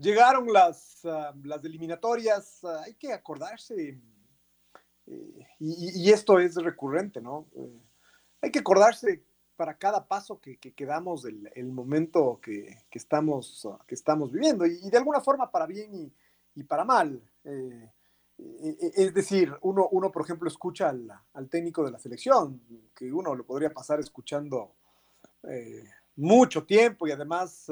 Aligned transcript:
llegaron 0.00 0.52
las, 0.52 1.04
ah, 1.04 1.34
las 1.44 1.64
eliminatorias, 1.64 2.64
ah, 2.64 2.82
hay 2.84 2.94
que 2.94 3.12
acordarse, 3.12 4.00
eh, 5.06 5.46
y, 5.58 6.10
esto 6.10 6.38
es 6.38 6.54
recurrente, 6.56 7.20
¿no? 7.20 7.48
hay 8.40 8.50
que 8.50 8.60
acordarse 8.60 9.24
para 9.60 9.76
cada 9.76 10.08
paso 10.08 10.40
que, 10.40 10.56
que, 10.56 10.86
damos 10.86 11.22
del 11.22 11.52
el 11.54 11.70
momento 11.70 12.40
que, 12.42 12.78
estamos, 12.92 13.68
que 13.86 13.94
estamos 13.94 14.32
viviendo, 14.32 14.64
y, 14.64 14.88
de 14.88 14.96
alguna 14.96 15.20
forma 15.20 15.50
para 15.50 15.66
bien 15.66 16.10
y, 16.54 16.62
para 16.62 16.82
mal. 16.82 17.20
Eh, 17.44 17.92
eh, 18.38 18.76
eh, 18.80 18.92
es 18.94 19.12
decir, 19.12 19.52
uno, 19.60 19.86
uno, 19.90 20.10
por 20.10 20.22
ejemplo, 20.22 20.48
escucha 20.48 20.88
al, 20.88 21.48
técnico 21.50 21.84
de 21.84 21.90
la 21.90 21.98
selección, 21.98 22.62
que 22.94 23.12
uno 23.12 23.34
lo 23.34 23.44
podría 23.44 23.70
pasar 23.70 24.00
escuchando 24.00 24.76
mucho 26.16 26.64
tiempo 26.64 27.06
y 27.06 27.12
además 27.12 27.66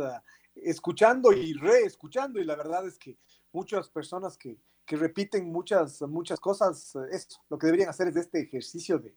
escuchando 0.65 1.33
y 1.33 1.55
reescuchando, 1.55 2.41
y 2.41 2.45
la 2.45 2.57
verdad 2.57 2.87
es 2.87 2.99
que 2.99 3.19
muchas 3.53 3.89
personas 3.89 4.37
que, 4.37 4.59
que 4.85 4.97
repiten 4.97 5.51
muchas, 5.51 6.03
muchas 6.03 6.41
cosas, 6.41 6.95
eso, 7.11 7.41
lo 7.49 7.59
que 7.59 7.67
deberían 7.67 7.91
hacer 7.91 8.09
es 8.09 8.17
este 8.17 8.41
ejercicio 8.41 8.99
de, 8.99 9.15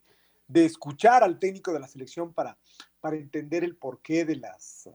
de 0.48 0.66
escuchar 0.66 1.24
al 1.24 1.40
técnico 1.40 1.72
de 1.72 1.80
la 1.80 1.88
selección 1.88 2.34
para, 2.34 2.58
para 3.00 3.16
entender 3.16 3.64
el 3.64 3.78
porqué 3.78 4.26
de 4.26 4.36
las 4.36 4.90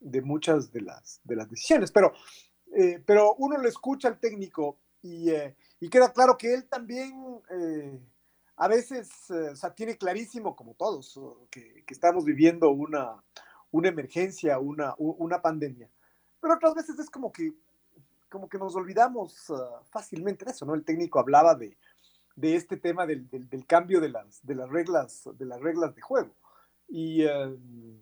de 0.00 0.20
muchas 0.20 0.70
de 0.70 0.82
las, 0.82 1.20
de 1.24 1.36
las 1.36 1.48
decisiones. 1.50 1.90
Pero, 1.90 2.12
eh, 2.76 3.02
pero 3.06 3.34
uno 3.36 3.56
lo 3.58 3.68
escucha 3.68 4.08
al 4.08 4.20
técnico 4.20 4.78
y, 5.02 5.30
eh, 5.30 5.56
y 5.80 5.88
queda 5.88 6.12
claro 6.12 6.36
que 6.36 6.52
él 6.52 6.68
también 6.68 7.40
eh, 7.50 8.00
a 8.56 8.68
veces 8.68 9.10
o 9.30 9.56
sea, 9.56 9.74
tiene 9.74 9.96
clarísimo, 9.96 10.54
como 10.54 10.74
todos, 10.74 11.18
que, 11.50 11.84
que 11.86 11.94
estamos 11.94 12.24
viviendo 12.24 12.70
una, 12.70 13.22
una 13.74 13.88
emergencia, 13.88 14.60
una, 14.60 14.94
una 14.98 15.42
pandemia. 15.42 15.90
Pero 16.40 16.54
otras 16.54 16.74
veces 16.74 16.96
es 17.00 17.10
como 17.10 17.32
que, 17.32 17.52
como 18.30 18.48
que 18.48 18.56
nos 18.56 18.76
olvidamos 18.76 19.52
fácilmente 19.90 20.44
de 20.44 20.52
eso, 20.52 20.64
¿no? 20.64 20.74
El 20.74 20.84
técnico 20.84 21.18
hablaba 21.18 21.56
de, 21.56 21.76
de 22.36 22.54
este 22.54 22.76
tema 22.76 23.04
del, 23.04 23.28
del, 23.28 23.66
cambio 23.66 24.00
de 24.00 24.10
las, 24.10 24.46
de, 24.46 24.54
las 24.54 24.70
reglas, 24.70 25.28
de 25.34 25.44
las 25.44 25.60
reglas 25.60 25.92
de 25.92 26.02
juego. 26.02 26.36
Y, 26.86 27.24
em, 27.24 27.98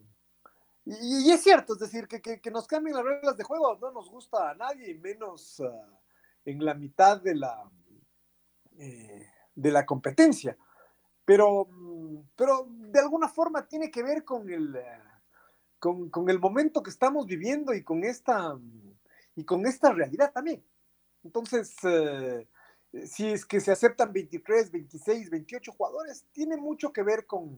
y, 0.85 1.31
es 1.31 1.43
cierto, 1.43 1.73
es 1.73 1.79
decir, 1.79 2.07
que, 2.07 2.21
que, 2.21 2.51
nos 2.51 2.67
cambien 2.67 2.95
las 2.95 3.07
reglas 3.07 3.39
de 3.39 3.45
juego 3.45 3.79
no 3.81 3.93
nos 3.93 4.11
gusta 4.11 4.51
a 4.51 4.55
nadie, 4.55 4.95
menos 4.97 5.59
ah, 5.61 6.01
en 6.45 6.63
la 6.63 6.75
mitad 6.75 7.19
de 7.23 7.35
la, 7.35 7.71
eh, 8.77 9.27
de 9.55 9.71
la 9.71 9.87
competencia. 9.87 10.55
Pero, 11.25 11.67
pero 12.37 12.67
de 12.69 13.01
alguna 13.01 13.29
forma 13.29 13.67
tiene 13.67 13.91
que 13.91 14.03
ver 14.03 14.23
con 14.23 14.51
el, 14.51 14.77
con, 15.83 16.11
con 16.11 16.31
el 16.31 16.39
momento 16.39 16.81
que 16.81 16.91
estamos 16.91 17.27
viviendo 17.27 17.75
y 17.75 17.83
con 17.83 18.05
esta, 18.05 18.57
y 19.35 19.45
con 19.45 19.67
esta 19.67 19.93
realidad 19.93 20.31
también. 20.33 20.65
Entonces, 21.25 21.75
eh, 21.83 22.47
si 23.05 23.27
es 23.27 23.45
que 23.45 23.59
se 23.59 23.73
aceptan 23.73 24.13
23, 24.13 24.71
26, 24.71 25.29
28 25.29 25.73
jugadores, 25.73 26.25
tiene 26.31 26.57
mucho 26.57 26.93
que 26.93 27.03
ver 27.03 27.27
con, 27.27 27.57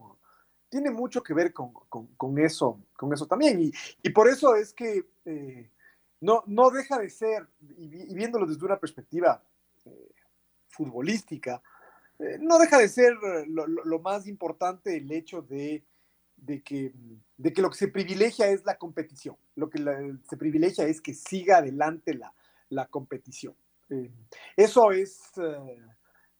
tiene 0.70 0.90
mucho 0.90 1.22
que 1.22 1.34
ver 1.34 1.52
con, 1.52 2.38
eso, 2.38 2.80
con 2.96 3.12
eso 3.12 3.26
también. 3.26 3.70
Y, 4.02 4.08
por 4.08 4.26
eso 4.26 4.54
es 4.54 4.72
que 4.72 5.06
eh, 5.26 5.70
no, 6.22 6.44
no 6.46 6.70
deja 6.70 6.98
de 6.98 7.10
ser, 7.10 7.46
y, 7.76 8.14
viéndolo 8.14 8.46
desde 8.46 8.64
una 8.64 8.80
perspectiva 8.80 9.44
eh, 9.84 10.14
futbolística, 10.68 11.60
no 12.40 12.58
deja 12.58 12.78
de 12.78 12.88
ser 12.88 13.12
lo, 13.48 13.98
más 13.98 14.26
importante 14.26 14.96
el 14.96 15.12
hecho 15.12 15.42
de, 15.42 15.84
que, 16.62 16.93
de 17.37 17.53
que 17.53 17.62
lo 17.62 17.71
que 17.71 17.78
se 17.78 17.88
privilegia 17.88 18.49
es 18.49 18.65
la 18.65 18.77
competición, 18.77 19.37
lo 19.56 19.71
que 19.71 19.78
se 20.28 20.37
privilegia 20.37 20.87
es 20.87 21.00
que 21.00 21.15
siga 21.15 21.59
adelante 21.59 22.15
la, 22.15 22.34
la 22.69 22.87
competición. 22.87 23.55
Eh, 23.91 24.10
eso 24.56 24.93
es, 24.93 25.21
eh, 25.38 25.82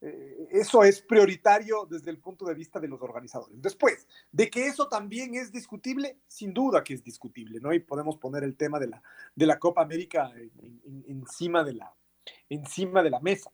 eh, 0.01 0.49
eso 0.51 0.83
es 0.83 1.01
prioritario 1.03 1.87
desde 1.89 2.11
el 2.11 2.19
punto 2.19 2.45
de 2.45 2.55
vista 2.55 2.81
de 2.81 2.89
los 2.89 3.01
organizadores. 3.01 3.61
Después, 3.61 4.07
de 4.33 4.51
que 4.51 4.67
eso 4.67 4.89
también 4.89 5.35
es 5.35 5.53
discutible, 5.53 6.19
sin 6.27 6.53
duda 6.53 6.83
que 6.83 6.95
es 6.95 7.03
discutible, 7.03 7.61
¿no? 7.61 7.73
Y 7.73 7.81
podemos 7.81 8.19
poner 8.19 8.45
el 8.45 8.57
tema 8.57 8.79
de 8.79 8.89
la, 8.89 9.03
de 9.35 9.47
la 9.47 9.59
Copa 9.59 9.83
América 9.83 10.33
encima, 11.07 11.65
de 11.65 11.75
la, 11.75 11.95
encima 12.49 13.03
de 13.03 13.11
la 13.11 13.21
mesa, 13.21 13.53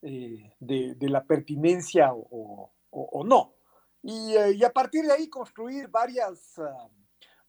de, 0.00 0.96
la 1.00 1.24
pertinencia 1.24 2.10
o, 2.12 2.72
no. 3.24 3.55
Y, 4.08 4.62
a 4.62 4.72
partir 4.72 5.04
de 5.04 5.12
ahí 5.12 5.28
construir 5.28 5.88
varias, 5.88 6.56
ah, 6.60 6.88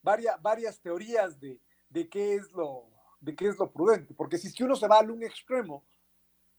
varias, 0.02 0.42
varias 0.42 0.82
teorías 0.82 1.40
de, 1.40 1.62
de 1.88 2.10
qué 2.10 2.34
es 2.34 2.52
lo, 2.52 2.90
de 3.22 3.36
qué 3.36 3.48
es 3.48 3.60
lo 3.60 3.72
prudente, 3.72 4.16
porque 4.16 4.40
si 4.40 4.64
uno 4.64 4.76
se 4.76 4.88
va 4.88 4.98
al 4.98 5.12
un 5.12 5.22
extremo, 5.22 5.86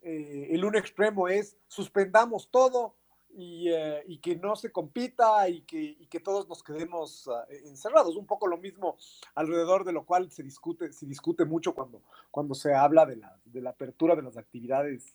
eh, 0.01 0.51
el 0.51 0.65
un 0.65 0.77
extremo 0.77 1.27
es 1.27 1.57
suspendamos 1.67 2.49
todo 2.49 2.95
y, 3.31 3.71
eh, 3.71 4.05
y, 4.07 4.19
que 4.19 4.37
no 4.37 4.55
se 4.55 4.71
compita 4.71 5.49
y 5.49 5.63
que, 5.63 5.81
y 5.81 6.07
que 6.07 6.21
todos 6.21 6.49
nos 6.49 6.63
quedemos 6.63 7.27
uh, 7.27 7.53
encerrados. 7.67 8.15
Un 8.15 8.27
poco 8.27 8.47
lo 8.47 8.57
mismo 8.57 8.97
alrededor 9.35 9.85
de 9.85 9.93
lo 9.93 10.07
cual 10.07 10.31
se 10.31 10.45
discute, 10.45 10.93
se 10.93 11.07
discute 11.07 11.45
mucho 11.45 11.75
cuando, 11.75 12.05
cuando 12.31 12.55
se 12.55 12.73
habla 12.73 13.05
de 13.05 13.17
la, 13.17 13.41
de 13.45 13.61
la 13.61 13.71
apertura 13.71 14.15
de 14.15 14.23
las 14.23 14.37
actividades 14.37 15.13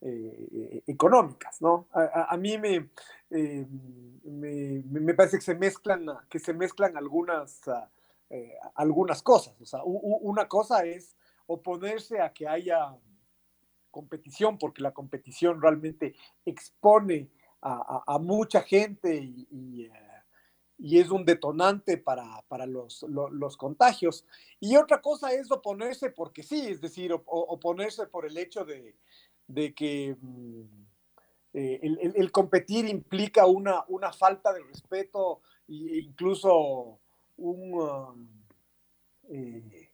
eh, 0.00 0.82
económicas, 0.86 1.60
¿no? 1.60 1.88
A, 1.92 2.34
a 2.34 2.36
mí 2.36 2.58
me, 2.58 2.90
me, 3.30 4.82
me, 4.84 5.14
parece 5.14 5.38
que 5.38 5.44
se 5.44 5.54
mezclan, 5.54 6.06
que 6.28 6.38
se 6.38 6.52
mezclan 6.52 6.96
algunas... 6.96 7.60
Eh, 8.28 8.54
algunas 8.74 9.22
cosas. 9.22 9.54
O 9.60 9.64
sea, 9.64 9.80
una 9.84 10.48
cosa 10.48 10.84
es 10.84 11.16
oponerse 11.46 12.20
a 12.20 12.32
que 12.32 12.48
haya 12.48 12.98
competición, 13.92 14.58
porque 14.58 14.82
la 14.82 14.92
competición 14.92 15.62
realmente 15.62 16.16
expone 16.44 17.30
a, 17.62 18.18
mucha 18.20 18.62
gente 18.62 19.16
y, 19.16 19.84
eh, 19.84 19.92
y, 20.78 20.98
es 20.98 21.10
un 21.10 21.24
detonante 21.24 21.98
para, 21.98 22.42
para 22.48 22.66
los, 22.66 23.04
los, 23.08 23.56
contagios. 23.56 24.26
Y 24.60 24.76
otra 24.76 25.00
cosa 25.00 25.32
es 25.32 25.50
oponerse 25.50 26.10
porque 26.10 26.42
sí, 26.42 26.66
es 26.68 26.80
decir, 26.80 27.12
oponerse 27.12 28.06
por 28.06 28.26
el 28.26 28.36
hecho 28.36 28.64
de, 28.64 28.96
de 29.46 29.74
que 29.74 30.16
mm, 30.20 30.62
eh, 31.54 31.80
el, 31.82 32.12
el, 32.14 32.32
competir 32.32 32.86
implica 32.86 33.46
una, 33.46 33.84
una 33.88 34.12
falta 34.12 34.52
de 34.52 34.62
respeto 34.62 35.40
e 35.68 36.00
incluso 36.00 37.00
un, 37.38 37.80
um, 37.80 38.28
eh, 39.30 39.90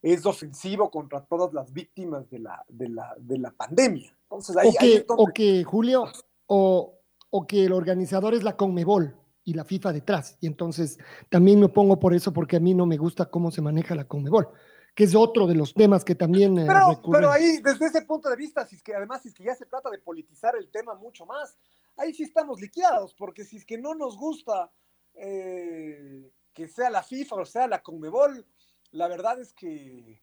es 0.00 0.26
ofensivo 0.26 0.90
contra 0.90 1.24
todas 1.24 1.52
las 1.52 1.72
víctimas 1.72 2.28
de 2.30 2.40
la, 2.40 2.64
de 2.68 2.88
la, 2.88 3.14
de 3.18 3.38
la 3.38 3.50
pandemia. 3.50 4.16
Entonces, 4.24 4.56
o, 4.64 4.72
que, 4.78 5.04
o 5.08 5.26
que, 5.28 5.64
Julio, 5.64 6.04
o, 6.46 6.98
o, 7.30 7.46
que 7.46 7.64
el 7.64 7.72
organizador 7.72 8.34
es 8.34 8.42
la 8.42 8.56
Conmebol 8.56 9.16
y 9.44 9.54
la 9.54 9.64
FIFA 9.64 9.92
detrás. 9.92 10.38
Y 10.40 10.46
entonces 10.46 10.98
también 11.28 11.60
me 11.60 11.68
pongo 11.68 11.98
por 11.98 12.14
eso 12.14 12.32
porque 12.32 12.56
a 12.56 12.60
mí 12.60 12.74
no 12.74 12.86
me 12.86 12.96
gusta 12.96 13.26
cómo 13.26 13.50
se 13.50 13.62
maneja 13.62 13.94
la 13.94 14.06
Conmebol 14.06 14.48
que 14.94 15.04
es 15.04 15.14
otro 15.14 15.46
de 15.46 15.54
los 15.54 15.72
temas 15.74 16.04
que 16.04 16.14
también 16.14 16.58
eh, 16.58 16.66
pero, 16.66 17.00
pero, 17.10 17.30
ahí, 17.30 17.58
desde 17.62 17.86
ese 17.86 18.02
punto 18.02 18.28
de 18.28 18.36
vista, 18.36 18.66
si 18.66 18.76
es 18.76 18.82
que 18.82 18.94
además 18.94 19.22
si 19.22 19.28
es 19.28 19.34
que 19.34 19.44
ya 19.44 19.54
se 19.54 19.66
trata 19.66 19.90
de 19.90 19.98
politizar 19.98 20.54
el 20.56 20.70
tema 20.70 20.94
mucho 20.94 21.24
más, 21.24 21.56
ahí 21.96 22.12
sí 22.12 22.24
estamos 22.24 22.60
liquidados, 22.60 23.14
porque 23.14 23.44
si 23.44 23.56
es 23.56 23.64
que 23.64 23.78
no 23.78 23.94
nos 23.94 24.16
gusta 24.16 24.70
eh, 25.14 26.30
que 26.52 26.68
sea 26.68 26.90
la 26.90 27.02
FIFA 27.02 27.36
o 27.36 27.46
sea 27.46 27.66
la 27.66 27.82
Conmebol, 27.82 28.46
la 28.90 29.08
verdad 29.08 29.40
es 29.40 29.52
que 29.54 30.22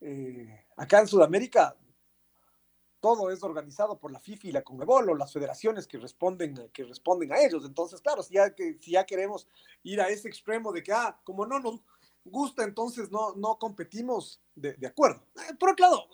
eh, 0.00 0.64
acá 0.76 1.00
en 1.00 1.08
Sudamérica 1.08 1.76
todo 3.00 3.30
es 3.30 3.42
organizado 3.42 3.98
por 3.98 4.10
la 4.10 4.20
FIFA 4.20 4.48
y 4.48 4.52
la 4.52 4.62
CONMEBOL 4.62 5.10
o 5.10 5.14
las 5.14 5.32
federaciones 5.32 5.86
que 5.86 5.98
responden, 5.98 6.68
que 6.72 6.84
responden 6.84 7.32
a 7.32 7.40
ellos. 7.40 7.64
Entonces, 7.64 8.00
claro, 8.00 8.22
si 8.22 8.34
ya, 8.34 8.54
que, 8.54 8.76
si 8.80 8.92
ya 8.92 9.06
queremos 9.06 9.46
ir 9.84 10.00
a 10.00 10.08
ese 10.08 10.28
extremo 10.28 10.72
de 10.72 10.82
que, 10.82 10.92
ah, 10.92 11.20
como 11.24 11.46
no 11.46 11.60
nos 11.60 11.80
gusta, 12.28 12.64
entonces 12.64 13.10
no, 13.10 13.34
no 13.34 13.58
competimos, 13.58 14.40
de, 14.54 14.86
acuerdo. 14.86 15.22
Eh, 15.36 15.54
por 15.58 15.70
otro 15.70 15.86
lado, 15.86 16.08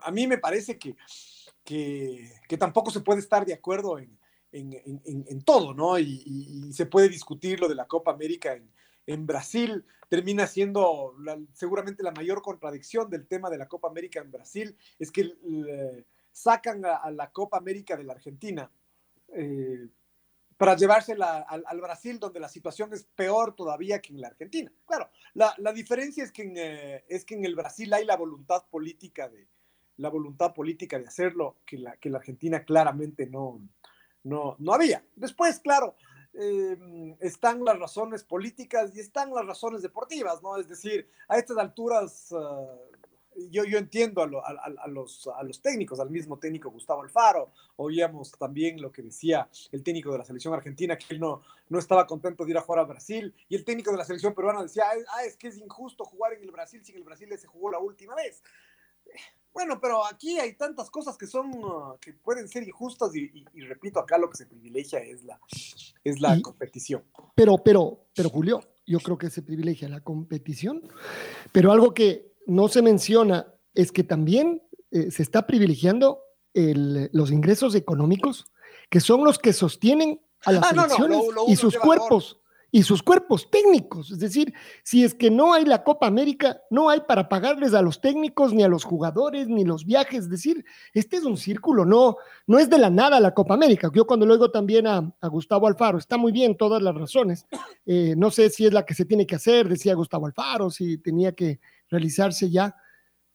a 0.00 0.10
mí 0.10 0.26
me 0.26 0.38
parece 0.38 0.78
que, 0.78 0.96
que, 1.64 2.56
tampoco 2.58 2.90
se 2.90 3.00
puede 3.00 3.20
estar 3.20 3.44
de 3.44 3.54
acuerdo 3.54 3.98
en, 3.98 4.18
en, 4.52 4.82
en, 5.04 5.42
todo, 5.42 5.74
¿no? 5.74 5.98
Y, 5.98 6.72
se 6.72 6.86
puede 6.86 7.08
discutir 7.08 7.60
lo 7.60 7.68
de 7.68 7.74
la 7.74 7.86
Copa 7.86 8.12
América 8.12 8.58
en, 9.06 9.26
Brasil, 9.26 9.84
termina 10.08 10.46
siendo 10.46 11.14
seguramente 11.52 12.02
la 12.02 12.12
mayor 12.12 12.40
contradicción 12.42 13.10
del 13.10 13.26
tema 13.26 13.50
de 13.50 13.58
la 13.58 13.68
Copa 13.68 13.88
América 13.88 14.20
en 14.20 14.30
Brasil, 14.30 14.76
es 14.98 15.10
que 15.10 15.22
eh, 15.22 16.04
sacan 16.30 16.84
a, 16.84 17.10
la 17.10 17.30
Copa 17.30 17.58
América 17.58 17.96
de 17.96 18.04
la 18.04 18.12
Argentina 18.12 18.70
eh, 19.34 19.88
para 20.62 20.76
llevársela 20.76 21.40
al, 21.40 21.64
al, 21.66 21.80
Brasil, 21.80 22.20
donde 22.20 22.38
la 22.38 22.48
situación 22.48 22.92
es 22.92 23.02
peor 23.16 23.56
todavía 23.56 24.00
que 24.00 24.12
en 24.12 24.20
la 24.20 24.28
Argentina. 24.28 24.70
Claro, 24.86 25.10
la, 25.34 25.52
la 25.58 25.72
diferencia 25.72 26.22
es 26.22 26.30
que, 26.30 26.42
en, 26.42 26.54
eh, 26.56 27.04
es 27.08 27.24
que 27.24 27.34
en 27.34 27.44
el 27.44 27.56
Brasil 27.56 27.92
hay 27.92 28.04
la 28.04 28.16
voluntad 28.16 28.64
política 28.70 29.28
de 29.28 29.48
la 29.96 30.08
voluntad 30.08 30.54
política 30.54 31.00
de 31.00 31.08
hacerlo, 31.08 31.56
que 31.66 31.78
la, 31.78 31.96
que 31.96 32.10
la 32.10 32.18
Argentina 32.18 32.64
claramente 32.64 33.26
no, 33.26 33.60
no, 34.22 34.54
no 34.60 34.72
había. 34.72 35.04
Después, 35.16 35.58
claro, 35.58 35.96
eh, 36.32 37.16
están 37.18 37.64
las 37.64 37.80
razones 37.80 38.22
políticas 38.22 38.94
y 38.94 39.00
están 39.00 39.34
las 39.34 39.44
razones 39.44 39.82
deportivas, 39.82 40.44
¿no? 40.44 40.58
Es 40.58 40.68
decir, 40.68 41.10
a 41.26 41.38
estas 41.38 41.58
alturas, 41.58 42.30
uh, 42.30 42.91
yo, 43.50 43.64
yo 43.64 43.78
entiendo 43.78 44.22
a, 44.22 44.26
lo, 44.26 44.44
a, 44.44 44.50
a, 44.50 44.88
los, 44.88 45.28
a 45.34 45.42
los 45.42 45.60
técnicos, 45.60 46.00
al 46.00 46.10
mismo 46.10 46.38
técnico 46.38 46.70
Gustavo 46.70 47.02
Alfaro, 47.02 47.52
oíamos 47.76 48.32
también 48.32 48.80
lo 48.80 48.90
que 48.92 49.02
decía 49.02 49.48
el 49.70 49.82
técnico 49.82 50.12
de 50.12 50.18
la 50.18 50.24
selección 50.24 50.54
argentina, 50.54 50.96
que 50.96 51.14
él 51.14 51.20
no, 51.20 51.42
no 51.68 51.78
estaba 51.78 52.06
contento 52.06 52.44
de 52.44 52.50
ir 52.50 52.58
a 52.58 52.62
jugar 52.62 52.80
a 52.80 52.84
Brasil, 52.84 53.34
y 53.48 53.56
el 53.56 53.64
técnico 53.64 53.90
de 53.90 53.98
la 53.98 54.04
selección 54.04 54.34
peruana 54.34 54.62
decía, 54.62 54.84
ah, 55.08 55.24
es 55.24 55.36
que 55.36 55.48
es 55.48 55.58
injusto 55.58 56.04
jugar 56.04 56.32
en 56.34 56.42
el 56.42 56.50
Brasil 56.50 56.84
si 56.84 56.92
en 56.92 56.98
el 56.98 57.04
Brasil 57.04 57.28
se 57.38 57.46
jugó 57.46 57.70
la 57.70 57.78
última 57.78 58.14
vez. 58.14 58.42
Bueno, 59.52 59.78
pero 59.80 60.06
aquí 60.06 60.38
hay 60.38 60.54
tantas 60.54 60.90
cosas 60.90 61.18
que 61.18 61.26
son, 61.26 61.54
uh, 61.54 61.98
que 62.00 62.14
pueden 62.14 62.48
ser 62.48 62.62
injustas 62.62 63.14
y, 63.14 63.24
y, 63.24 63.44
y, 63.52 63.60
repito, 63.62 64.00
acá 64.00 64.16
lo 64.16 64.30
que 64.30 64.38
se 64.38 64.46
privilegia 64.46 65.00
es 65.00 65.24
la, 65.24 65.38
es 66.02 66.20
la 66.20 66.36
y, 66.36 66.42
competición. 66.42 67.04
Pero, 67.34 67.58
pero, 67.58 68.06
pero 68.14 68.30
Julio, 68.30 68.60
yo 68.86 68.98
creo 69.00 69.18
que 69.18 69.28
se 69.28 69.42
privilegia 69.42 69.88
la 69.88 70.00
competición, 70.00 70.82
pero 71.52 71.70
algo 71.70 71.92
que 71.92 72.31
no 72.46 72.68
se 72.68 72.82
menciona 72.82 73.54
es 73.74 73.92
que 73.92 74.04
también 74.04 74.62
eh, 74.90 75.10
se 75.10 75.22
está 75.22 75.46
privilegiando 75.46 76.20
el, 76.54 77.08
los 77.12 77.30
ingresos 77.30 77.74
económicos, 77.74 78.46
que 78.90 79.00
son 79.00 79.24
los 79.24 79.38
que 79.38 79.52
sostienen 79.52 80.20
a 80.44 80.52
las 80.52 80.64
ah, 80.64 80.68
selecciones 80.70 81.18
no, 81.18 81.24
no, 81.24 81.32
lo, 81.32 81.46
lo 81.46 81.52
y 81.52 81.56
sus 81.56 81.76
cuerpos 81.78 82.41
y 82.74 82.82
sus 82.84 83.02
cuerpos 83.02 83.50
técnicos. 83.50 84.10
Es 84.10 84.18
decir, 84.18 84.54
si 84.82 85.04
es 85.04 85.14
que 85.14 85.30
no 85.30 85.52
hay 85.52 85.66
la 85.66 85.84
Copa 85.84 86.06
América, 86.06 86.62
no 86.70 86.88
hay 86.88 87.00
para 87.02 87.28
pagarles 87.28 87.74
a 87.74 87.82
los 87.82 88.00
técnicos, 88.00 88.54
ni 88.54 88.62
a 88.62 88.68
los 88.68 88.82
jugadores, 88.82 89.46
ni 89.46 89.62
los 89.62 89.84
viajes. 89.84 90.20
Es 90.20 90.30
decir, 90.30 90.64
este 90.94 91.18
es 91.18 91.24
un 91.24 91.36
círculo, 91.36 91.84
no, 91.84 92.16
no 92.46 92.58
es 92.58 92.70
de 92.70 92.78
la 92.78 92.88
nada 92.88 93.20
la 93.20 93.34
Copa 93.34 93.52
América. 93.54 93.90
Yo 93.94 94.06
cuando 94.06 94.24
lo 94.24 94.32
oigo 94.32 94.50
también 94.50 94.86
a, 94.86 95.14
a 95.20 95.28
Gustavo 95.28 95.66
Alfaro, 95.66 95.98
está 95.98 96.16
muy 96.16 96.32
bien 96.32 96.56
todas 96.56 96.82
las 96.82 96.94
razones. 96.94 97.46
Eh, 97.84 98.14
no 98.16 98.30
sé 98.30 98.48
si 98.48 98.64
es 98.64 98.72
la 98.72 98.86
que 98.86 98.94
se 98.94 99.04
tiene 99.04 99.26
que 99.26 99.34
hacer, 99.34 99.68
decía 99.68 99.94
Gustavo 99.94 100.24
Alfaro, 100.26 100.70
si 100.70 100.96
tenía 100.96 101.32
que 101.32 101.60
realizarse 101.90 102.48
ya. 102.48 102.74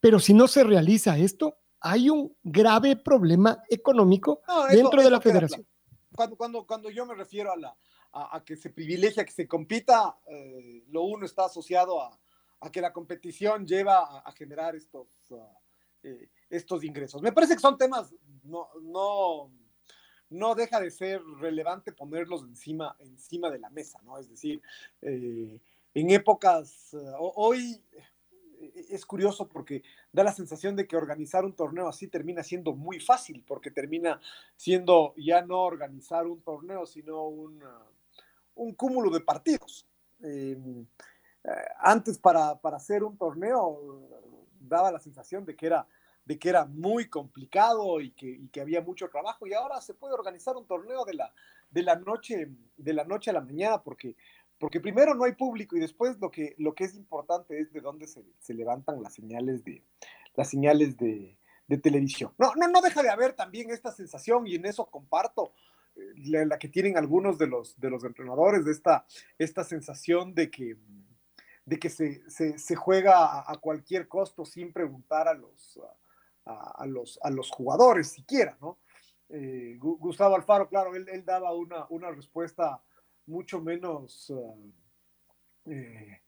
Pero 0.00 0.18
si 0.18 0.34
no 0.34 0.48
se 0.48 0.64
realiza 0.64 1.16
esto, 1.16 1.58
hay 1.80 2.10
un 2.10 2.36
grave 2.42 2.96
problema 2.96 3.62
económico 3.70 4.42
no, 4.48 4.66
eso, 4.66 4.76
dentro 4.76 5.00
de 5.00 5.10
la 5.10 5.20
federación. 5.20 5.64
Cuando, 6.12 6.36
cuando, 6.36 6.66
cuando 6.66 6.90
yo 6.90 7.06
me 7.06 7.14
refiero 7.14 7.52
a 7.52 7.56
la, 7.56 7.76
a, 8.12 8.36
a, 8.36 8.44
que 8.44 8.56
se 8.56 8.70
privilegia 8.70 9.24
que 9.24 9.32
se 9.32 9.46
compita, 9.46 10.18
eh, 10.26 10.84
lo 10.88 11.02
uno 11.02 11.26
está 11.26 11.46
asociado 11.46 12.00
a, 12.00 12.18
a, 12.60 12.70
que 12.70 12.80
la 12.80 12.92
competición 12.92 13.66
lleva 13.66 14.20
a, 14.20 14.32
generar 14.32 14.74
estos, 14.76 15.08
eh, 16.02 16.28
estos 16.48 16.84
ingresos. 16.84 17.22
Me 17.22 17.32
parece 17.32 17.54
que 17.54 17.60
son 17.60 17.76
temas, 17.76 18.14
no, 18.44 18.68
no, 18.82 19.50
no 20.30 20.54
deja 20.54 20.80
de 20.80 20.90
ser 20.90 21.22
relevante 21.40 21.92
ponerlos 21.92 22.42
encima, 22.42 22.96
encima 23.00 23.50
de 23.50 23.58
la 23.58 23.70
mesa, 23.70 24.00
¿no? 24.04 24.18
Es 24.18 24.28
decir, 24.28 24.62
eh, 25.02 25.60
en 25.94 26.10
épocas, 26.10 26.94
hoy 27.18 27.82
es 28.88 29.06
curioso 29.06 29.48
porque 29.48 29.82
da 30.12 30.24
la 30.24 30.32
sensación 30.32 30.76
de 30.76 30.86
que 30.86 30.96
organizar 30.96 31.44
un 31.44 31.54
torneo 31.54 31.88
así 31.88 32.08
termina 32.08 32.42
siendo 32.42 32.74
muy 32.74 33.00
fácil, 33.00 33.44
porque 33.46 33.70
termina 33.70 34.20
siendo 34.56 35.14
ya 35.16 35.42
no 35.42 35.62
organizar 35.62 36.26
un 36.26 36.42
torneo, 36.42 36.86
sino 36.86 37.26
un, 37.26 37.62
un 38.58 38.74
cúmulo 38.74 39.10
de 39.10 39.20
partidos. 39.20 39.86
Eh, 40.22 40.56
antes 41.78 42.18
para, 42.18 42.60
para, 42.60 42.76
hacer 42.76 43.02
un 43.04 43.16
torneo 43.16 44.08
daba 44.60 44.92
la 44.92 44.98
sensación 44.98 45.44
de 45.44 45.56
que 45.56 45.66
era, 45.66 45.86
de 46.24 46.38
que 46.38 46.48
era 46.48 46.66
muy 46.66 47.08
complicado 47.08 48.00
y 48.00 48.10
que, 48.10 48.26
y 48.26 48.48
que, 48.48 48.60
había 48.60 48.82
mucho 48.82 49.08
trabajo 49.08 49.46
y 49.46 49.54
ahora 49.54 49.80
se 49.80 49.94
puede 49.94 50.14
organizar 50.14 50.56
un 50.56 50.66
torneo 50.66 51.04
de 51.04 51.14
la, 51.14 51.32
de 51.70 51.82
la, 51.82 51.96
noche, 51.96 52.50
de 52.76 52.92
la 52.92 53.04
noche 53.04 53.30
a 53.30 53.34
la 53.34 53.40
mañana 53.40 53.82
porque, 53.82 54.16
porque 54.58 54.80
primero 54.80 55.14
no 55.14 55.24
hay 55.24 55.34
público 55.34 55.76
y 55.76 55.80
después 55.80 56.18
lo 56.18 56.30
que, 56.30 56.54
lo 56.58 56.74
que 56.74 56.84
es 56.84 56.94
importante 56.96 57.58
es 57.60 57.72
de 57.72 57.80
dónde 57.80 58.08
se, 58.08 58.24
se 58.40 58.54
levantan 58.54 59.02
las 59.02 59.14
señales 59.14 59.64
de, 59.64 59.84
las 60.34 60.50
señales 60.50 60.96
de, 60.98 61.38
de 61.68 61.78
televisión. 61.78 62.32
No, 62.38 62.54
no, 62.56 62.66
no 62.68 62.80
deja 62.80 63.02
de 63.02 63.10
haber 63.10 63.34
también 63.34 63.70
esta 63.70 63.92
sensación 63.92 64.46
y 64.46 64.56
en 64.56 64.66
eso 64.66 64.86
comparto 64.86 65.52
la, 66.16 66.58
que 66.58 66.68
tienen 66.68 66.96
algunos 66.96 67.38
de 67.38 67.46
los, 67.46 67.78
de 67.78 67.90
los 67.90 68.04
entrenadores, 68.04 68.64
de 68.64 68.72
esta, 68.72 69.06
esta 69.38 69.64
sensación 69.64 70.34
de 70.34 70.50
que, 70.50 70.76
de 71.64 71.78
que 71.78 71.90
se, 71.90 72.22
se, 72.30 72.76
juega 72.76 73.50
a, 73.50 73.56
cualquier 73.58 74.08
costo 74.08 74.44
sin 74.44 74.72
preguntar 74.72 75.28
a 75.28 75.34
los, 75.34 75.80
a, 76.44 76.86
los, 76.86 77.18
a 77.22 77.30
los 77.30 77.50
jugadores 77.50 78.08
siquiera, 78.08 78.56
¿no? 78.60 78.78
Eh, 79.30 79.76
Gustavo 79.78 80.36
Alfaro, 80.36 80.68
claro, 80.68 80.94
él, 80.94 81.06
él 81.10 81.22
daba 81.24 81.54
una, 81.54 81.86
una, 81.90 82.10
respuesta 82.10 82.82
mucho 83.26 83.60
menos... 83.60 84.32
Eh, 85.66 86.22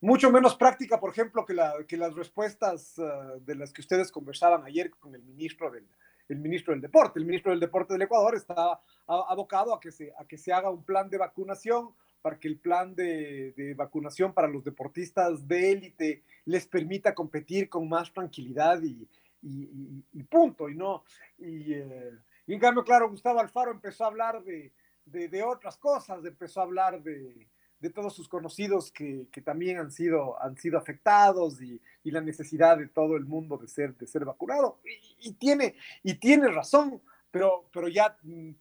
mucho 0.00 0.30
menos 0.30 0.54
práctica, 0.54 1.00
por 1.00 1.10
ejemplo, 1.10 1.46
que, 1.46 1.54
la, 1.54 1.74
que 1.88 1.96
las 1.96 2.14
respuestas 2.14 2.98
uh, 2.98 3.40
de 3.40 3.54
las 3.54 3.72
que 3.72 3.80
ustedes 3.80 4.12
conversaban 4.12 4.62
ayer 4.64 4.90
con 4.90 5.14
el 5.14 5.22
ministro 5.22 5.70
del, 5.70 5.88
el 6.28 6.38
ministro 6.38 6.72
del 6.72 6.80
Deporte. 6.80 7.18
El 7.18 7.26
ministro 7.26 7.50
del 7.50 7.60
Deporte 7.60 7.94
del 7.94 8.02
Ecuador 8.02 8.34
está 8.36 8.80
abocado 9.06 9.74
a 9.74 9.80
que 9.80 9.90
se, 9.90 10.12
a 10.18 10.24
que 10.24 10.38
se 10.38 10.52
haga 10.52 10.70
un 10.70 10.84
plan 10.84 11.08
de 11.08 11.18
vacunación 11.18 11.90
para 12.22 12.38
que 12.38 12.48
el 12.48 12.58
plan 12.58 12.94
de, 12.94 13.52
de 13.52 13.74
vacunación 13.74 14.32
para 14.32 14.48
los 14.48 14.64
deportistas 14.64 15.46
de 15.46 15.72
élite 15.72 16.22
les 16.46 16.66
permita 16.66 17.14
competir 17.14 17.68
con 17.68 17.86
más 17.88 18.12
tranquilidad 18.12 18.82
y, 18.82 19.06
y, 19.42 20.02
y 20.12 20.22
punto. 20.22 20.70
Y, 20.70 20.74
no, 20.74 21.04
y, 21.38 21.74
eh, 21.74 22.12
en 22.46 22.58
cambio, 22.58 22.82
claro, 22.82 23.10
Gustavo 23.10 23.40
Alfaro 23.40 23.72
empezó 23.72 24.04
a 24.04 24.08
hablar 24.08 24.42
de, 24.42 24.72
de, 25.04 25.28
de 25.28 25.42
otras 25.42 25.76
cosas, 25.76 26.24
empezó 26.24 26.60
a 26.60 26.64
hablar 26.64 27.02
de, 27.02 27.46
de 27.84 27.90
todos 27.90 28.14
sus 28.14 28.28
conocidos 28.28 28.90
que, 28.90 29.28
que, 29.30 29.42
también 29.42 29.76
han 29.76 29.92
sido, 29.92 30.42
han 30.42 30.56
sido 30.56 30.78
afectados 30.78 31.60
y, 31.60 31.78
y, 32.02 32.10
la 32.12 32.22
necesidad 32.22 32.78
de 32.78 32.88
todo 32.88 33.14
el 33.14 33.26
mundo 33.26 33.58
de 33.58 33.68
ser, 33.68 33.94
de 33.94 34.06
ser 34.06 34.24
vacunado. 34.24 34.80
Y, 35.18 35.34
tiene, 35.34 35.74
y 36.02 36.14
tiene 36.14 36.48
razón, 36.48 37.02
pero, 37.30 37.68
pero 37.74 37.88
ya 37.88 38.16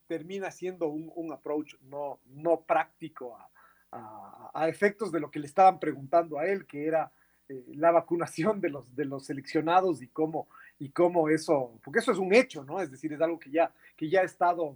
termina 0.08 0.52
siendo 0.52 0.90
un, 0.90 1.10
un 1.16 1.32
approach 1.32 1.76
no, 1.84 2.20
no 2.26 2.64
práctico 2.64 3.38
a, 3.38 3.50
a, 3.92 4.52
a, 4.54 4.68
efectos 4.68 5.10
de 5.10 5.22
lo 5.22 5.32
que 5.32 5.40
le 5.40 5.48
estaban 5.48 5.80
preguntando 5.80 6.38
a 6.38 6.46
él, 6.46 6.68
que 6.68 6.86
era 6.86 7.10
eh, 7.48 7.64
la 7.76 7.92
vacunación 7.92 8.60
de 8.60 8.72
los, 8.72 8.94
de 8.94 9.06
los 9.06 9.26
seleccionados 9.26 10.02
y 10.02 10.10
cómo, 10.10 10.50
y 10.80 10.90
cómo 10.90 11.30
eso, 11.30 11.80
porque 11.82 12.00
eso 12.00 12.12
es 12.12 12.18
un 12.18 12.34
hecho, 12.34 12.66
¿no? 12.66 12.82
Es 12.82 12.92
decir, 12.92 13.14
es 13.14 13.22
algo 13.22 13.40
que 13.40 13.52
ya, 13.52 13.72
que 13.96 14.10
ya 14.10 14.20
ha 14.20 14.26
estado 14.26 14.76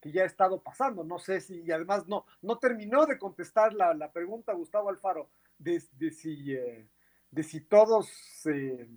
que 0.00 0.12
ya 0.12 0.22
ha 0.22 0.26
estado 0.26 0.62
pasando. 0.62 1.04
No 1.04 1.18
sé 1.18 1.40
si, 1.40 1.62
y 1.62 1.72
además 1.72 2.06
no, 2.06 2.24
no 2.42 2.58
terminó 2.58 3.06
de 3.06 3.18
contestar 3.18 3.72
la, 3.74 3.94
la 3.94 4.10
pregunta 4.12 4.52
Gustavo 4.52 4.88
Alfaro 4.88 5.28
de, 5.58 5.82
de 5.98 6.10
si, 6.10 6.54
eh, 6.54 6.88
de 7.30 7.42
si 7.42 7.60
todos 7.62 8.08
eh, 8.46 8.88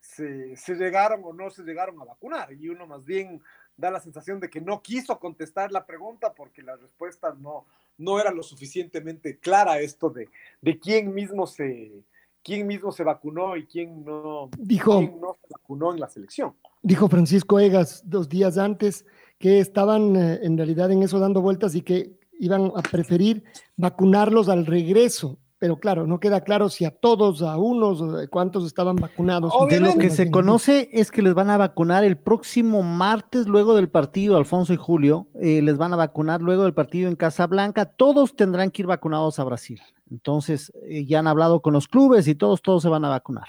se, 0.00 0.56
se, 0.56 0.74
llegaron 0.74 1.22
o 1.24 1.32
no 1.32 1.50
se 1.50 1.62
llegaron 1.62 2.00
a 2.00 2.04
vacunar. 2.04 2.52
Y 2.52 2.68
uno 2.68 2.86
más 2.86 3.04
bien 3.04 3.42
da 3.76 3.90
la 3.90 4.00
sensación 4.00 4.40
de 4.40 4.50
que 4.50 4.60
no 4.60 4.82
quiso 4.82 5.18
contestar 5.18 5.72
la 5.72 5.84
pregunta 5.84 6.32
porque 6.32 6.62
la 6.62 6.76
respuesta 6.76 7.34
no, 7.38 7.66
no 7.98 8.20
era 8.20 8.30
lo 8.30 8.42
suficientemente 8.42 9.38
clara 9.38 9.80
esto 9.80 10.10
de, 10.10 10.28
de 10.60 10.78
quién 10.78 11.12
mismo 11.12 11.46
se 11.46 12.04
quién 12.44 12.66
mismo 12.66 12.92
se 12.92 13.02
vacunó 13.02 13.56
y 13.56 13.66
quién 13.66 14.04
no, 14.04 14.50
dijo, 14.58 14.98
quién 14.98 15.18
no 15.18 15.34
se 15.40 15.46
vacunó 15.50 15.92
en 15.94 16.00
la 16.00 16.08
selección. 16.08 16.54
Dijo 16.82 17.08
Francisco 17.08 17.58
Egas 17.58 18.02
dos 18.04 18.28
días 18.28 18.58
antes 18.58 19.06
que 19.38 19.60
estaban 19.60 20.16
eh, 20.16 20.40
en 20.42 20.56
realidad 20.56 20.90
en 20.90 21.02
eso 21.02 21.18
dando 21.18 21.42
vueltas 21.42 21.74
y 21.74 21.82
que 21.82 22.18
iban 22.38 22.72
a 22.74 22.82
preferir 22.82 23.44
vacunarlos 23.76 24.48
al 24.48 24.66
regreso. 24.66 25.38
pero 25.58 25.78
claro, 25.78 26.06
no 26.06 26.20
queda 26.20 26.42
claro 26.42 26.68
si 26.68 26.84
a 26.84 26.90
todos, 26.90 27.40
a 27.40 27.56
unos, 27.56 28.28
cuántos 28.28 28.66
estaban 28.66 28.96
vacunados. 28.96 29.50
De 29.70 29.80
lo 29.80 29.94
que 29.94 30.10
se 30.10 30.30
conoce 30.30 30.90
es 30.92 31.10
que 31.10 31.22
les 31.22 31.32
van 31.32 31.48
a 31.48 31.56
vacunar 31.56 32.04
el 32.04 32.18
próximo 32.18 32.82
martes, 32.82 33.46
luego 33.46 33.74
del 33.74 33.88
partido, 33.88 34.36
Alfonso 34.36 34.74
y 34.74 34.76
Julio, 34.76 35.28
eh, 35.40 35.62
les 35.62 35.78
van 35.78 35.94
a 35.94 35.96
vacunar 35.96 36.42
luego 36.42 36.64
del 36.64 36.74
partido 36.74 37.08
en 37.08 37.16
Casablanca, 37.16 37.86
todos 37.86 38.36
tendrán 38.36 38.70
que 38.70 38.82
ir 38.82 38.86
vacunados 38.86 39.38
a 39.38 39.44
Brasil. 39.44 39.80
Entonces, 40.10 40.70
eh, 40.86 41.06
ya 41.06 41.20
han 41.20 41.28
hablado 41.28 41.62
con 41.62 41.72
los 41.72 41.88
clubes 41.88 42.28
y 42.28 42.34
todos, 42.34 42.60
todos 42.60 42.82
se 42.82 42.90
van 42.90 43.06
a 43.06 43.08
vacunar. 43.08 43.48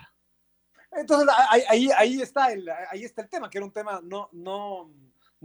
Entonces, 0.93 1.27
ahí, 1.69 1.89
ahí, 1.97 2.21
está 2.21 2.53
el, 2.53 2.69
ahí 2.89 3.03
está 3.03 3.23
el 3.23 3.29
tema, 3.29 3.49
que 3.49 3.57
era 3.57 3.65
un 3.65 3.73
tema 3.73 3.99
no, 4.01 4.29
no, 4.31 4.89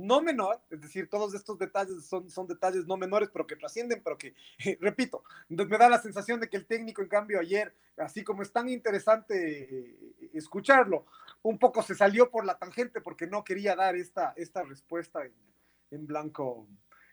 no 0.00 0.22
menor, 0.22 0.60
es 0.70 0.80
decir, 0.80 1.08
todos 1.08 1.34
estos 1.34 1.58
detalles 1.58 2.04
son, 2.04 2.30
son 2.30 2.46
detalles 2.46 2.86
no 2.86 2.96
menores, 2.96 3.30
pero 3.32 3.46
que 3.46 3.56
trascienden, 3.56 4.02
pero 4.02 4.16
que, 4.16 4.34
repito, 4.80 5.22
me 5.48 5.66
da 5.66 5.88
la 5.88 6.00
sensación 6.00 6.40
de 6.40 6.48
que 6.48 6.56
el 6.56 6.66
técnico, 6.66 7.02
en 7.02 7.08
cambio, 7.08 7.38
ayer, 7.38 7.74
así 7.96 8.24
como 8.24 8.42
es 8.42 8.52
tan 8.52 8.68
interesante 8.68 9.62
eh, 9.62 10.30
escucharlo, 10.32 11.06
un 11.42 11.58
poco 11.58 11.82
se 11.82 11.94
salió 11.94 12.30
por 12.30 12.44
la 12.44 12.58
tangente 12.58 13.00
porque 13.00 13.26
no 13.26 13.44
quería 13.44 13.76
dar 13.76 13.96
esta, 13.96 14.32
esta 14.36 14.62
respuesta 14.62 15.20
en, 15.90 16.06
blanco. 16.06 16.66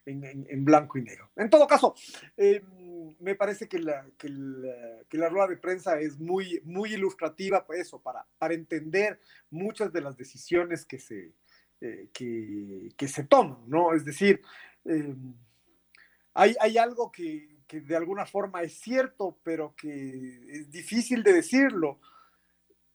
En, 0.06 0.64
blanco 0.64 0.98
y 0.98 1.02
negro. 1.02 1.30
En 1.36 1.50
todo 1.50 1.68
caso, 1.68 1.94
eh, 2.38 2.64
me 3.20 3.36
parece 3.36 3.68
que 3.68 3.80
la, 3.80 4.06
que, 4.18 4.30
la, 4.30 5.28
rueda 5.28 5.48
de 5.48 5.58
prensa 5.58 6.00
es 6.00 6.18
muy, 6.18 6.62
muy 6.64 6.94
ilustrativa, 6.94 7.66
pues 7.66 7.82
eso, 7.82 8.02
para, 8.02 8.26
para 8.38 8.54
entender 8.54 9.20
muchas 9.50 9.92
de 9.92 10.00
las 10.00 10.16
decisiones 10.16 10.86
que 10.86 10.98
se, 10.98 11.34
eh, 11.82 12.10
que, 12.14 13.08
se 13.08 13.24
toman, 13.24 13.60
¿no? 13.68 13.94
Es 13.94 14.06
decir, 14.06 14.42
eh, 14.86 15.16
hay, 16.34 16.56
hay, 16.60 16.78
algo 16.78 17.12
que, 17.12 17.60
que, 17.68 17.82
de 17.82 17.96
alguna 17.96 18.26
forma 18.26 18.62
es 18.62 18.80
cierto, 18.80 19.38
pero 19.44 19.76
que 19.76 20.40
es 20.50 20.72
difícil 20.72 21.24
de 21.24 21.34
decirlo, 21.34 22.00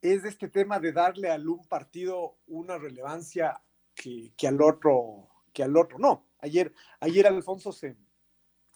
es 0.01 0.25
este 0.25 0.49
tema 0.49 0.81
de 0.81 0.93
darle 0.93 1.31
a 1.31 1.37
un 1.37 1.65
partido 1.69 2.39
una 2.47 2.79
relevancia 2.79 3.61
que, 3.95 4.33
que, 4.37 4.49
al 4.49 4.61
otro 4.61 5.29
que 5.53 5.63
al 5.63 5.77
otro 5.77 5.99
no. 5.99 6.27
Ayer, 6.39 6.73
ayer 7.01 7.27
Alfonso 7.27 7.73
se, 7.73 7.97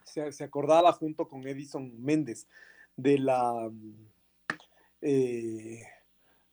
se, 0.04 0.44
acordaba 0.44 0.92
junto 0.92 1.26
con 1.26 1.46
Edison 1.46 1.92
Méndez 2.02 2.46
de 2.96 3.18
la... 3.18 3.70
Eh, 5.00 5.82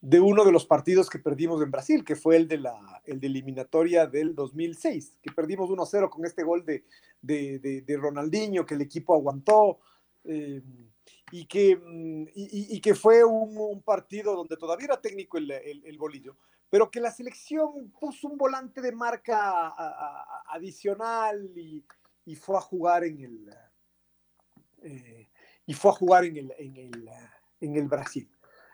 de 0.04 0.20
uno 0.20 0.44
de 0.44 0.52
los 0.52 0.66
partidos 0.66 1.10
que 1.10 1.18
perdimos 1.18 1.64
en 1.64 1.72
Brasil, 1.72 2.04
que 2.04 2.18
fue 2.18 2.36
el 2.36 2.50
de 2.50 2.58
la 2.58 3.02
el 3.06 3.22
de 3.22 3.28
eliminatoria 3.28 4.06
del 4.06 4.36
2006, 4.36 5.18
que 5.22 5.32
perdimos 5.32 5.70
1-0 5.70 6.10
con 6.10 6.26
este 6.26 6.44
gol 6.44 6.66
de, 6.66 6.84
de, 7.22 7.98
Ronaldinho, 7.98 8.66
que 8.66 8.74
el 8.74 8.82
equipo 8.82 9.16
aguantó, 9.16 9.80
eh, 10.26 10.62
y, 11.32 11.46
que, 11.46 11.78
mm, 11.78 12.26
y, 12.36 12.82
que 12.82 12.96
fue 12.96 13.24
un, 13.24 13.82
partido 13.82 14.36
donde 14.36 14.58
todavía 14.58 14.88
era 14.88 15.02
técnico 15.02 15.38
el, 15.38 15.50
el, 15.52 15.98
bolillo, 15.98 16.36
pero 16.70 16.92
que 16.92 17.00
la 17.00 17.10
selección 17.10 17.94
puso 17.98 18.28
un 18.28 18.38
volante 18.38 18.82
de 18.82 18.92
marca 18.92 19.74
adicional 20.50 21.50
y, 21.56 22.36
fue 22.36 22.58
a 22.58 22.62
jugar 22.62 23.06
en 23.06 23.22
el... 23.22 23.56
Eh, 24.82 25.30
y 25.66 25.74
fue 25.74 25.92
a 25.92 25.94
jugar 25.94 26.26
en 26.26 26.36
el, 26.36 26.54
en 26.58 26.76
el, 26.76 27.10
en 27.62 27.76
el 27.78 27.88
Brasil 27.88 28.30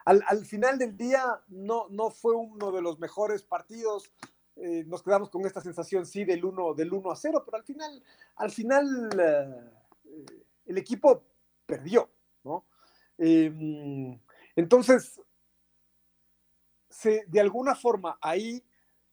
al, 0.06 0.46
final 0.46 0.77
del 0.77 0.98
día 0.98 1.24
no, 1.48 1.88
no 1.89 2.10
fue 2.10 2.36
uno 2.36 2.72
de 2.72 2.82
los 2.82 3.00
mejores 3.00 3.44
partidos. 3.44 4.12
Eh, 4.56 4.84
nos 4.86 5.03
quedamos 5.03 5.29
con 5.29 5.46
esta 5.46 5.62
sensación, 5.62 6.06
sí, 6.06 6.25
del 6.25 6.44
1 6.44 6.74
del 6.74 6.94
uno 6.94 7.12
a 7.12 7.15
0, 7.15 7.44
pero 7.46 7.58
al 7.58 7.63
final, 7.63 8.03
al 8.36 8.51
final 8.51 9.10
eh, 9.18 10.25
el 10.65 10.77
equipo 10.77 11.24
perdió, 11.65 12.10
¿no? 12.44 12.65
Em, 13.18 14.20
entonces, 14.56 15.22
de 17.27 17.39
alguna 17.39 17.75
forma 17.75 18.18
ahí 18.22 18.62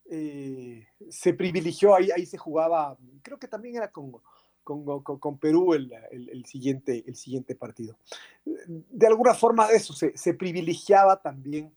eh, 0.08 0.86
se 1.10 1.34
privilegió, 1.34 1.94
ahí, 1.94 2.10
ahí 2.10 2.26
se 2.26 2.38
jugaba, 2.38 2.96
creo 3.22 3.38
que 3.38 3.48
también 3.48 3.76
era 3.76 3.90
con, 3.90 4.20
con, 4.66 5.38
Perú 5.38 5.74
el, 5.74 6.44
siguiente, 6.44 7.04
el 7.06 7.14
siguiente 7.14 7.54
partido. 7.54 7.96
De 8.44 9.06
alguna 9.06 9.32
forma 9.32 9.68
eso, 9.68 9.94
se, 9.94 10.34
privilegiaba 10.34 11.22
también 11.22 11.72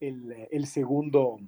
el, 0.00 0.66
segundo, 0.66 1.38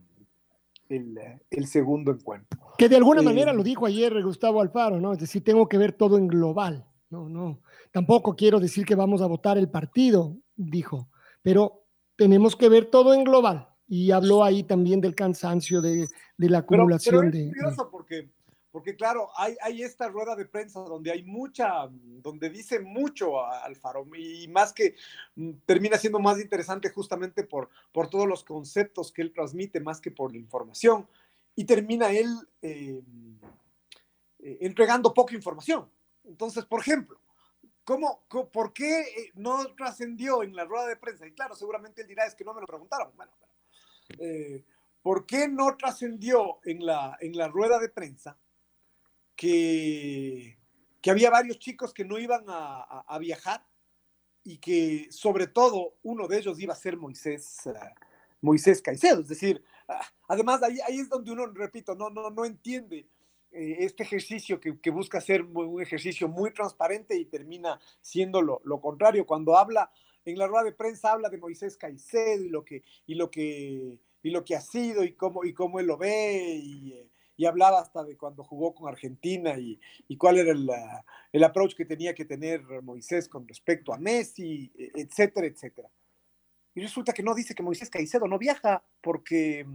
el, 0.89 1.67
segundo 1.67 2.13
encuentro. 2.13 2.61
Que 2.79 2.89
de 2.89 2.97
alguna 2.97 3.21
manera 3.21 3.51
eh, 3.51 3.55
lo 3.55 3.65
dijo 3.65 3.85
ayer 3.85 4.23
Gustavo 4.23 4.61
Alfaro, 4.61 5.01
¿no? 5.01 5.13
Es 5.13 5.19
decir, 5.19 5.43
tengo 5.43 5.69
que 5.69 5.77
ver 5.77 5.93
todo 5.93 6.17
en 6.17 6.29
global. 6.29 6.87
No, 7.11 7.29
no. 7.29 7.61
Tampoco 7.91 8.37
quiero 8.37 8.61
decir 8.61 8.87
que 8.87 8.95
vamos 8.95 9.23
a 9.23 9.27
votar 9.27 9.59
el 9.59 9.69
partido, 9.69 10.37
dijo, 10.55 11.09
pero 11.43 11.85
tenemos 12.15 12.55
que 12.55 12.69
ver 12.69 12.87
todo 12.87 13.13
en 13.13 13.25
global. 13.25 13.69
Y 13.89 14.13
habló 14.13 14.45
ahí 14.45 14.63
también 14.63 15.01
del 15.01 15.17
cansancio, 15.17 15.81
de, 15.81 16.07
la 16.39 16.59
acumulación 16.59 17.33
de. 17.33 17.51
porque 17.91 18.31
porque 18.71 18.95
claro, 18.95 19.31
hay, 19.37 19.57
hay, 19.63 19.83
esta 19.83 20.09
rueda 20.09 20.37
de 20.37 20.45
prensa 20.45 20.81
donde 20.81 21.11
hay 21.11 21.25
mucha, 21.25 21.89
donde 21.91 22.51
dice 22.51 22.79
mucho 22.79 23.45
Alfaro 23.45 24.07
y 24.17 24.47
más 24.49 24.73
que 24.73 24.95
mm, 25.35 25.51
termina 25.67 25.97
siendo 25.97 26.21
más 26.21 26.41
interesante 26.41 26.91
justamente 26.91 27.43
por, 27.43 27.69
por 27.93 28.09
todos 28.09 28.29
los 28.29 28.45
conceptos 28.45 29.11
que 29.11 29.23
él 29.23 29.33
transmite 29.33 29.81
más 29.81 30.01
que 30.01 30.13
por 30.13 30.31
la 30.31 30.39
información 30.39 31.09
y 31.57 31.65
termina 31.65 32.13
él 32.13 32.29
eh, 32.63 33.03
eh, 34.39 34.59
entregando 34.61 35.13
poca 35.13 35.35
información. 35.35 35.91
Entonces, 36.25 36.65
por 36.65 36.81
ejemplo, 36.81 37.21
¿cómo, 37.83 38.23
¿por 38.53 38.73
qué 38.73 39.01
eh, 39.01 39.33
no 39.35 39.67
trascendió 39.75 40.45
en 40.45 40.55
la 40.55 40.65
rueda 40.65 40.87
de 40.87 40.97
prensa? 40.97 41.27
Y 41.27 41.33
claro, 41.33 41.57
seguramente 41.57 42.03
él 42.03 42.07
dirá, 42.09 42.25
es 42.25 42.37
que 42.37 42.45
no 42.45 42.55
me 42.55 42.61
lo 42.61 42.69
preguntaron. 42.69 43.11
Bueno, 43.17 43.33
¿por 45.03 45.27
qué 45.27 45.49
no 45.49 45.77
trascendió 45.77 46.61
en 46.65 46.87
la, 46.87 47.17
en 47.21 47.37
la 47.37 47.49
rueda 47.49 47.81
de 47.81 47.89
prensa? 47.89 48.39
Que, 49.41 50.59
había 51.09 51.31
varios 51.31 51.59
chicos 51.59 51.95
que 51.95 52.05
no 52.05 52.19
iban 52.19 52.45
a, 52.47 53.19
viajar 53.19 53.67
y 54.45 54.59
que 54.59 55.09
sobre 55.11 55.47
todo 55.47 55.97
uno 56.03 56.29
de 56.29 56.39
ellos 56.39 56.61
iba 56.61 56.75
a 56.75 56.77
ser 56.77 56.99
Moisés, 56.99 57.61
uh, 57.65 57.73
Moisés 58.43 58.83
Caicedo. 58.83 59.23
Es 59.23 59.29
decir, 59.29 59.65
ah, 59.89 60.03
además 60.29 60.63
ahí, 60.63 60.79
ahí 60.87 60.99
es 60.99 61.09
donde 61.09 61.33
uno, 61.33 61.47
repito, 61.47 61.95
no, 61.95 62.11
no, 62.11 62.29
no 62.29 62.45
entiende 62.45 63.09
eh, 63.51 63.77
este 63.79 64.03
ejercicio 64.03 64.61
que, 64.61 64.79
que, 64.79 64.91
busca 64.91 65.23
ser 65.23 65.43
un 65.43 65.81
ejercicio 65.81 66.29
muy 66.29 66.53
transparente 66.53 67.17
y 67.17 67.25
termina 67.25 67.81
siendo 68.03 68.43
lo, 68.43 68.61
lo, 68.65 68.79
contrario. 68.79 69.25
Cuando 69.25 69.57
habla 69.57 69.91
en 70.27 70.37
la 70.37 70.49
rueda 70.49 70.65
de 70.65 70.73
prensa, 70.73 71.13
habla 71.13 71.31
de 71.31 71.39
Moisés 71.39 71.79
Caicedo 71.79 72.45
y 72.45 72.51
lo 72.51 72.63
que, 72.63 72.83
y 73.07 73.15
lo 73.15 73.31
que, 73.31 74.01
y 74.23 74.31
lo 74.31 74.45
que 74.45 74.55
ha 74.55 74.61
sido 74.61 75.03
y 75.03 75.15
cómo, 75.15 75.45
y 75.45 75.55
cómo 75.55 75.81
él 75.81 75.87
lo 75.87 75.97
ve. 75.97 76.59
Eh, 76.59 77.10
y 77.41 77.47
hablaba 77.47 77.81
hasta 77.81 78.05
de 78.05 78.19
cuando 78.19 78.45
jugó 78.45 78.75
con 78.75 78.87
Argentina 78.87 79.59
y, 79.59 79.81
y 80.09 80.19
cuál 80.19 80.37
era 80.37 80.53
el, 80.53 80.69
el, 81.33 81.43
approach 81.43 81.75
que 81.75 81.87
tenía 81.87 82.15
que 82.15 82.27
tener 82.27 82.61
Moisés 82.83 83.31
con 83.31 83.49
respecto 83.49 83.95
a 83.95 83.97
Messi, 83.97 84.71
e, 84.77 84.91
etcétera, 84.95 85.47
etcétera. 85.47 85.89
Y 86.75 86.83
resulta 86.83 87.15
que 87.15 87.23
no 87.23 87.35
dice 87.35 87.55
que 87.55 87.63
Moisés 87.63 87.89
Caicedo 87.89 88.29
no 88.29 88.37
viaja 88.37 88.85
porque, 89.01 89.67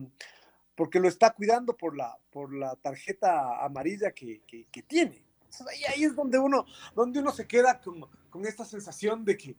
porque 0.76 1.00
lo 1.00 1.08
está 1.08 1.32
cuidando 1.32 1.76
por 1.76 1.98
la, 1.98 2.16
por 2.30 2.54
la 2.56 2.76
tarjeta 2.76 3.66
amarilla 3.66 4.12
que, 4.12 4.44
que, 4.46 4.84
tiene. 4.84 5.26
ahí, 5.68 5.84
ahí, 5.92 6.04
es 6.04 6.16
donde 6.16 6.38
uno, 6.38 6.68
donde 6.94 7.20
uno 7.20 7.32
se 7.32 7.48
queda 7.48 7.82
con, 7.82 8.06
con 8.30 8.46
esta 8.46 8.64
sensación 8.64 9.26
de 9.26 9.38
que, 9.38 9.56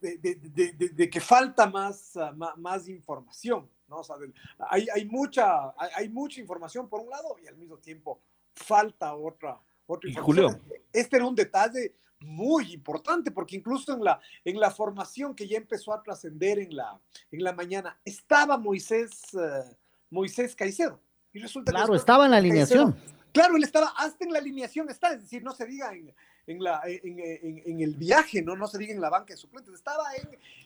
de, 0.00 0.16
de, 0.18 0.36
de, 0.36 0.90
de 0.90 1.10
que 1.10 1.20
falta 1.20 1.66
más, 1.66 2.12
más, 2.36 2.56
más 2.56 2.88
información. 2.88 3.68
¿No? 3.88 4.02
hay, 4.70 4.86
hay, 4.94 5.04
mucha, 5.06 5.74
hay, 5.96 6.08
mucha 6.08 6.40
información 6.40 6.88
por 6.88 7.00
un 7.00 7.10
lado 7.10 7.36
y 7.42 7.46
al 7.46 7.56
mismo 7.56 7.78
tiempo 7.78 8.22
falta 8.54 9.14
otra, 9.14 9.60
otra 9.86 10.10
información. 10.10 10.62
Este 10.92 11.16
era 11.16 11.26
un 11.26 11.34
detalle 11.34 11.94
muy 12.20 12.72
importante 12.72 13.30
porque 13.30 13.56
incluso 13.56 13.92
en 13.92 14.02
la, 14.02 14.20
en 14.44 14.58
la 14.58 14.70
formación 14.70 15.34
que 15.34 15.46
ya 15.46 15.56
empezó 15.56 15.92
a 15.92 16.02
trascender 16.02 16.58
en 16.58 16.74
la, 16.76 17.00
en 17.30 17.42
la 17.42 17.52
mañana 17.52 17.98
estaba 18.04 18.58
Moisés, 18.58 19.10
eh, 19.34 19.76
Moisés 20.10 20.54
Caicedo. 20.54 21.00
Y 21.32 21.40
resulta 21.40 21.72
claro, 21.72 21.94
estaba 21.94 22.24
en 22.24 22.32
la 22.32 22.38
alineación. 22.38 22.96
claro, 23.32 23.56
él 23.56 23.62
estaba, 23.62 23.92
hasta 23.96 24.24
en 24.24 24.32
la 24.32 24.38
alineación 24.38 24.88
está, 24.88 25.12
es 25.12 25.22
decir, 25.22 25.42
no 25.42 25.52
se 25.52 25.66
diga 25.66 25.92
en, 25.92 26.12
en, 26.46 26.62
la, 26.62 26.80
en, 26.86 27.18
en, 27.20 27.80
el 27.80 27.94
viaje, 27.94 28.42
¿no? 28.42 28.56
no 28.56 28.66
se 28.66 28.78
diga 28.78 28.94
en 28.94 29.00
la 29.00 29.10
banca 29.10 29.34
de 29.34 29.36
suplentes, 29.36 29.74
estaba 29.74 30.04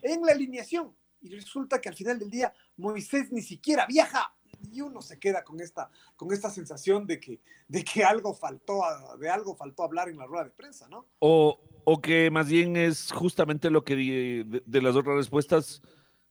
en, 0.03 0.25
la 0.25 0.33
alineación 0.33 0.95
y 1.23 1.29
resulta 1.31 1.81
que 1.81 1.89
al 1.89 1.95
final 1.95 2.19
del 2.19 2.31
día 2.31 2.53
Moisés 2.77 3.33
ni 3.33 3.43
siquiera 3.43 3.87
viaja 3.87 4.35
y 4.71 4.81
uno 4.81 5.03
se 5.03 5.19
queda 5.19 5.43
con 5.43 5.61
esta, 5.61 5.91
con 6.17 6.33
esta 6.33 6.51
sensación 6.51 7.07
de 7.07 7.19
que, 7.19 7.41
de 7.69 7.85
que 7.85 8.05
algo 8.05 8.35
faltó, 8.35 8.83
de 9.19 9.31
algo 9.31 9.57
faltó 9.57 9.83
hablar 9.83 10.09
en 10.09 10.19
la 10.19 10.27
rueda 10.27 10.45
de 10.45 10.51
prensa, 10.51 10.89
¿no? 10.89 11.07
O, 11.19 11.61
o 11.85 12.01
que 12.01 12.31
más 12.31 12.49
bien 12.49 12.77
es 12.77 13.11
justamente 13.13 13.71
lo 13.71 13.85
que 13.85 14.45
de, 14.65 14.83
las 14.83 14.95
otras 14.95 15.17
respuestas 15.17 15.83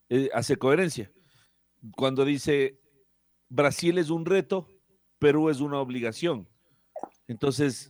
eh, 0.10 0.29
hace 0.33 0.55
coherencia. 0.55 1.12
Cuando 1.95 2.25
dice 2.25 2.79
Brasil 3.50 3.98
es 3.98 4.10
un 4.10 4.25
reto, 4.25 4.67
Perú 5.19 5.50
es 5.50 5.60
una 5.60 5.79
obligación. 5.79 6.48
Entonces, 7.27 7.89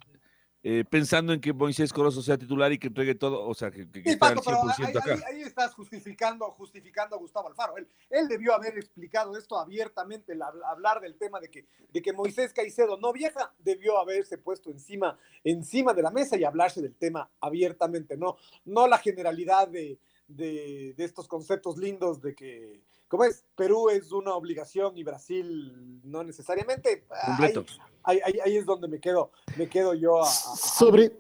eh, 0.64 0.86
pensando 0.88 1.34
en 1.34 1.42
que 1.42 1.54
Moisés 1.54 1.92
Corozo 1.92 2.22
sea 2.22 2.38
titular 2.38 2.72
y 2.72 2.78
que 2.78 2.88
entregue 2.88 3.16
todo, 3.16 3.48
o 3.48 3.54
sea, 3.56 3.72
que, 3.72 3.90
que, 3.90 4.12
sí, 4.12 4.16
Paco, 4.16 4.44
pero 4.46 4.58
ahí, 4.62 4.96
acá. 4.96 5.14
Ahí, 5.14 5.22
ahí, 5.36 5.42
estás 5.42 5.74
justificando, 5.74 6.46
justificando 6.52 7.16
a 7.16 7.20
Gustavo 7.20 7.48
Alfaro. 7.48 7.78
Él, 7.78 7.88
él 8.12 8.28
debió 8.28 8.54
haber 8.54 8.78
explicado 8.78 9.36
esto 9.36 9.58
abiertamente, 9.58 10.36
la, 10.36 10.54
hablar 10.68 11.02
del 11.02 11.16
tema 11.16 11.40
de 11.40 11.50
que, 11.50 11.66
de 11.92 12.02
que 12.04 12.14
Moisés 12.14 12.54
Caicedo 12.54 12.98
no 12.98 13.12
viaja, 13.12 13.52
debió 13.58 13.98
haberse 13.98 14.38
puesto 14.38 14.70
encima, 14.70 15.18
encima 15.44 15.96
de 15.96 16.04
la 16.04 16.12
mesa 16.12 16.38
y 16.38 16.44
hablarse 16.44 16.80
del 16.80 16.94
tema 16.94 17.28
abiertamente, 17.40 18.16
no, 18.16 18.38
no 18.66 18.88
la 18.88 19.00
generalidad 19.00 19.68
de, 19.68 19.98
de, 20.28 20.94
de 20.96 21.04
estos 21.04 21.28
conceptos 21.28 21.78
lindos 21.78 22.22
de 22.22 22.36
que 22.36 22.82
¿Cómo 23.12 23.26
es? 23.26 23.44
Perú 23.58 23.90
es 23.90 24.14
una 24.14 24.34
obligación 24.36 24.98
y 24.98 25.04
Brasil 25.04 26.00
no 26.02 26.24
necesariamente. 26.24 27.06
Completo. 27.26 27.66
Ahí, 28.04 28.22
ahí, 28.24 28.36
ahí, 28.46 28.56
es 28.56 28.66
donde 28.66 28.88
me 28.88 29.02
quedo, 29.02 29.34
me 29.58 29.68
quedo 29.68 29.94
yo 29.94 30.24
a, 30.24 30.26
Sobre, 30.26 31.12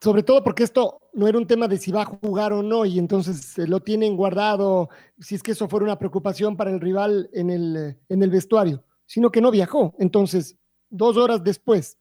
sobre 0.00 0.22
todo 0.22 0.44
porque 0.44 0.62
esto 0.62 1.00
no 1.14 1.26
era 1.26 1.36
un 1.36 1.48
tema 1.48 1.66
de 1.66 1.78
si 1.78 1.90
va 1.90 2.02
a 2.02 2.04
jugar 2.04 2.52
o 2.52 2.62
no, 2.62 2.84
y 2.86 3.00
entonces 3.00 3.58
lo 3.58 3.80
tienen 3.80 4.16
guardado, 4.16 4.88
si 5.18 5.34
es 5.34 5.42
que 5.42 5.50
eso 5.50 5.68
fuera 5.68 5.82
una 5.82 5.98
preocupación 5.98 6.56
para 6.56 6.70
el 6.70 6.80
rival 6.80 7.28
en 7.32 7.50
el, 7.50 7.98
en 8.08 8.22
el 8.22 8.30
vestuario, 8.30 8.84
sino 9.04 9.32
que 9.32 9.40
no 9.40 9.50
viajó. 9.50 9.96
Entonces, 9.98 10.56
dos 10.90 11.16
horas 11.16 11.42
después 11.42 11.98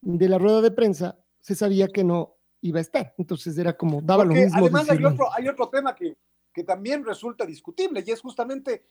de 0.00 0.28
la 0.28 0.38
rueda 0.38 0.60
de 0.60 0.72
prensa, 0.72 1.16
se 1.38 1.54
sabía 1.54 1.86
que 1.86 2.02
no 2.02 2.38
iba 2.60 2.80
a 2.80 2.82
estar. 2.82 3.14
Entonces 3.18 3.56
era 3.56 3.76
como, 3.76 4.02
daba 4.02 4.24
lo 4.24 4.34
mismo. 4.34 4.58
Además, 4.58 4.90
hay 4.90 5.04
otro, 5.04 5.32
hay 5.32 5.46
otro 5.46 5.68
tema 5.68 5.94
que, 5.94 6.16
que 6.54 6.64
también 6.64 7.04
resulta 7.04 7.44
discutible 7.44 8.02
y 8.06 8.10
es 8.10 8.20
justamente 8.20 8.86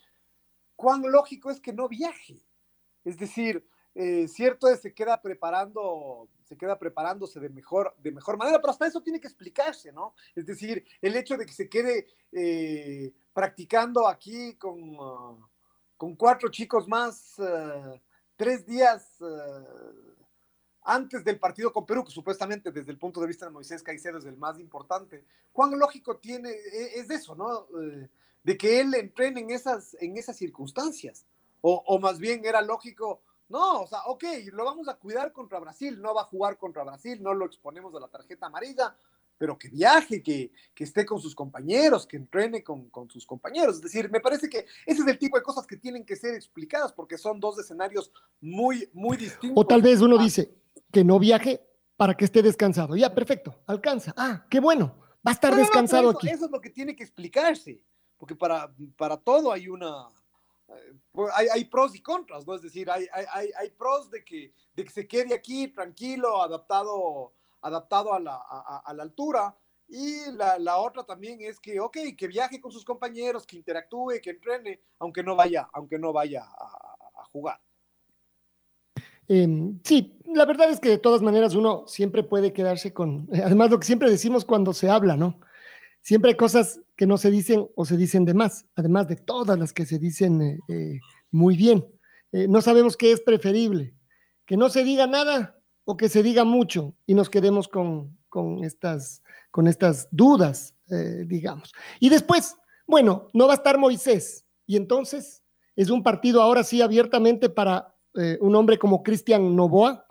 cuán 0.75 1.01
lógico 1.01 1.49
es 1.49 1.61
que 1.61 1.73
no 1.73 1.87
viaje. 1.87 2.45
Es 3.05 3.17
decir, 3.17 3.65
eh, 3.95 4.27
cierto 4.27 4.67
es 4.67 4.81
se 4.81 4.93
queda 4.93 5.21
preparando, 5.21 6.27
se 6.43 6.57
queda 6.57 6.77
preparándose 6.77 7.39
de 7.39 7.49
mejor, 7.49 7.95
de 7.99 8.11
mejor 8.11 8.37
manera, 8.37 8.59
pero 8.59 8.71
hasta 8.71 8.85
eso 8.85 9.01
tiene 9.01 9.19
que 9.19 9.27
explicarse, 9.27 9.91
¿no? 9.93 10.13
Es 10.35 10.45
decir, 10.45 10.85
el 11.01 11.15
hecho 11.15 11.37
de 11.37 11.45
que 11.45 11.53
se 11.53 11.69
quede 11.69 12.07
eh, 12.31 13.13
practicando 13.31 14.07
aquí 14.07 14.55
con, 14.55 14.99
uh, 14.99 15.39
con 15.95 16.15
cuatro 16.15 16.49
chicos 16.49 16.87
más, 16.87 17.39
uh, 17.39 17.97
tres 18.35 18.65
días 18.65 19.21
uh, 19.21 20.12
antes 20.85 21.23
del 21.23 21.39
partido 21.39 21.71
con 21.71 21.85
Perú, 21.85 22.03
que 22.03 22.11
supuestamente 22.11 22.71
desde 22.71 22.91
el 22.91 22.97
punto 22.97 23.21
de 23.21 23.27
vista 23.27 23.45
de 23.45 23.51
Moisés 23.51 23.83
Caicedo 23.83 24.17
es 24.17 24.25
el 24.25 24.37
más 24.37 24.59
importante, 24.59 25.25
¿cuán 25.51 25.77
lógico 25.77 26.17
tiene, 26.17 26.49
e, 26.49 26.99
es 26.99 27.09
eso, 27.09 27.35
¿no? 27.35 27.67
Eh, 27.81 28.09
de 28.43 28.57
que 28.57 28.81
él 28.81 28.93
entrene 28.95 29.41
en 29.41 29.51
esas, 29.51 29.95
en 29.99 30.17
esas 30.17 30.37
circunstancias. 30.37 31.25
O, 31.61 31.81
o, 31.87 31.97
más 31.97 32.19
bien 32.19 32.43
era 32.43 32.61
lógico, 32.61 33.21
no, 33.47 33.83
o 33.83 33.87
sea, 33.87 33.99
ok, 34.07 34.23
lo 34.51 34.65
vamos 34.65 34.89
a 34.89 34.95
cuidar 34.95 35.31
contra 35.31 35.59
Brasil, 35.59 36.01
no 36.01 36.13
va 36.13 36.23
a 36.23 36.25
jugar 36.25 36.57
contra 36.57 36.83
Brasil, 36.83 37.23
no 37.23 37.33
lo 37.33 37.45
exponemos 37.45 37.95
a 37.95 38.01
la 38.01 38.09
tarjeta 38.09 38.47
amarilla, 38.47 38.93
pero 39.37 39.57
que 39.57 39.69
viaje, 39.69 40.21
que, 40.21 40.51
que 40.73 40.83
esté 40.83 41.05
con 41.05 41.19
sus 41.19 41.35
compañeros, 41.35 42.05
que 42.05 42.17
entrene 42.17 42.63
con, 42.63 42.89
con, 42.89 43.09
sus 43.09 43.25
compañeros. 43.25 43.75
Es 43.75 43.81
decir, 43.81 44.09
me 44.09 44.19
parece 44.19 44.49
que 44.49 44.65
ese 44.85 45.01
es 45.01 45.07
el 45.07 45.17
tipo 45.17 45.37
de 45.37 45.43
cosas 45.43 45.65
que 45.65 45.77
tienen 45.77 46.05
que 46.05 46.15
ser 46.15 46.35
explicadas 46.35 46.93
porque 46.93 47.17
son 47.17 47.39
dos 47.39 47.59
escenarios 47.59 48.11
muy, 48.39 48.89
muy 48.93 49.17
distintos. 49.17 49.61
O 49.61 49.67
tal 49.67 49.81
vez 49.81 50.01
uno 50.01 50.17
dice, 50.17 50.53
que 50.93 51.03
no 51.03 51.17
viaje 51.17 51.59
para 51.97 52.13
que 52.13 52.23
esté 52.23 52.43
descansado. 52.43 52.95
Ya, 52.95 53.13
perfecto, 53.13 53.55
alcanza. 53.65 54.13
Ah, 54.15 54.45
qué 54.49 54.59
bueno, 54.59 54.95
va 55.25 55.31
a 55.31 55.33
estar 55.33 55.51
no, 55.51 55.57
descansado 55.57 56.03
no, 56.03 56.09
aquí. 56.11 56.29
Eso 56.29 56.45
es 56.45 56.51
lo 56.51 56.61
que 56.61 56.69
tiene 56.69 56.95
que 56.95 57.03
explicarse, 57.03 57.81
porque 58.15 58.35
para, 58.35 58.71
para 58.95 59.17
todo 59.17 59.51
hay 59.51 59.67
una... 59.67 60.09
Eh, 60.69 60.93
hay, 61.33 61.47
hay, 61.51 61.65
pros 61.65 61.95
y 61.95 62.01
contras, 62.01 62.45
¿no? 62.45 62.53
Es 62.53 62.61
decir, 62.61 62.89
hay, 62.89 63.07
hay, 63.11 63.49
hay 63.59 63.69
pros 63.71 64.11
de 64.11 64.23
que, 64.23 64.53
de 64.75 64.83
que 64.83 64.91
se 64.91 65.07
quede 65.07 65.33
aquí 65.33 65.67
tranquilo, 65.67 66.41
adaptado, 66.43 67.33
adaptado 67.61 68.13
a, 68.13 68.19
la, 68.19 68.35
a, 68.35 68.83
a 68.85 68.93
la 68.93 69.03
altura, 69.03 69.57
y 69.87 70.31
la, 70.31 70.59
la, 70.59 70.77
otra 70.77 71.03
también 71.03 71.41
es 71.41 71.59
que, 71.59 71.79
ok, 71.79 71.97
que 72.17 72.27
viaje 72.27 72.61
con 72.61 72.71
sus 72.71 72.85
compañeros, 72.85 73.45
que 73.47 73.57
interactúe, 73.57 74.21
que 74.21 74.29
entrene, 74.29 74.79
aunque 74.99 75.23
no 75.23 75.35
vaya, 75.35 75.67
aunque 75.73 75.97
no 75.97 76.13
vaya 76.13 76.43
a, 76.43 76.97
a 77.19 77.25
jugar. 77.25 77.59
Eh, 79.27 79.73
sí, 79.83 80.19
la 80.25 80.45
verdad 80.45 80.69
es 80.69 80.79
que 80.79 80.89
de 80.89 80.97
todas 80.97 81.21
maneras 81.21 81.55
uno 81.55 81.83
siempre 81.87 82.23
puede 82.23 82.53
quedarse 82.53 82.93
con, 82.93 83.29
además 83.31 83.71
lo 83.71 83.79
que 83.79 83.85
siempre 83.85 84.09
decimos 84.09 84.45
cuando 84.45 84.73
se 84.73 84.89
habla, 84.89 85.15
¿no? 85.15 85.39
Siempre 86.01 86.31
hay 86.31 86.37
cosas 86.37 86.81
que 86.97 87.05
no 87.07 87.17
se 87.17 87.31
dicen 87.31 87.67
o 87.75 87.85
se 87.85 87.95
dicen 87.95 88.25
de 88.25 88.33
más, 88.33 88.65
además 88.75 89.07
de 89.07 89.15
todas 89.15 89.57
las 89.57 89.71
que 89.71 89.85
se 89.85 89.99
dicen 89.99 90.41
eh, 90.41 90.59
eh, 90.67 90.99
muy 91.31 91.55
bien. 91.55 91.85
Eh, 92.33 92.47
no 92.47 92.61
sabemos 92.61 92.97
qué 92.97 93.11
es 93.11 93.21
preferible, 93.21 93.93
que 94.45 94.57
no 94.57 94.69
se 94.69 94.83
diga 94.83 95.07
nada 95.07 95.59
o 95.85 95.95
que 95.95 96.09
se 96.09 96.23
diga 96.23 96.43
mucho 96.43 96.95
y 97.05 97.13
nos 97.13 97.29
quedemos 97.29 97.67
con, 97.67 98.17
con 98.27 98.63
estas, 98.63 99.21
con 99.51 99.67
estas 99.67 100.07
dudas, 100.11 100.75
eh, 100.89 101.23
digamos. 101.27 101.71
Y 101.99 102.09
después, 102.09 102.55
bueno, 102.87 103.27
no 103.33 103.45
va 103.45 103.53
a 103.53 103.57
estar 103.57 103.77
Moisés 103.77 104.45
y 104.65 104.75
entonces 104.75 105.43
es 105.75 105.89
un 105.89 106.01
partido 106.01 106.41
ahora 106.41 106.63
sí 106.63 106.81
abiertamente 106.81 107.49
para 107.49 107.92
eh, 108.15 108.37
un 108.41 108.55
hombre 108.55 108.77
como 108.77 109.03
Cristian 109.03 109.55
Novoa 109.55 110.05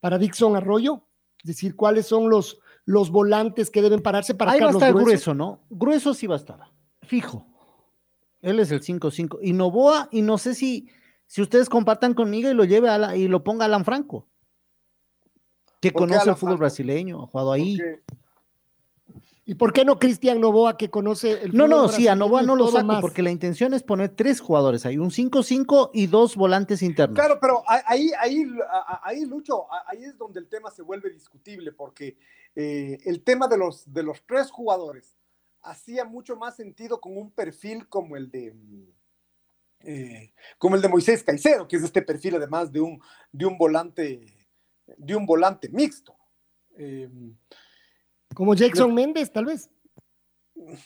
para 0.00 0.18
Dixon 0.18 0.56
Arroyo? 0.56 1.06
Es 1.42 1.48
decir, 1.48 1.76
¿cuáles 1.76 2.06
son 2.06 2.30
los, 2.30 2.58
los 2.84 3.10
volantes 3.10 3.70
que 3.70 3.82
deben 3.82 4.00
pararse 4.00 4.34
para 4.34 4.52
Ahí 4.52 4.58
Carlos 4.60 4.80
va 4.80 4.86
a 4.86 4.88
estar 4.88 5.02
Grueso? 5.02 5.06
grueso, 5.06 5.34
¿no? 5.34 5.60
Grueso 5.70 6.14
sí 6.14 6.26
va 6.26 6.36
a 6.36 6.38
estar, 6.38 6.60
fijo. 7.02 7.46
Él 8.40 8.58
es 8.58 8.70
el 8.70 8.82
5-5. 8.82 9.38
Y 9.42 9.52
Novoa, 9.52 10.08
y 10.10 10.22
no 10.22 10.38
sé 10.38 10.54
si, 10.54 10.88
si 11.26 11.42
ustedes 11.42 11.68
compartan 11.68 12.14
conmigo 12.14 12.50
y 12.50 12.54
lo 12.54 12.64
lleve 12.64 12.88
a 12.88 12.98
la, 12.98 13.16
y 13.16 13.28
lo 13.28 13.44
ponga 13.44 13.64
Alan 13.64 13.84
Franco, 13.84 14.28
que 15.80 15.92
conoce 15.92 16.28
el 16.28 16.36
fútbol 16.36 16.38
Franco? 16.38 16.58
brasileño, 16.58 17.22
ha 17.22 17.26
jugado 17.26 17.52
ahí. 17.52 17.76
Porque... 17.76 18.21
¿Y 19.44 19.56
por 19.56 19.72
qué 19.72 19.84
no 19.84 19.98
Cristian 19.98 20.40
Novoa 20.40 20.76
que 20.76 20.88
conoce 20.88 21.42
el 21.42 21.52
No, 21.54 21.66
no, 21.66 21.88
sí, 21.88 22.06
a 22.06 22.14
Novoa 22.14 22.42
no 22.42 22.54
lo 22.54 22.68
saco 22.68 22.86
más? 22.86 23.00
porque 23.00 23.22
la 23.22 23.30
intención 23.30 23.74
es 23.74 23.82
poner 23.82 24.10
tres 24.10 24.40
jugadores 24.40 24.86
ahí, 24.86 24.98
un 24.98 25.10
5-5 25.10 25.90
y 25.92 26.06
dos 26.06 26.36
volantes 26.36 26.82
internos. 26.82 27.18
Claro, 27.18 27.38
pero 27.40 27.64
ahí, 27.66 28.12
ahí, 28.20 28.44
ahí, 29.02 29.24
Lucho, 29.24 29.66
ahí 29.86 30.04
es 30.04 30.16
donde 30.16 30.38
el 30.38 30.48
tema 30.48 30.70
se 30.70 30.82
vuelve 30.82 31.10
discutible, 31.10 31.72
porque 31.72 32.16
eh, 32.54 32.98
el 33.04 33.24
tema 33.24 33.48
de 33.48 33.58
los, 33.58 33.92
de 33.92 34.04
los 34.04 34.22
tres 34.24 34.48
jugadores 34.50 35.16
hacía 35.62 36.04
mucho 36.04 36.36
más 36.36 36.54
sentido 36.54 37.00
con 37.00 37.16
un 37.16 37.30
perfil 37.32 37.88
como 37.88 38.16
el 38.16 38.30
de 38.30 38.54
eh, 39.80 40.32
como 40.58 40.76
el 40.76 40.82
de 40.82 40.88
Moisés 40.88 41.24
Caicedo, 41.24 41.66
que 41.66 41.76
es 41.76 41.82
este 41.82 42.02
perfil 42.02 42.36
además 42.36 42.70
de 42.70 42.80
un, 42.80 43.00
de 43.32 43.46
un 43.46 43.58
volante 43.58 44.48
de 44.96 45.16
un 45.16 45.26
volante 45.26 45.68
mixto. 45.68 46.14
Eh, 46.76 47.08
como 48.34 48.54
Jackson 48.54 48.88
no, 48.88 48.94
Méndez, 48.94 49.32
tal 49.32 49.46
vez. 49.46 49.70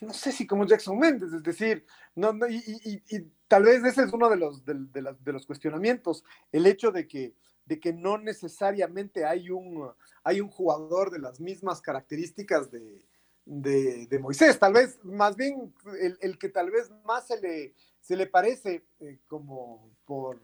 No 0.00 0.12
sé 0.12 0.32
si 0.32 0.46
como 0.46 0.66
Jackson 0.66 0.98
Méndez, 0.98 1.32
es 1.32 1.42
decir, 1.42 1.85
no, 2.14 2.32
no 2.32 2.48
y, 2.48 2.56
y, 2.66 3.16
y, 3.16 3.32
tal 3.46 3.64
vez 3.64 3.85
ese 3.85 4.04
es 4.04 4.12
uno 4.12 4.30
de 4.30 4.37
los, 4.37 4.64
de, 4.64 4.74
de, 4.74 5.02
la, 5.02 5.12
de, 5.12 5.32
los 5.32 5.46
cuestionamientos, 5.46 6.24
el 6.52 6.66
hecho 6.66 6.92
de 6.92 7.06
que, 7.06 7.35
de 7.64 7.78
que 7.78 7.92
no 7.92 8.16
necesariamente 8.16 9.24
hay 9.24 9.50
un, 9.50 9.90
hay 10.24 10.40
un 10.40 10.48
jugador 10.48 11.11
de 11.11 11.18
las 11.18 11.40
mismas 11.40 11.80
características 11.80 12.70
de, 12.70 13.02
de 13.44 14.18
Moisés, 14.18 14.59
tal 14.59 14.72
vez 14.72 14.98
más 15.04 15.37
bien 15.37 15.72
el, 16.00 16.18
el, 16.20 16.38
que 16.38 16.48
tal 16.48 16.70
vez 16.70 16.90
más 17.04 17.26
se 17.26 17.40
le, 17.40 17.74
se 18.00 18.16
le 18.16 18.26
parece 18.26 18.85
eh, 18.98 19.18
como 19.28 19.90
por, 20.04 20.40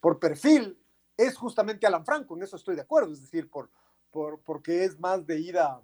por 0.00 0.18
perfil 0.18 0.78
es 1.18 1.36
justamente 1.36 1.86
Alan 1.86 2.06
Franco, 2.06 2.36
en 2.36 2.44
eso 2.44 2.56
estoy 2.56 2.76
de 2.76 2.82
acuerdo, 2.82 3.12
es 3.12 3.20
decir, 3.20 3.50
por, 3.50 3.70
por, 4.10 4.40
porque 4.40 4.84
es 4.84 4.98
más 4.98 5.26
de 5.26 5.40
ida 5.40 5.82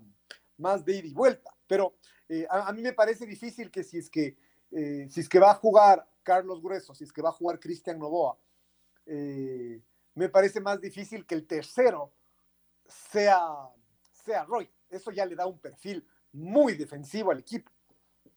más 0.58 0.84
de 0.84 0.96
ida 0.96 1.08
y 1.08 1.14
vuelta. 1.14 1.54
Pero 1.66 1.94
eh, 2.28 2.46
a, 2.50 2.72
mí 2.72 2.82
me 2.82 2.92
parece 2.92 3.26
difícil 3.26 3.70
que 3.70 3.84
si 3.84 3.98
es 3.98 4.10
que, 4.10 4.36
eh, 4.70 5.06
si 5.10 5.20
es 5.20 5.28
que 5.28 5.38
va 5.38 5.50
a 5.50 5.54
jugar 5.54 6.08
Carlos 6.22 6.62
Grueso, 6.62 6.94
si 6.94 7.04
es 7.04 7.12
que 7.12 7.22
va 7.22 7.30
a 7.30 7.32
jugar 7.32 7.60
Cristian 7.60 7.98
Novoa, 7.98 8.38
eh, 9.06 9.82
me 10.14 10.28
parece 10.28 10.60
más 10.60 10.80
difícil 10.80 11.26
que 11.26 11.34
el 11.34 11.46
tercero 11.46 12.12
sea, 12.86 13.40
sea 14.12 14.44
Roy. 14.44 14.70
Eso 14.88 15.10
ya 15.10 15.26
le 15.26 15.34
da 15.34 15.46
un 15.46 15.58
perfil 15.58 16.06
muy 16.32 16.74
defensivo 16.74 17.30
al 17.30 17.40
equipo. 17.40 17.70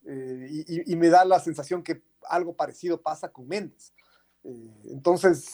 Y, 0.09 0.93
y, 0.93 0.95
me 0.95 1.09
da 1.09 1.25
la 1.25 1.37
sensación 1.37 1.83
que 1.83 2.01
algo 2.29 2.55
parecido 2.55 3.01
pasa 3.01 3.29
con 3.29 3.45
Méndez. 3.45 3.93
entonces, 4.85 5.51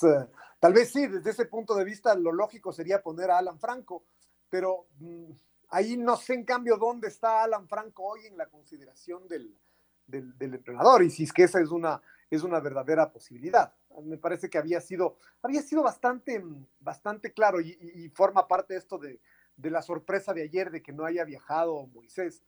tal 0.60 0.74
vez 0.74 0.92
sí, 0.92 1.08
desde 1.08 1.32
ese 1.32 1.46
punto 1.46 1.74
de 1.74 1.84
vista, 1.84 2.14
lo 2.14 2.32
lógico 2.32 2.72
sería 2.72 3.02
poner 3.02 3.32
a 3.32 3.40
Alan 3.40 3.60
Franco, 3.60 4.06
pero 4.50 4.86
mm, 5.00 5.32
Ahí 5.74 5.98
no 5.98 6.18
sé 6.18 6.36
en 6.36 6.44
cambio 6.44 6.78
dónde 6.78 7.08
está 7.08 7.44
Alan 7.44 7.68
Franco 7.68 8.04
hoy 8.04 8.28
en 8.28 8.38
la 8.38 8.46
consideración 8.46 9.28
del, 9.28 9.58
del, 10.06 10.54
entrenador 10.54 11.02
y 11.02 11.10
si 11.10 11.24
es 11.24 11.34
que 11.34 11.46
esa 11.46 11.60
es 11.60 11.70
una, 11.72 12.00
es 12.30 12.44
una 12.44 12.60
verdadera 12.60 13.12
posibilidad. 13.12 13.74
Me 14.04 14.20
parece 14.20 14.52
que 14.52 14.60
había 14.60 14.80
sido, 14.82 15.18
había 15.42 15.64
sido 15.64 15.82
bastante, 15.82 16.44
bastante 16.80 17.34
claro 17.34 17.60
y, 17.60 18.08
forma 18.10 18.48
parte 18.48 18.76
esto 18.76 19.00
de, 19.00 19.20
de, 19.58 19.72
la 19.72 19.82
sorpresa 19.82 20.32
de 20.32 20.44
ayer 20.44 20.70
de 20.70 20.84
que 20.84 20.94
no 20.94 21.06
haya 21.06 21.26
viajado 21.26 21.88
Moisés. 21.88 22.44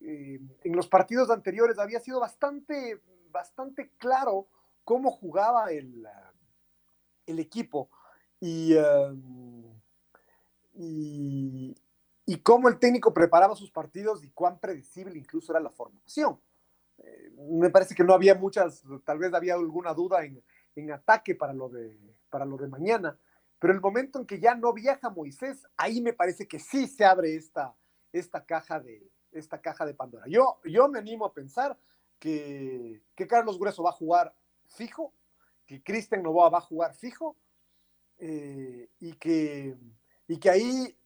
Eh, 0.00 0.40
en 0.64 0.74
los 0.74 0.88
partidos 0.88 1.28
anteriores 1.28 1.78
había 1.78 2.00
sido 2.00 2.18
bastante, 2.18 3.02
bastante 3.30 3.90
claro 3.98 4.48
cómo 4.84 5.10
jugaba 5.10 5.70
el, 5.70 6.08
el 7.26 7.38
equipo 7.40 7.90
y, 8.40 8.74
um, 8.74 9.78
y, 10.72 11.76
y 12.30 12.36
cómo 12.42 12.68
el 12.68 12.78
técnico 12.78 13.12
preparaba 13.12 13.56
sus 13.56 13.72
partidos 13.72 14.22
y 14.22 14.30
cuán 14.30 14.60
predecible 14.60 15.18
incluso 15.18 15.50
era 15.50 15.58
la 15.58 15.70
formación. 15.70 16.40
Eh, 16.98 17.32
me 17.50 17.70
parece 17.70 17.92
que 17.92 18.04
no 18.04 18.14
había 18.14 18.36
muchas, 18.36 18.84
tal 19.04 19.18
vez 19.18 19.34
había 19.34 19.54
alguna 19.54 19.92
duda 19.94 20.24
en, 20.24 20.40
en 20.76 20.92
ataque 20.92 21.34
para 21.34 21.52
lo, 21.52 21.68
de, 21.68 21.98
para 22.28 22.44
lo 22.44 22.56
de 22.56 22.68
mañana, 22.68 23.18
pero 23.58 23.72
el 23.72 23.80
momento 23.80 24.20
en 24.20 24.26
que 24.26 24.38
ya 24.38 24.54
no 24.54 24.72
viaja 24.72 25.10
Moisés, 25.10 25.66
ahí 25.76 26.00
me 26.00 26.12
parece 26.12 26.46
que 26.46 26.60
sí 26.60 26.86
se 26.86 27.04
abre 27.04 27.34
esta, 27.34 27.74
esta, 28.12 28.46
caja, 28.46 28.78
de, 28.78 29.10
esta 29.32 29.60
caja 29.60 29.84
de 29.84 29.94
Pandora. 29.94 30.26
Yo, 30.28 30.60
yo 30.62 30.88
me 30.88 31.00
animo 31.00 31.26
a 31.26 31.34
pensar 31.34 31.76
que, 32.20 33.02
que 33.16 33.26
Carlos 33.26 33.58
Grueso 33.58 33.82
va 33.82 33.90
a 33.90 33.94
jugar 33.94 34.36
fijo, 34.68 35.12
que 35.66 35.82
Cristian 35.82 36.22
Novoa 36.22 36.48
va 36.48 36.58
a 36.58 36.60
jugar 36.60 36.94
fijo, 36.94 37.36
eh, 38.18 38.88
y, 39.00 39.14
que, 39.14 39.76
y 40.28 40.36
que 40.36 40.48
ahí 40.48 40.96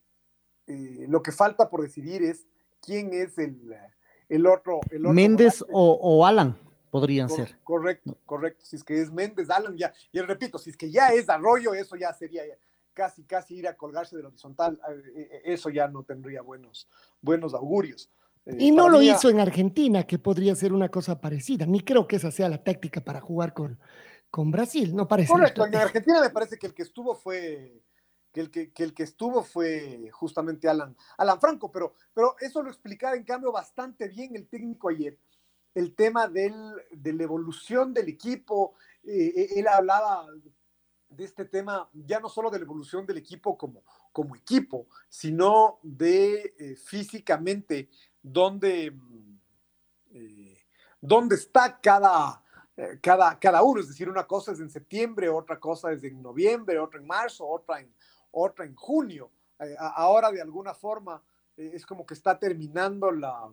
eh, 0.67 1.07
lo 1.09 1.23
que 1.23 1.33
falta 1.33 1.69
por 1.69 1.83
decidir 1.83 2.23
es 2.23 2.47
quién 2.81 3.13
es 3.13 3.39
el, 3.39 3.75
el 4.29 4.47
otro. 4.47 4.81
El 4.91 5.03
Méndez 5.03 5.65
o, 5.71 6.27
Alan 6.27 6.57
podrían 6.91 7.29
ser. 7.29 7.59
Correcto, 7.65 8.17
correcto. 8.25 8.65
Si 8.65 8.77
es 8.77 8.85
que 8.85 9.01
es 9.01 9.11
Méndez, 9.13 9.51
Alan, 9.51 9.77
ya. 9.77 9.93
Y 10.13 10.21
repito, 10.21 10.59
si 10.59 10.71
es 10.71 10.77
que 10.77 10.91
ya 10.91 11.09
es 11.09 11.29
Arroyo, 11.29 11.75
eso 11.75 11.97
ya 11.97 12.13
sería 12.13 12.43
casi, 12.93 13.25
casi 13.25 13.57
ir 13.57 13.69
a 13.69 13.77
colgarse 13.77 14.17
del 14.17 14.27
horizontal. 14.27 14.81
Eh, 15.15 15.43
eso 15.45 15.71
ya 15.71 15.89
no 15.89 16.03
tendría 16.05 16.43
buenos, 16.43 16.89
buenos 17.21 17.55
augurios. 17.55 18.11
Y 18.47 18.73
no 18.73 18.91
lo 18.91 19.01
hizo 19.01 19.31
en 19.31 19.41
Argentina, 19.41 20.03
que 20.03 20.19
podría 20.19 20.55
ser 20.55 20.73
una 20.73 20.91
cosa 20.91 21.19
parecida. 21.21 21.65
Ni 21.65 21.81
creo 21.81 22.07
que 22.07 22.17
esa 22.17 22.31
sea 22.31 22.49
la 22.49 22.63
táctica 22.63 23.01
para 23.01 23.21
jugar 23.21 23.55
con, 23.55 23.79
con 24.31 24.51
Brasil, 24.51 24.95
no 24.95 25.09
parece. 25.09 25.33
Correcto, 25.33 25.65
en 25.65 25.77
Argentina 25.77 26.21
me 26.21 26.31
parece 26.31 26.59
que 26.59 26.67
el 26.67 26.75
que 26.75 26.83
estuvo 26.83 27.15
fue 27.15 27.81
que 28.35 28.41
el 28.41 28.51
que, 28.51 28.73
el 28.83 28.93
que 28.93 29.05
estuvo 29.05 29.45
fue 29.45 30.11
justamente 30.13 30.69
Alan, 30.69 30.97
Alan 31.17 31.41
Franco, 31.41 31.71
pero, 31.71 31.95
pero 32.13 32.35
eso 32.41 32.65
lo 32.65 32.69
explicaba 32.69 33.15
en 33.15 33.23
cambio 33.23 33.53
bastante 33.53 34.09
bien 34.09 34.35
el 34.35 34.49
técnico 34.49 34.89
ayer, 34.89 35.17
el 35.73 35.95
tema 35.95 36.27
del, 36.27 36.75
de 36.91 37.13
la 37.13 37.23
evolución 37.23 37.95
del 37.95 38.09
equipo, 38.09 38.75
eh, 39.05 39.33
eh, 39.37 39.49
él 39.55 39.69
hablaba 39.69 40.27
de 41.09 41.25
este 41.25 41.45
tema 41.45 41.89
ya 41.93 42.19
no 42.19 42.29
solo 42.29 42.51
de 42.51 42.59
la 42.59 42.65
evolución 42.65 43.07
del 43.07 43.19
equipo 43.19 43.57
como, 43.57 43.85
como 44.11 44.35
equipo, 44.35 44.89
sino 45.09 45.79
de 45.85 46.55
eh, 46.59 46.75
físicamente 46.75 47.89
dónde, 48.21 48.97
dónde 51.01 51.37
está 51.37 51.79
cada, 51.81 52.43
cada, 53.01 53.39
cada 53.39 53.63
uno, 53.63 53.81
es 53.81 53.87
decir, 53.87 54.09
una 54.09 54.27
cosa 54.27 54.51
es 54.51 54.59
en 54.59 54.71
septiembre, 54.71 55.29
otra 55.29 55.61
cosa 55.61 55.93
es 55.93 56.03
en 56.03 56.21
noviembre, 56.21 56.81
otra 56.81 56.99
en 56.99 57.07
marzo, 57.07 57.47
otra 57.47 57.79
en, 57.79 57.95
otra 58.35 58.65
en 58.65 58.75
junio. 58.75 59.31
Eh, 59.61 59.75
ahora 59.79 60.31
de 60.31 60.43
alguna 60.43 60.75
forma 60.75 61.23
eh, 61.57 61.73
es 61.75 61.87
como 61.87 62.05
que 62.05 62.15
está 62.15 62.39
terminando 62.39 63.11
la, 63.11 63.51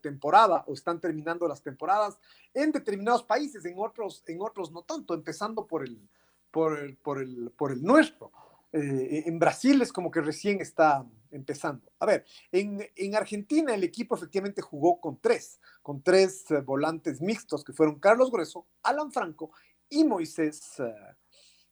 temporada 0.00 0.64
o 0.66 0.72
están 0.72 0.98
terminando 0.98 1.46
las 1.46 1.62
temporadas 1.62 2.18
en 2.54 2.72
determinados 2.72 3.22
países, 3.22 3.64
en 3.66 3.74
otros, 3.78 4.22
en 4.26 4.40
otros 4.40 4.72
no 4.72 4.82
tanto, 4.82 5.12
empezando 5.12 5.66
por 5.66 5.84
el, 5.84 6.08
por 6.50 6.78
el, 6.78 6.96
por 6.96 7.20
el, 7.20 7.50
por 7.50 7.70
el 7.70 7.82
nuestro. 7.82 8.32
Eh, 8.72 9.24
en 9.26 9.38
Brasil 9.38 9.82
es 9.82 9.92
como 9.92 10.10
que 10.10 10.22
recién 10.22 10.60
está 10.60 11.04
empezando. 11.30 11.92
A 11.98 12.06
ver, 12.06 12.24
en, 12.50 12.88
en, 12.96 13.14
Argentina 13.14 13.74
el 13.74 13.84
equipo 13.84 14.14
efectivamente 14.14 14.62
jugó 14.62 15.00
con 15.00 15.20
tres, 15.20 15.60
con 15.82 16.02
tres 16.02 16.46
volantes 16.64 17.20
mixtos 17.20 17.62
que 17.62 17.74
fueron 17.74 17.98
Carlos 17.98 18.30
Grueso, 18.30 18.66
Alan 18.82 19.12
Franco 19.12 19.50
y 19.90 20.04
Moisés, 20.04 20.82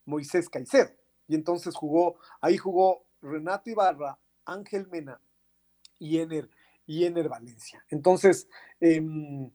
Moisés 0.04 0.48
Caicedo 0.50 0.90
y 1.32 1.34
entonces 1.34 1.74
jugó, 1.74 2.16
ahí 2.42 2.58
jugó 2.58 3.06
Renato 3.22 3.70
Ibarra, 3.70 4.18
Ángel 4.44 4.86
Mena 4.88 5.18
y 5.98 6.18
Ener, 6.18 6.50
y 6.84 7.06
Ener 7.06 7.30
Valencia. 7.30 7.82
Entonces, 7.88 8.50
em, 8.78 9.50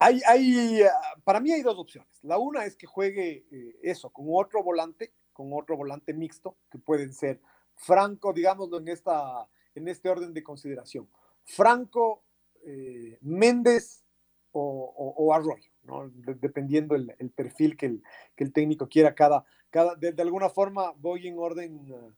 hay, 0.00 0.20
hay, 0.26 0.80
para 1.22 1.38
mí 1.38 1.52
hay 1.52 1.62
dos 1.62 1.78
opciones. 1.78 2.10
La 2.22 2.38
una 2.38 2.64
es 2.64 2.74
que 2.74 2.88
juegue 2.88 3.46
eh, 3.48 3.78
eso, 3.84 4.10
con 4.10 4.26
otro 4.28 4.64
volante, 4.64 5.12
con 5.32 5.52
otro 5.52 5.76
volante 5.76 6.12
mixto, 6.14 6.56
que 6.68 6.78
pueden 6.78 7.14
ser 7.14 7.40
Franco, 7.76 8.32
digámoslo 8.32 8.78
en, 8.78 8.88
esta, 8.88 9.46
en 9.76 9.86
este 9.86 10.08
orden 10.08 10.34
de 10.34 10.42
consideración. 10.42 11.08
Franco, 11.44 12.24
eh, 12.66 13.18
Méndez 13.20 14.04
o, 14.50 15.32
Arroyo, 15.32 15.70
dependiendo 16.40 16.96
el, 16.96 17.30
perfil 17.36 17.76
que 17.76 17.86
el, 17.86 18.02
que 18.34 18.42
el 18.42 18.52
técnico 18.52 18.88
quiera 18.88 19.14
cada, 19.14 19.44
de, 19.98 20.22
alguna 20.22 20.48
forma 20.48 20.92
voy 20.98 21.26
en 21.26 21.38
orden 21.38 21.92
uh, 21.92 22.12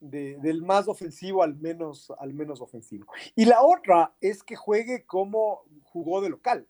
del 0.00 0.62
más 0.62 0.88
ofensivo 0.88 1.42
al 1.42 1.56
menos, 1.56 2.12
al 2.18 2.32
menos 2.34 2.60
ofensivo. 2.60 3.06
Y 3.34 3.44
la 3.44 3.62
otra 3.62 4.14
es 4.20 4.42
que 4.42 4.56
juegue 4.56 5.04
como 5.04 5.62
jugó 5.84 6.20
de 6.20 6.30
local, 6.30 6.68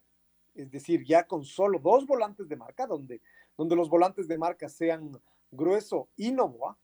es 0.55 0.71
decir, 0.71 1.03
ya 1.05 1.27
con 1.27 1.43
solo 1.43 1.79
dos 1.79 2.05
volantes 2.05 2.47
de 2.47 2.55
marca, 2.55 2.87
donde, 2.87 3.21
donde 3.57 3.75
los 3.75 3.89
volantes 3.89 4.27
de 4.27 4.37
marca 4.37 4.69
sean 4.69 5.11
Grueso 5.51 6.09
y 6.15 6.31
Novoa, 6.31 6.77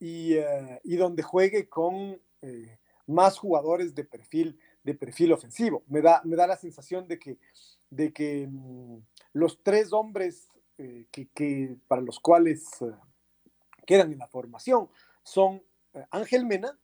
y, 0.00 0.38
uh, 0.38 0.78
y 0.84 0.96
donde 0.96 1.22
juegue 1.22 1.68
con 1.68 2.20
eh, 2.42 2.78
más 3.06 3.38
jugadores 3.38 3.94
de 3.94 4.04
perfil, 4.04 4.58
de 4.84 4.94
perfil 4.94 5.32
ofensivo. 5.32 5.82
Me 5.88 6.02
da, 6.02 6.20
me 6.24 6.36
da 6.36 6.46
la 6.46 6.56
sensación 6.56 7.08
de 7.08 7.18
que, 7.18 7.38
de 7.90 8.12
que 8.12 8.46
mm, 8.46 8.98
los 9.32 9.62
tres 9.62 9.92
hombres 9.92 10.48
eh, 10.80 11.06
que, 11.10 11.76
para 11.88 12.00
los 12.00 12.20
cuales 12.20 12.80
eh, 12.82 12.94
quedan 13.84 14.12
en 14.12 14.18
la 14.18 14.28
formación 14.28 14.88
son 15.24 15.60
eh, 15.92 16.04
Ángel 16.12 16.46
Mena, 16.46 16.78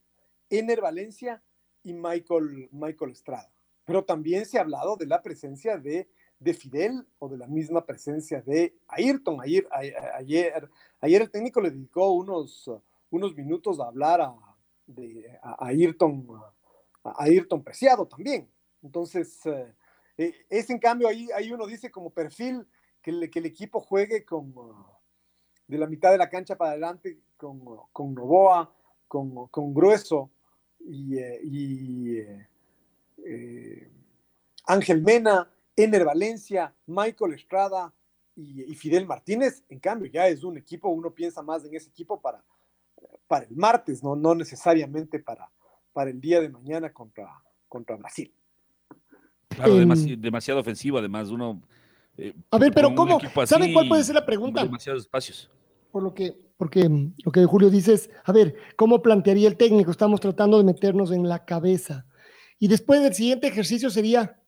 Ener 0.51 0.81
Valencia 0.81 1.41
y 1.85 1.93
Michael, 1.93 2.71
Michael 2.73 3.13
Estrada. 3.13 3.53
Pero 3.85 4.05
también 4.05 4.47
se 4.47 4.59
ha 4.59 4.63
hablado 4.63 4.97
de 4.97 5.07
la 5.07 5.23
presencia 5.23 5.79
de, 5.79 6.09
de 6.41 6.55
Fidel 6.55 7.07
o 7.21 7.29
de 7.29 7.39
la 7.39 7.47
misma 7.47 7.87
presencia 7.87 8.43
de 8.43 8.77
Ayrton. 8.89 9.41
Ayer, 9.41 9.69
ayer, 10.17 10.69
ayer 11.01 11.23
el 11.23 11.31
técnico 11.31 11.61
le 11.61 11.71
dedicó 11.71 12.11
unos, 12.15 12.69
unos 13.11 13.37
minutos 13.37 13.79
a 13.79 13.87
hablar 13.87 14.23
a, 14.23 14.35
de, 14.89 15.39
a, 15.41 15.67
Ayrton, 15.67 16.27
a 17.05 17.23
Ayrton 17.23 17.63
Preciado 17.63 18.09
también. 18.09 18.51
Entonces, 18.83 19.39
es 20.17 20.71
en 20.71 20.79
cambio 20.81 21.07
ahí, 21.07 21.29
ahí 21.31 21.53
uno 21.53 21.65
dice 21.67 21.93
como 21.93 22.11
perfil 22.11 22.67
que 23.05 23.11
el, 23.11 23.47
equipo 23.47 23.81
juegue 23.81 24.25
con, 24.25 24.55
de 25.67 25.77
la 25.77 25.87
mitad 25.87 26.11
de 26.11 26.17
la 26.17 26.31
cancha 26.31 26.57
para 26.57 26.71
adelante 26.71 27.21
con, 27.37 27.61
con 27.93 28.15
Novoa, 28.15 28.75
con, 29.07 29.49
con, 29.49 29.75
Grueso 29.75 30.31
y, 30.81 31.19
eh, 31.19 31.41
eh, 31.45 32.49
eh, 33.27 33.91
Ángel 34.67 35.03
Mena, 35.03 35.53
Ener 35.77 36.07
Valencia, 36.07 36.75
Michael 36.87 37.35
Estrada 37.35 37.93
y, 38.35 38.75
Fidel 38.75 39.07
Martínez. 39.07 39.63
En 39.69 39.81
cambio, 39.81 40.11
ya 40.11 40.27
es 40.27 40.43
un 40.43 40.57
equipo, 40.57 40.89
uno 40.89 41.11
piensa 41.11 41.43
más 41.43 41.63
en 41.67 41.75
ese 41.75 41.91
equipo 41.91 42.19
para, 42.23 42.43
para 43.27 43.45
el 43.45 43.55
martes, 43.55 44.03
no, 44.03 44.17
no 44.17 44.35
necesariamente 44.35 45.19
para, 45.19 45.51
para 45.93 46.09
el 46.09 46.23
día 46.23 46.41
de 46.41 46.49
mañana 46.49 46.91
contra, 46.91 47.29
contra 47.69 47.97
Brasil. 47.97 48.33
Claro, 49.49 49.75
demasiado 49.75 50.61
ofensivo, 50.61 50.97
además, 50.97 51.29
uno 51.29 51.61
eh, 52.17 52.35
a 52.51 52.59
ver, 52.59 52.73
pero 52.73 52.95
¿cómo? 52.95 53.19
¿Saben 53.47 53.73
cuál 53.73 53.89
puede 53.89 54.05
ser 54.05 54.15
la 54.15 54.27
pregunta? 54.27 54.63
Demasiados 54.63 55.03
espacios. 55.03 55.51
Por 55.91 56.03
lo 56.03 56.15
que, 56.15 56.37
porque 56.57 56.89
lo 57.25 57.33
que 57.33 57.45
Julio 57.45 57.71
dice 57.71 57.95
es, 57.95 58.11
a 58.25 58.33
ver, 58.33 58.55
¿cómo 58.77 59.03
plantearía 59.03 59.49
el 59.49 59.57
técnico? 59.57 59.91
Estamos 59.91 60.21
tratando 60.21 60.59
de 60.59 60.65
meternos 60.65 61.11
en 61.13 61.29
la 61.29 61.45
cabeza. 61.45 62.07
Y 62.59 62.69
después 62.69 63.03
del 63.03 63.15
siguiente 63.15 63.49
ejercicio 63.49 63.91
sería, 63.91 64.41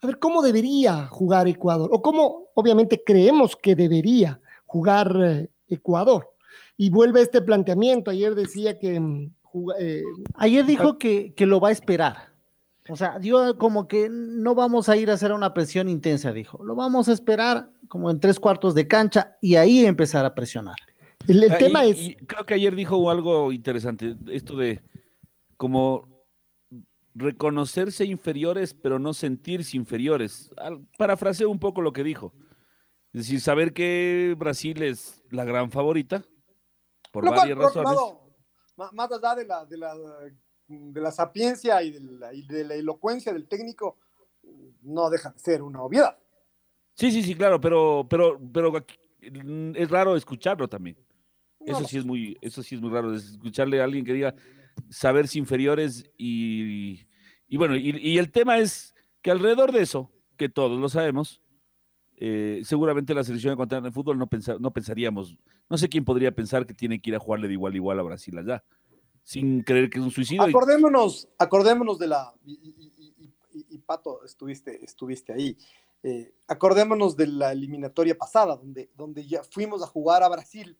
a 0.00 0.06
ver, 0.06 0.18
¿cómo 0.18 0.42
debería 0.42 1.06
jugar 1.06 1.48
Ecuador? 1.48 1.90
O 1.92 2.02
cómo, 2.02 2.48
obviamente, 2.54 3.02
creemos 3.04 3.56
que 3.56 3.74
debería 3.74 4.40
jugar 4.66 5.16
eh, 5.22 5.50
Ecuador. 5.68 6.30
Y 6.76 6.90
vuelve 6.90 7.22
este 7.22 7.42
planteamiento. 7.42 8.10
Ayer 8.10 8.34
decía 8.34 8.78
que... 8.78 8.98
Mm, 8.98 9.32
eh, 9.78 10.02
Ayer 10.36 10.64
dijo 10.64 10.98
que, 10.98 11.34
que 11.34 11.46
lo 11.46 11.60
va 11.60 11.68
a 11.68 11.72
esperar 11.72 12.31
o 12.88 12.96
sea, 12.96 13.18
dio 13.18 13.56
como 13.58 13.86
que 13.86 14.08
no 14.10 14.54
vamos 14.54 14.88
a 14.88 14.96
ir 14.96 15.10
a 15.10 15.14
hacer 15.14 15.32
una 15.32 15.54
presión 15.54 15.88
intensa, 15.88 16.32
dijo. 16.32 16.62
Lo 16.64 16.74
vamos 16.74 17.08
a 17.08 17.12
esperar 17.12 17.70
como 17.88 18.10
en 18.10 18.18
tres 18.18 18.40
cuartos 18.40 18.74
de 18.74 18.88
cancha 18.88 19.36
y 19.40 19.54
ahí 19.54 19.84
empezar 19.84 20.24
a 20.24 20.34
presionar. 20.34 20.76
El, 21.28 21.50
ah, 21.50 21.58
tema 21.58 21.84
es. 21.84 22.16
creo 22.26 22.44
que 22.44 22.54
ayer 22.54 22.74
dijo 22.74 23.08
algo 23.08 23.52
interesante, 23.52 24.16
esto 24.28 24.56
de 24.56 24.82
como 25.56 26.08
reconocerse 27.14 28.04
inferiores, 28.04 28.74
pero 28.74 28.98
no 28.98 29.14
sentirse 29.14 29.76
inferiores. 29.76 30.50
Parafraseo 30.98 31.50
un 31.50 31.60
poco 31.60 31.82
lo 31.82 31.92
que 31.92 32.02
dijo. 32.02 32.34
Es 33.12 33.22
decir, 33.22 33.40
saber 33.40 33.72
que 33.72 34.34
Brasil 34.38 34.82
es 34.82 35.22
la 35.30 35.44
gran 35.44 35.70
favorita, 35.70 36.24
por 37.12 37.28
varias 37.28 37.58
razones. 37.58 37.92
más 38.76 39.12
allá 39.12 39.34
de 39.36 39.46
la, 39.46 39.64
de 39.66 39.76
la 39.76 39.94
de 40.68 41.00
la 41.00 41.10
sapiencia 41.10 41.82
y 41.82 41.90
de 41.90 42.64
la, 42.64 42.74
elocuencia 42.74 43.32
del 43.32 43.46
técnico 43.46 43.98
no 44.82 45.10
deja 45.10 45.30
de 45.30 45.38
ser 45.38 45.62
una 45.62 45.82
obviedad. 45.82 46.18
Sí, 46.94 47.10
sí, 47.10 47.22
sí, 47.22 47.34
claro, 47.34 47.60
pero, 47.60 48.06
pero, 48.08 48.40
pero 48.52 48.72
es 49.20 49.90
raro 49.90 50.16
escucharlo 50.16 50.68
también. 50.68 50.96
Eso 51.64 51.84
sí 51.84 51.98
es 51.98 52.04
muy, 52.04 52.36
eso 52.40 52.62
sí 52.62 52.74
es 52.74 52.80
muy 52.80 52.90
raro, 52.90 53.14
escucharle 53.14 53.80
a 53.80 53.84
alguien 53.84 54.04
que 54.04 54.12
diga, 54.12 54.34
saberse 54.88 55.38
inferiores 55.38 56.10
y, 56.16 57.06
y 57.46 57.56
bueno, 57.56 57.76
y, 57.76 57.96
y, 57.98 58.18
el 58.18 58.32
tema 58.32 58.58
es 58.58 58.94
que 59.20 59.30
alrededor 59.30 59.70
de 59.70 59.82
eso, 59.82 60.10
que 60.36 60.48
todos 60.48 60.78
lo 60.80 60.88
sabemos, 60.88 61.40
eh, 62.16 62.62
seguramente 62.64 63.14
la 63.14 63.24
selección 63.24 63.52
ecuatoriana 63.54 63.88
de 63.88 63.92
fútbol 63.92 64.18
no, 64.18 64.26
pensa, 64.26 64.56
no 64.58 64.72
pensaríamos, 64.72 65.36
no 65.68 65.78
sé 65.78 65.88
quién 65.88 66.04
podría 66.04 66.32
pensar 66.32 66.66
que 66.66 66.74
tiene 66.74 67.00
que 67.00 67.10
ir 67.10 67.16
a 67.16 67.18
jugarle 67.18 67.48
de 67.48 67.54
igual 67.54 67.72
a 67.72 67.76
igual 67.76 67.98
a 67.98 68.02
Brasil 68.02 68.38
allá, 68.38 68.64
sin 69.22 69.62
creer 69.62 69.88
que 69.88 69.98
es 69.98 70.04
un 70.04 70.10
suicidio. 70.10 70.42
Acordémonos, 70.42 71.28
acordémonos 71.38 71.98
de 71.98 72.06
la, 72.08 72.34
y, 72.44 72.52
y, 73.52 73.66
y 73.70 73.78
Pato, 73.78 74.24
estuviste, 74.24 74.84
estuviste 74.84 75.32
ahí, 75.32 75.56
eh, 76.02 76.34
acordémonos 76.48 77.16
de 77.16 77.28
la 77.28 77.52
eliminatoria 77.52 78.16
pasada, 78.16 78.56
donde, 78.56 78.90
donde 78.96 79.26
ya 79.26 79.42
fuimos 79.44 79.82
a 79.82 79.86
jugar 79.86 80.22
a 80.22 80.28
Brasil, 80.28 80.76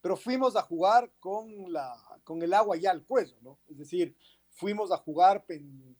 pero 0.00 0.16
fuimos 0.16 0.56
a 0.56 0.62
jugar 0.62 1.10
con, 1.20 1.72
la, 1.72 1.94
con 2.24 2.42
el 2.42 2.52
agua 2.54 2.76
ya 2.76 2.90
al 2.90 3.04
cuello, 3.04 3.36
¿no? 3.42 3.58
Es 3.68 3.78
decir, 3.78 4.16
fuimos 4.50 4.90
a 4.90 4.96
jugar 4.96 5.44
pen, 5.44 5.96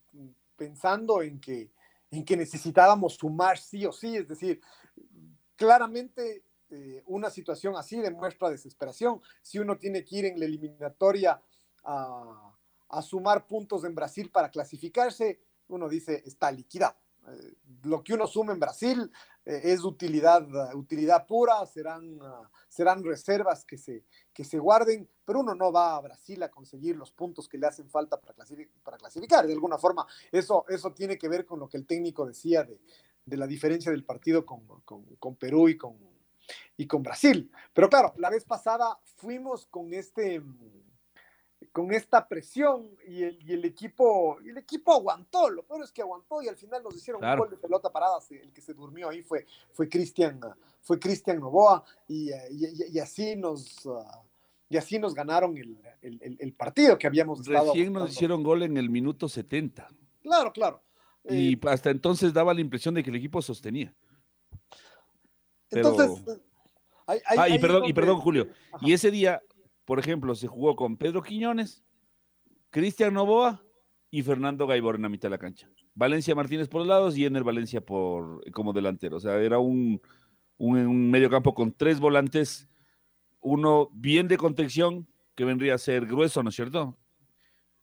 pensando 0.55 1.21
en 1.21 1.39
que, 1.39 1.71
en 2.11 2.25
que 2.25 2.35
necesitábamos 2.35 3.15
sumar 3.15 3.57
sí 3.57 3.85
o 3.85 3.91
sí, 3.91 4.17
es 4.17 4.27
decir, 4.27 4.59
claramente 5.55 6.43
eh, 6.69 7.03
una 7.05 7.29
situación 7.29 7.75
así 7.75 7.97
demuestra 8.01 8.49
desesperación. 8.49 9.21
Si 9.41 9.59
uno 9.59 9.77
tiene 9.77 10.03
que 10.03 10.17
ir 10.17 10.25
en 10.25 10.39
la 10.39 10.45
eliminatoria 10.45 11.41
a, 11.83 13.01
sumar 13.01 13.47
puntos 13.47 13.83
en 13.85 13.95
Brasil 13.95 14.29
para 14.29 14.51
clasificarse, 14.51 15.41
uno 15.67 15.89
dice 15.89 16.21
está 16.25 16.51
liquidado. 16.51 16.95
Eh, 17.27 17.55
lo 17.83 18.03
que 18.03 18.13
uno 18.13 18.27
suma 18.27 18.53
en 18.53 18.59
Brasil 18.59 19.11
eh, 19.45 19.61
es 19.63 19.83
utilidad, 19.83 20.47
utilidad 20.75 21.25
pura, 21.25 21.65
serán, 21.65 22.21
uh, 22.21 22.45
serán 22.67 23.03
reservas 23.03 23.65
que 23.65 23.77
se, 23.77 24.05
que 24.33 24.43
se 24.43 24.59
guarden, 24.59 25.09
pero 25.25 25.39
uno 25.39 25.55
no 25.55 25.71
va 25.71 25.95
a 25.95 26.01
Brasil 26.01 26.43
a 26.43 26.51
conseguir 26.51 26.97
los 26.97 27.11
puntos 27.11 27.49
que 27.49 27.57
le 27.57 27.65
hacen 27.65 27.89
falta 27.89 28.19
para, 28.19 28.33
clasific 28.33 28.69
para 28.83 28.97
clasificar. 28.97 29.47
De 29.47 29.53
alguna 29.53 29.77
forma, 29.77 30.05
eso, 30.31 30.65
eso 30.67 30.93
tiene 30.93 31.17
que 31.17 31.29
ver 31.29 31.45
con 31.45 31.59
lo 31.59 31.67
que 31.67 31.77
el 31.77 31.87
técnico 31.87 32.25
decía 32.25 32.63
de, 32.63 32.79
de 33.25 33.37
la 33.37 33.47
diferencia 33.47 33.91
del 33.91 34.05
partido 34.05 34.45
con, 34.45 34.65
con, 34.85 35.03
con 35.17 35.35
Perú 35.35 35.69
y 35.69 35.77
con, 35.77 35.97
y 36.77 36.87
con 36.87 37.03
Brasil. 37.03 37.51
Pero 37.73 37.89
claro, 37.89 38.13
la 38.17 38.29
vez 38.29 38.43
pasada 38.45 38.99
fuimos 39.15 39.65
con 39.67 39.93
este 39.93 40.41
con 41.73 41.91
esta 41.91 42.25
presión 42.27 42.87
y 43.07 43.23
el, 43.23 43.39
y 43.43 43.51
el, 43.53 43.65
equipo 43.65 44.39
el 44.39 44.57
equipo 44.59 44.93
aguantó, 44.93 45.49
lo 45.49 45.63
peor 45.63 45.83
es 45.83 45.91
que 45.91 46.03
aguantó 46.03 46.41
y 46.41 46.47
al 46.47 46.55
final 46.55 46.83
nos 46.83 46.95
hicieron 46.95 47.19
claro. 47.19 47.41
un 47.41 47.49
gol 47.49 47.57
de 47.57 47.61
pelota 47.61 47.91
parada, 47.91 48.19
el 48.29 48.53
que 48.53 48.61
se 48.61 48.75
durmió 48.75 49.09
ahí 49.09 49.23
fue 49.23 49.47
fue 49.71 49.89
Cristian 49.89 50.39
fue 50.81 50.99
Cristian 50.99 51.39
Novoa 51.39 51.83
y, 52.07 52.29
y, 52.31 52.93
y, 52.93 52.99
así 52.99 53.35
nos 53.35 53.85
uh, 53.87 54.05
y 54.69 54.77
así 54.77 54.99
nos 54.99 55.15
ganaron 55.15 55.57
el, 55.57 55.75
el, 56.01 56.37
el 56.39 56.53
partido 56.53 56.97
que 56.97 57.07
habíamos 57.07 57.39
Recién 57.39 57.57
estado 57.57 57.89
nos 57.91 58.11
hicieron 58.11 58.43
gol 58.43 58.63
en 58.63 58.77
el 58.77 58.89
minuto 58.89 59.27
70. 59.27 59.87
Claro, 60.21 60.53
claro. 60.53 60.81
Y 61.29 61.53
eh, 61.53 61.59
hasta 61.67 61.89
entonces 61.89 62.33
daba 62.33 62.53
la 62.53 62.61
impresión 62.61 62.93
de 62.93 63.03
que 63.03 63.09
el 63.09 63.15
equipo 63.15 63.41
sostenía. 63.41 63.93
Pero... 65.69 65.89
Entonces, 65.89 66.39
hay, 67.05 67.19
hay, 67.25 67.37
ah, 67.37 67.49
y 67.49 67.59
perdón, 67.59 67.81
donde... 67.81 67.89
y 67.89 67.93
perdón, 67.93 68.19
Julio. 68.19 68.47
Ajá. 68.71 68.85
Y 68.87 68.93
ese 68.93 69.11
día 69.11 69.41
por 69.85 69.99
ejemplo, 69.99 70.35
se 70.35 70.47
jugó 70.47 70.75
con 70.75 70.97
Pedro 70.97 71.21
Quiñones, 71.21 71.83
Cristian 72.69 73.13
Novoa 73.13 73.63
y 74.09 74.21
Fernando 74.23 74.67
Gaibor 74.67 74.95
en 74.95 75.03
la 75.03 75.09
mitad 75.09 75.27
de 75.27 75.31
la 75.31 75.37
cancha. 75.37 75.69
Valencia 75.95 76.35
Martínez 76.35 76.67
por 76.67 76.81
los 76.81 76.87
lados 76.87 77.17
y 77.17 77.25
Ener 77.25 77.43
Valencia 77.43 77.81
por, 77.81 78.49
como 78.51 78.73
delantero. 78.73 79.17
O 79.17 79.19
sea, 79.19 79.37
era 79.37 79.59
un, 79.59 80.01
un, 80.57 81.11
medio 81.11 81.29
campo 81.29 81.53
con 81.53 81.71
tres 81.73 81.99
volantes, 81.99 82.67
uno 83.41 83.89
bien 83.93 84.27
de 84.27 84.37
contención, 84.37 85.07
que 85.35 85.45
vendría 85.45 85.75
a 85.75 85.79
ser 85.79 86.05
grueso, 86.05 86.41
¿no 86.43 86.49
es 86.49 86.55
cierto? 86.55 86.97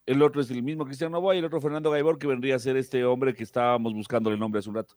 El 0.05 0.21
otro 0.23 0.41
es 0.41 0.49
el 0.51 0.63
mismo 0.63 0.85
Cristian 0.85 1.11
Novoa 1.11 1.35
y 1.35 1.39
el 1.39 1.45
otro 1.45 1.61
Fernando 1.61 1.91
Gaibor, 1.91 2.17
que 2.17 2.27
vendría 2.27 2.55
a 2.55 2.59
ser 2.59 2.75
este 2.75 3.05
hombre 3.05 3.33
que 3.33 3.43
estábamos 3.43 3.93
buscando 3.93 4.29
el 4.29 4.39
nombre 4.39 4.59
hace 4.59 4.69
un 4.69 4.75
rato. 4.75 4.95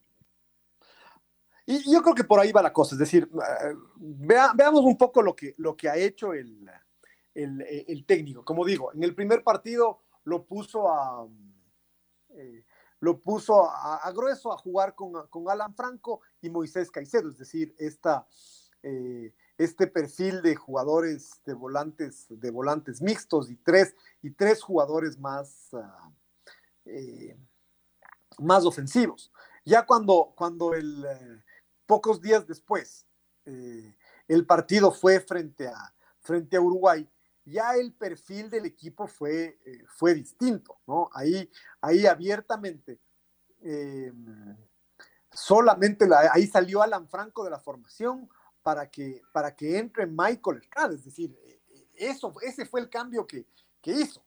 Y 1.66 1.90
yo 1.90 2.02
creo 2.02 2.14
que 2.14 2.24
por 2.24 2.40
ahí 2.40 2.52
va 2.52 2.62
la 2.62 2.72
cosa, 2.72 2.94
es 2.94 2.98
decir, 2.98 3.28
eh, 3.32 3.74
vea, 3.96 4.52
veamos 4.54 4.82
un 4.82 4.98
poco 4.98 5.22
lo 5.22 5.34
que, 5.34 5.54
lo 5.56 5.76
que 5.76 5.88
ha 5.88 5.96
hecho 5.96 6.34
el, 6.34 6.68
el, 7.34 7.60
eh, 7.62 7.84
el, 7.88 8.06
técnico. 8.06 8.44
Como 8.44 8.64
digo, 8.64 8.92
en 8.92 9.02
el 9.04 9.14
primer 9.14 9.42
partido 9.42 10.00
lo 10.24 10.44
puso 10.44 10.88
a, 10.88 11.26
eh, 12.30 12.64
lo 13.00 13.20
puso 13.20 13.68
a, 13.68 14.10
grueso 14.12 14.52
a 14.52 14.56
jugar 14.56 14.94
con, 14.94 15.26
con, 15.28 15.50
Alan 15.50 15.74
Franco 15.74 16.22
y 16.40 16.48
Moisés 16.48 16.90
Caicedo, 16.90 17.28
es 17.28 17.36
decir, 17.36 17.74
esta, 17.78 18.26
eh, 18.82 19.34
este 19.58 19.86
perfil 19.86 20.40
de 20.40 20.56
jugadores 20.56 21.40
de 21.44 21.52
volantes, 21.52 22.26
de 22.30 22.50
volantes 22.50 23.02
mixtos 23.02 23.50
y 23.50 23.56
tres, 23.56 23.94
y 24.22 24.30
tres 24.30 24.62
jugadores 24.62 25.18
más, 25.18 25.70
eh, 26.86 27.36
más 28.38 28.64
ofensivos. 28.64 29.30
Ya 29.66 29.84
cuando, 29.84 30.32
cuando 30.34 30.72
el, 30.72 31.06
pocos 31.86 32.22
días 32.22 32.46
después 32.46 33.06
el 34.26 34.46
partido 34.46 34.90
fue 34.90 35.20
frente 35.20 35.68
a, 35.68 35.94
frente 36.20 36.56
a 36.56 36.60
Uruguay, 36.62 37.06
ya 37.44 37.74
el 37.74 37.92
perfil 37.92 38.50
del 38.50 38.66
equipo 38.66 39.06
fue, 39.06 39.58
eh, 39.64 39.84
fue 39.86 40.14
distinto, 40.14 40.78
¿no? 40.86 41.10
Ahí, 41.12 41.50
ahí 41.80 42.06
abiertamente, 42.06 42.98
eh, 43.60 44.12
solamente 45.30 46.06
la, 46.06 46.30
ahí 46.32 46.46
salió 46.46 46.82
Alan 46.82 47.08
Franco 47.08 47.44
de 47.44 47.50
la 47.50 47.60
formación 47.60 48.28
para 48.62 48.90
que, 48.90 49.22
para 49.32 49.54
que 49.54 49.78
entre 49.78 50.06
Michael 50.06 50.58
Estrada, 50.62 50.94
es 50.94 51.04
decir, 51.04 51.36
eh, 51.44 51.60
eso, 51.94 52.32
ese 52.40 52.64
fue 52.64 52.80
el 52.80 52.88
cambio 52.88 53.26
que, 53.26 53.46
que 53.80 53.92
hizo, 53.92 54.24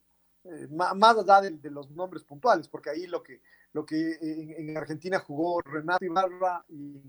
más 0.70 1.18
allá 1.18 1.42
de, 1.42 1.72
los 1.72 1.90
nombres 1.92 2.24
puntuales, 2.24 2.68
porque 2.68 2.90
ahí 2.90 3.08
lo 3.08 3.22
que, 3.22 3.42
lo 3.74 3.86
que 3.86 4.18
en, 4.22 4.70
en 4.70 4.78
Argentina 4.78 5.20
jugó 5.20 5.60
Renato 5.62 6.06
Ibarra 6.06 6.64
y, 6.70 7.02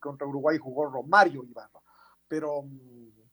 contra 0.00 0.26
Uruguay 0.26 0.58
jugó 0.58 0.86
Romario 0.86 1.44
Ibarra, 1.44 1.80
pero... 2.28 2.60
Um, 2.60 3.23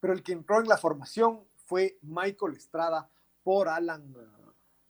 pero 0.00 0.12
el 0.12 0.22
que 0.22 0.32
entró 0.32 0.60
en 0.60 0.68
la 0.68 0.78
formación 0.78 1.44
fue 1.66 1.98
Michael 2.02 2.54
Estrada 2.56 3.10
por 3.42 3.68
Alan, 3.68 4.14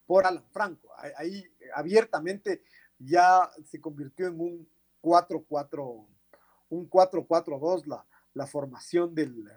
por 0.07 0.27
Alan 0.27 0.45
Franco. 0.51 0.89
Ahí 1.17 1.45
abiertamente 1.75 2.63
ya 2.99 3.51
se 3.65 3.81
convirtió 3.81 4.29
en 4.29 4.41
un 4.41 4.69
4-4, 5.03 6.07
un 6.71 6.91
4-4-2 6.91 7.87
la, 7.87 8.05
la 8.35 8.47
formación 8.47 9.15
del, 9.15 9.49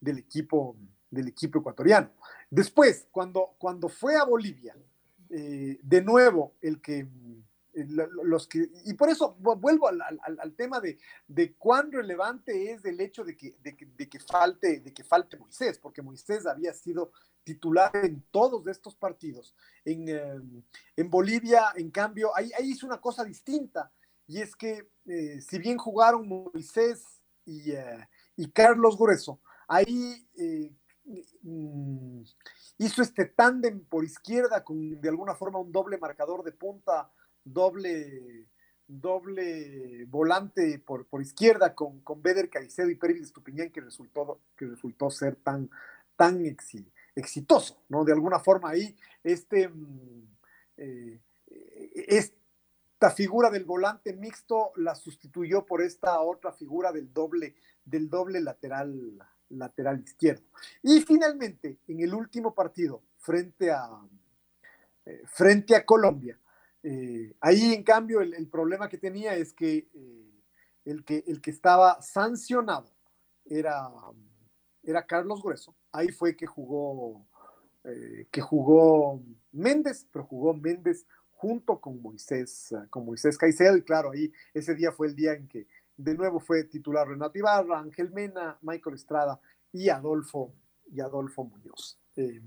del, 0.00 0.18
equipo, 0.18 0.76
del 1.10 1.28
equipo 1.28 1.60
ecuatoriano. 1.60 2.10
Después, 2.50 3.08
cuando, 3.10 3.54
cuando 3.58 3.88
fue 3.88 4.16
a 4.16 4.24
Bolivia, 4.24 4.76
eh, 5.30 5.78
de 5.82 6.02
nuevo 6.02 6.54
el 6.60 6.80
que 6.80 7.06
los 7.72 8.46
que, 8.48 8.68
y 8.84 8.94
por 8.94 9.10
eso 9.10 9.36
vuelvo 9.38 9.88
al, 9.88 10.00
al, 10.02 10.40
al 10.40 10.54
tema 10.54 10.80
de, 10.80 10.98
de, 11.28 11.54
cuán 11.54 11.92
relevante 11.92 12.72
es 12.72 12.84
el 12.84 13.00
hecho 13.00 13.24
de 13.24 13.36
que, 13.36 13.56
de, 13.62 13.76
de 13.96 14.08
que, 14.08 14.18
falte, 14.18 14.80
de 14.80 14.92
que 14.92 15.04
falte 15.04 15.36
Moisés, 15.36 15.78
porque 15.78 16.02
Moisés 16.02 16.46
había 16.46 16.72
sido 16.72 17.12
titular 17.44 17.90
en 17.94 18.22
todos 18.30 18.66
estos 18.66 18.96
partidos. 18.96 19.54
En, 19.84 20.08
eh, 20.08 20.40
en 20.96 21.10
Bolivia, 21.10 21.72
en 21.76 21.90
cambio, 21.90 22.36
ahí, 22.36 22.50
ahí, 22.58 22.70
hizo 22.70 22.86
una 22.86 23.00
cosa 23.00 23.24
distinta, 23.24 23.92
y 24.26 24.40
es 24.40 24.54
que 24.54 24.88
eh, 25.06 25.40
si 25.40 25.58
bien 25.58 25.76
jugaron 25.76 26.28
Moisés 26.28 27.20
y, 27.44 27.72
eh, 27.72 28.08
y 28.36 28.50
Carlos 28.50 28.96
Grueso, 28.96 29.40
ahí 29.66 30.28
eh, 30.36 30.72
mm, 31.42 32.22
hizo 32.78 33.02
este 33.02 33.26
tándem 33.26 33.84
por 33.84 34.04
izquierda 34.04 34.62
con 34.62 35.00
de 35.00 35.08
alguna 35.08 35.34
forma 35.34 35.58
un 35.58 35.72
doble 35.72 35.98
marcador 35.98 36.44
de 36.44 36.52
punta 36.52 37.10
doble, 37.44 38.46
doble 38.86 40.04
volante 40.06 40.78
por, 40.78 41.06
por 41.06 41.22
izquierda 41.22 41.74
con, 41.74 42.00
con 42.00 42.22
Beder 42.22 42.50
Caicedo 42.50 42.90
y 42.90 42.96
Pérez 42.96 43.20
Estupiñán 43.20 43.70
que 43.70 43.80
resultó, 43.80 44.40
que 44.56 44.66
resultó 44.66 45.10
ser 45.10 45.36
tan, 45.36 45.70
tan 46.16 46.44
exitoso, 47.14 47.82
¿no? 47.88 48.04
De 48.04 48.12
alguna 48.12 48.40
forma 48.40 48.70
ahí, 48.70 48.94
este, 49.22 49.68
mm, 49.68 50.26
eh, 50.76 51.20
esta 51.94 53.10
figura 53.10 53.50
del 53.50 53.64
volante 53.64 54.12
mixto 54.12 54.72
la 54.76 54.94
sustituyó 54.94 55.64
por 55.64 55.82
esta 55.82 56.20
otra 56.20 56.52
figura 56.52 56.92
del 56.92 57.12
doble, 57.12 57.54
del 57.84 58.08
doble 58.08 58.40
lateral, 58.40 59.18
lateral 59.48 60.00
izquierdo. 60.00 60.44
Y 60.82 61.00
finalmente, 61.00 61.78
en 61.88 62.00
el 62.00 62.14
último 62.14 62.54
partido, 62.54 63.02
frente 63.18 63.70
a, 63.70 63.88
eh, 65.06 65.22
frente 65.26 65.74
a 65.76 65.84
Colombia, 65.84 66.38
eh, 66.82 67.34
ahí, 67.40 67.74
en 67.74 67.82
cambio, 67.82 68.20
el, 68.20 68.48
problema 68.48 68.88
que 68.88 68.98
tenía 68.98 69.34
es 69.34 69.52
que, 69.52 69.88
eh, 69.92 70.30
el 70.84 71.04
que 71.04 71.24
el 71.26 71.40
que 71.40 71.50
estaba 71.50 72.00
sancionado 72.00 72.90
era, 73.44 73.90
era 74.82 75.06
Carlos 75.06 75.42
Grueso. 75.42 75.76
Ahí 75.92 76.08
fue 76.08 76.36
que 76.36 76.46
jugó, 76.46 77.26
eh, 77.84 78.26
que 78.30 78.40
jugó 78.40 79.22
Méndez, 79.52 80.06
pero 80.10 80.24
jugó 80.24 80.54
Méndez 80.54 81.06
junto 81.32 81.80
con 81.80 82.00
Moisés, 82.00 82.74
con 82.88 83.04
Moisés 83.04 83.36
Caicedo. 83.36 83.76
Y 83.76 83.82
claro, 83.82 84.10
ahí 84.10 84.32
ese 84.54 84.74
día 84.74 84.92
fue 84.92 85.08
el 85.08 85.14
día 85.14 85.32
en 85.34 85.48
que 85.48 85.66
de 85.96 86.14
nuevo 86.14 86.40
fue 86.40 86.64
titular 86.64 87.06
Renato 87.06 87.38
Ibarra, 87.38 87.78
Ángel 87.78 88.10
Mena, 88.10 88.58
Michael 88.62 88.96
Estrada 88.96 89.38
y 89.72 89.90
Adolfo, 89.90 90.54
y 90.90 91.00
Adolfo 91.00 91.44
Muñoz. 91.44 91.98
Eh, 92.16 92.40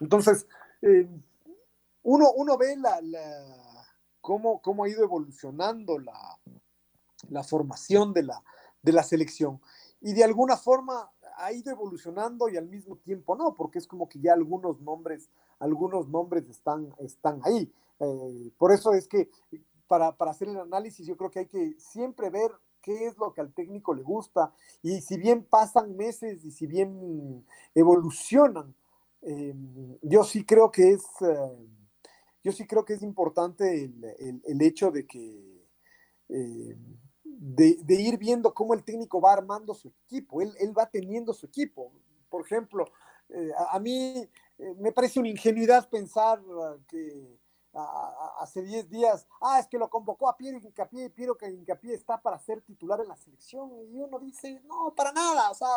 entonces, 0.00 0.46
uno, 2.10 2.32
uno 2.32 2.56
ve 2.56 2.74
la, 2.76 2.98
cómo, 4.22 4.62
cómo, 4.62 4.84
ha 4.84 4.88
ido 4.88 5.04
evolucionando 5.04 5.98
la, 5.98 6.38
la 7.28 7.44
formación 7.44 8.14
de 8.14 8.22
la, 8.22 8.42
de 8.82 8.92
la 8.92 9.02
selección. 9.02 9.60
Y 10.00 10.14
de 10.14 10.24
alguna 10.24 10.56
forma 10.56 11.10
ha 11.36 11.52
ido 11.52 11.70
evolucionando 11.70 12.48
y 12.48 12.56
al 12.56 12.66
mismo 12.66 12.96
tiempo 12.96 13.36
no, 13.36 13.54
porque 13.54 13.78
es 13.78 13.86
como 13.86 14.08
que 14.08 14.20
ya 14.20 14.32
algunos 14.32 14.80
nombres, 14.80 15.28
algunos 15.58 16.08
nombres 16.08 16.48
están, 16.48 16.94
están 16.98 17.42
ahí. 17.44 17.70
Eh, 18.00 18.52
por 18.56 18.72
eso 18.72 18.94
es 18.94 19.06
que 19.06 19.28
para, 19.86 20.16
para, 20.16 20.30
hacer 20.30 20.48
el 20.48 20.60
análisis 20.60 21.06
yo 21.06 21.16
creo 21.16 21.30
que 21.30 21.40
hay 21.40 21.46
que 21.46 21.74
siempre 21.78 22.30
ver 22.30 22.50
qué 22.80 23.06
es 23.06 23.18
lo 23.18 23.34
que 23.34 23.42
al 23.42 23.52
técnico 23.52 23.92
le 23.92 24.02
gusta 24.02 24.54
y 24.82 25.02
si 25.02 25.18
bien 25.18 25.44
pasan 25.44 25.94
meses 25.94 26.42
y 26.44 26.52
si 26.52 26.66
bien 26.66 27.44
evolucionan, 27.74 28.74
eh, 29.20 29.54
yo 30.02 30.24
sí 30.24 30.44
creo 30.44 30.70
que 30.70 30.92
es, 30.92 31.04
eh, 31.20 31.68
yo 32.48 32.52
sí 32.52 32.66
creo 32.66 32.82
que 32.82 32.94
es 32.94 33.02
importante 33.02 33.84
el, 33.84 34.40
el, 34.42 34.62
hecho 34.62 34.90
de 34.90 35.06
que 35.06 35.66
de, 37.38 37.94
ir 37.94 38.16
viendo 38.16 38.54
cómo 38.54 38.72
el 38.72 38.82
técnico 38.82 39.20
va 39.20 39.34
armando 39.34 39.74
su 39.74 39.92
equipo, 40.06 40.40
él, 40.40 40.54
él 40.58 40.76
va 40.76 40.86
teniendo 40.86 41.34
su 41.34 41.44
equipo. 41.44 41.92
Por 42.30 42.40
ejemplo, 42.40 42.86
eh, 43.28 43.50
a, 43.70 43.78
mí 43.78 44.26
eh, 44.58 44.74
me 44.78 44.92
parece 44.92 45.20
una 45.20 45.28
ingenuidad 45.28 45.90
pensar 45.90 46.40
que 46.88 47.38
hace 48.40 48.62
10 48.62 48.88
días, 48.88 49.26
ah, 49.42 49.60
es 49.60 49.68
que 49.68 49.78
lo 49.78 49.90
convocó 49.90 50.26
a 50.26 50.36
Piero 50.38 50.56
Incapié 50.56 51.10
Piero 51.10 51.36
que 51.36 51.50
Incapié 51.50 51.94
está 51.94 52.20
para 52.20 52.38
ser 52.38 52.62
titular 52.62 52.98
en 53.00 53.08
la 53.08 53.16
selección. 53.16 53.70
Y 53.92 54.00
uno 54.00 54.18
dice, 54.18 54.62
no, 54.64 54.94
para 54.96 55.12
nada, 55.12 55.50
o 55.50 55.54
sea, 55.54 55.68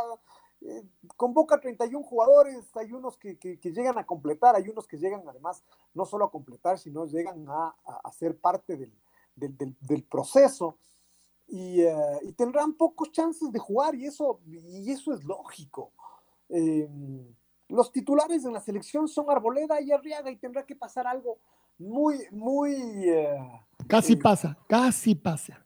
eh, 0.61 0.83
convoca 1.17 1.59
31 1.59 2.03
jugadores, 2.03 2.69
hay 2.75 2.93
unos 2.93 3.17
que, 3.17 3.37
que, 3.37 3.71
llegan 3.71 3.97
a 3.97 4.05
completar, 4.05 4.55
hay 4.55 4.69
unos 4.69 4.87
que 4.87 4.97
llegan 4.97 5.23
además 5.27 5.63
no 5.93 6.05
solo 6.05 6.25
a 6.25 6.31
completar, 6.31 6.77
sino 6.77 7.05
llegan 7.05 7.45
a, 7.49 7.75
a, 8.03 8.11
ser 8.11 8.37
parte 8.37 8.77
del, 8.77 8.93
del, 9.35 9.57
del, 9.57 9.75
del 9.79 10.03
proceso. 10.03 10.77
Eh, 11.47 12.19
y, 12.23 12.31
tendrán 12.33 12.73
pocos 12.73 13.11
chances 13.11 13.51
de 13.51 13.59
jugar 13.59 13.95
y 13.95 14.05
eso, 14.05 14.39
y 14.47 14.89
eso 14.91 15.13
es 15.13 15.23
lógico. 15.23 15.91
Eh, 16.49 16.87
los 17.69 17.91
titulares 17.91 18.45
en 18.45 18.53
la 18.53 18.61
selección 18.61 19.07
son 19.07 19.29
Arboleda 19.29 19.81
y 19.81 19.91
Arriaga 19.91 20.29
y 20.29 20.37
tendrá 20.37 20.65
que 20.65 20.75
pasar 20.75 21.07
algo 21.07 21.39
muy, 21.77 22.19
muy... 22.31 22.75
Eh, 23.09 23.37
casi 23.87 24.15
pasa, 24.15 24.57
casi 24.67 25.15
pasa. 25.15 25.65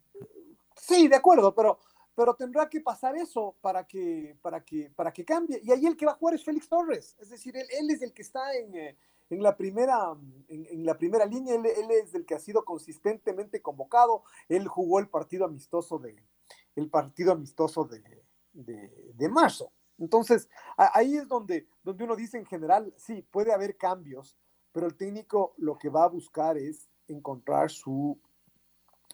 Sí, 0.76 1.08
de 1.08 1.16
acuerdo, 1.16 1.54
pero, 1.54 1.80
pero 2.16 2.34
tendrá 2.34 2.70
que 2.70 2.82
pasar 2.82 3.16
eso 3.18 3.56
para 3.62 3.86
que, 3.86 4.38
para, 4.42 4.64
que, 4.64 4.90
para 4.96 5.12
que 5.12 5.26
cambie. 5.26 5.60
Y 5.64 5.72
ahí 5.72 5.86
el 5.86 5.98
que 5.98 6.06
va 6.06 6.14
a 6.14 6.16
jugar 6.16 6.36
es 6.36 6.44
Félix 6.44 6.68
Torres, 6.70 7.16
es 7.20 7.30
decir, 7.30 7.56
él, 7.56 7.90
es 7.90 8.02
el 8.02 8.14
que 8.14 8.22
está 8.22 8.56
en 8.56 8.96
en 9.30 9.42
la 9.42 9.56
primera, 9.56 10.16
en, 10.48 10.86
la 10.86 10.98
primera 10.98 11.26
línea, 11.26 11.56
él, 11.56 11.66
es 11.66 12.14
el 12.14 12.26
que 12.26 12.36
ha 12.36 12.40
sido 12.40 12.64
consistentemente 12.64 13.62
convocado, 13.62 14.24
él 14.48 14.68
jugó 14.68 15.00
el 15.00 15.10
partido 15.10 15.46
amistoso 15.46 15.98
de, 15.98 16.24
el 16.76 16.90
partido 16.90 17.32
amistoso 17.32 17.86
de, 17.86 18.24
de, 18.54 19.30
marzo. 19.30 19.72
Entonces, 19.98 20.50
ahí 20.78 21.18
es 21.18 21.28
donde, 21.28 21.68
donde 21.84 22.04
uno 22.04 22.16
dice 22.16 22.38
en 22.38 22.46
general, 22.46 22.94
sí, 22.98 23.24
puede 23.32 23.54
haber 23.54 23.78
cambios, 23.78 24.38
pero 24.72 24.88
el 24.88 24.96
técnico 24.96 25.56
lo 25.58 25.78
que 25.78 25.90
va 25.90 26.04
a 26.04 26.10
buscar 26.10 26.58
es 26.58 26.90
encontrar 27.08 27.72
su, 27.72 28.20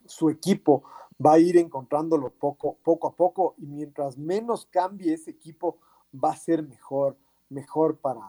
su 0.06 0.30
equipo, 0.30 0.84
va 1.24 1.34
a 1.34 1.40
ir 1.40 1.58
encontrándolo 1.58 2.32
poco, 2.32 2.78
poco 2.84 3.08
a 3.08 3.16
poco 3.16 3.56
y 3.58 3.68
mientras 3.68 4.18
menos 4.18 4.66
cambie 4.66 5.14
ese 5.14 5.32
equipo, 5.32 5.78
va 6.14 6.32
a 6.32 6.36
ser 6.36 6.64
mejor, 6.64 7.18
mejor 7.50 7.98
para, 7.98 8.22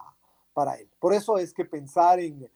para 0.52 0.74
él. 0.74 0.88
Por 0.98 1.14
eso 1.14 1.38
es 1.38 1.52
que 1.52 1.64
pensar 1.64 2.20
en, 2.20 2.48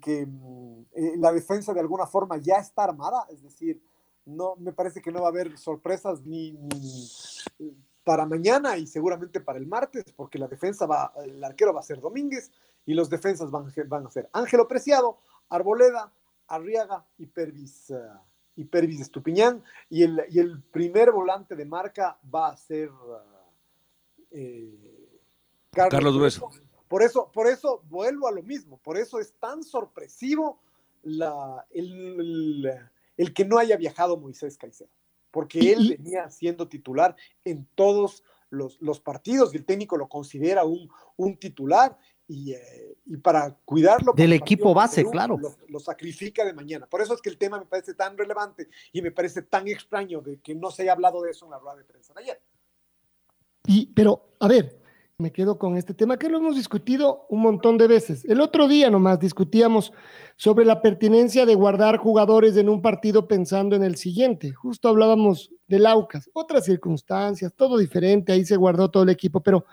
que 0.00 0.26
mm, 0.26 0.86
eh, 0.92 1.14
la 1.18 1.32
defensa 1.32 1.74
de 1.74 1.80
alguna 1.80 2.06
forma 2.06 2.36
ya 2.38 2.56
está 2.56 2.84
armada, 2.84 3.26
es 3.30 3.42
decir, 3.42 3.82
no 4.24 4.56
me 4.56 4.72
parece 4.72 5.02
que 5.02 5.12
no 5.12 5.20
va 5.20 5.26
a 5.26 5.30
haber 5.30 5.58
sorpresas 5.58 6.22
ni, 6.24 6.58
para 8.04 8.26
mañana 8.26 8.76
y 8.76 8.86
seguramente 8.86 9.40
para 9.40 9.58
el 9.58 9.66
martes, 9.66 10.04
porque 10.16 10.38
la 10.38 10.48
defensa 10.48 10.86
va, 10.86 11.12
el 11.24 11.42
arquero 11.42 11.74
va 11.74 11.80
a 11.80 11.84
ser 11.84 12.00
Domínguez 12.00 12.50
y 12.86 12.94
los 12.94 13.10
defensas 13.10 13.50
van, 13.50 13.72
van 13.88 14.06
a 14.06 14.10
ser 14.10 14.28
Ángelo 14.32 14.68
Preciado, 14.68 15.18
Arboleda, 15.48 16.12
Arriaga 16.48 17.06
y 17.18 17.26
Pervis, 17.26 17.90
uh, 17.90 18.18
y 18.56 18.64
Pervis 18.64 19.00
Estupiñán, 19.00 19.62
y 19.90 20.02
el, 20.02 20.22
y 20.30 20.38
el 20.38 20.62
primer 20.62 21.10
volante 21.10 21.56
de 21.56 21.64
marca 21.64 22.18
va 22.32 22.48
a 22.48 22.56
ser 22.56 22.90
eh, 24.30 25.10
Carlos, 25.70 25.90
Carlos 25.90 26.40
por 26.88 27.02
eso, 27.02 27.30
por 27.32 27.48
eso 27.48 27.82
vuelvo 27.88 28.28
a 28.28 28.32
lo 28.32 28.42
mismo, 28.42 28.78
por 28.78 28.96
eso 28.96 29.18
es 29.18 29.32
tan 29.40 29.62
sorpresivo 29.64 30.60
la, 31.02 31.66
el, 31.70 32.70
el, 33.16 33.34
que 33.34 33.44
no 33.44 33.58
haya 33.58 33.76
viajado 33.76 34.16
Moisés 34.16 34.56
Caicedo, 34.56 34.90
porque 35.30 35.72
él 35.72 35.96
venía 35.98 36.30
siendo 36.30 36.68
titular 36.68 37.16
en 37.44 37.66
todos 37.74 38.22
los, 38.50 38.80
los 38.80 39.00
partidos 39.00 39.52
y 39.52 39.56
el 39.56 39.64
técnico 39.64 39.96
lo 39.96 40.08
considera 40.08 40.64
un, 40.64 40.88
un 41.16 41.36
titular 41.36 41.98
y, 42.26 42.52
eh, 42.52 42.96
y, 43.06 43.16
para 43.18 43.56
cuidarlo. 43.64 44.12
Del 44.14 44.32
equipo 44.32 44.72
base, 44.72 45.04
claro. 45.04 45.38
Lo, 45.38 45.56
lo, 45.68 45.80
sacrifica 45.80 46.44
de 46.44 46.52
mañana. 46.52 46.86
Por 46.86 47.00
eso 47.00 47.14
es 47.14 47.20
que 47.20 47.30
el 47.30 47.38
tema 47.38 47.58
me 47.58 47.66
parece 47.66 47.94
tan 47.94 48.16
relevante 48.16 48.68
y 48.92 49.02
me 49.02 49.10
parece 49.10 49.42
tan 49.42 49.68
extraño 49.68 50.20
de 50.20 50.40
que 50.40 50.54
no 50.54 50.70
se 50.70 50.82
haya 50.82 50.92
hablado 50.92 51.22
de 51.22 51.30
eso 51.30 51.44
en 51.44 51.50
la 51.50 51.58
rueda 51.58 51.76
de 51.76 51.84
prensa 51.84 52.14
de 52.14 52.22
ayer. 52.22 52.40
Y, 53.66 53.86
pero, 53.94 54.28
a 54.40 54.48
ver, 54.48 54.78
me 55.16 55.32
quedo 55.32 55.58
con 55.58 55.76
este 55.76 55.94
tema 55.94 56.18
que 56.18 56.28
lo 56.28 56.38
hemos 56.38 56.56
discutido 56.56 57.26
un 57.28 57.40
montón 57.40 57.78
de 57.78 57.86
veces. 57.86 58.24
El 58.24 58.40
otro 58.40 58.66
día 58.66 58.90
nomás 58.90 59.20
discutíamos 59.20 59.92
sobre 60.36 60.64
la 60.64 60.82
pertinencia 60.82 61.46
de 61.46 61.54
guardar 61.54 61.98
jugadores 61.98 62.56
en 62.56 62.68
un 62.68 62.82
partido 62.82 63.28
pensando 63.28 63.76
en 63.76 63.84
el 63.84 63.96
siguiente. 63.96 64.52
Justo 64.52 64.88
hablábamos 64.88 65.52
del 65.68 65.86
Aucas, 65.86 66.28
otras 66.32 66.64
circunstancias, 66.64 67.54
todo 67.54 67.78
diferente, 67.78 68.32
ahí 68.32 68.44
se 68.44 68.56
guardó 68.56 68.90
todo 68.90 69.04
el 69.04 69.08
equipo, 69.08 69.40
pero 69.40 69.64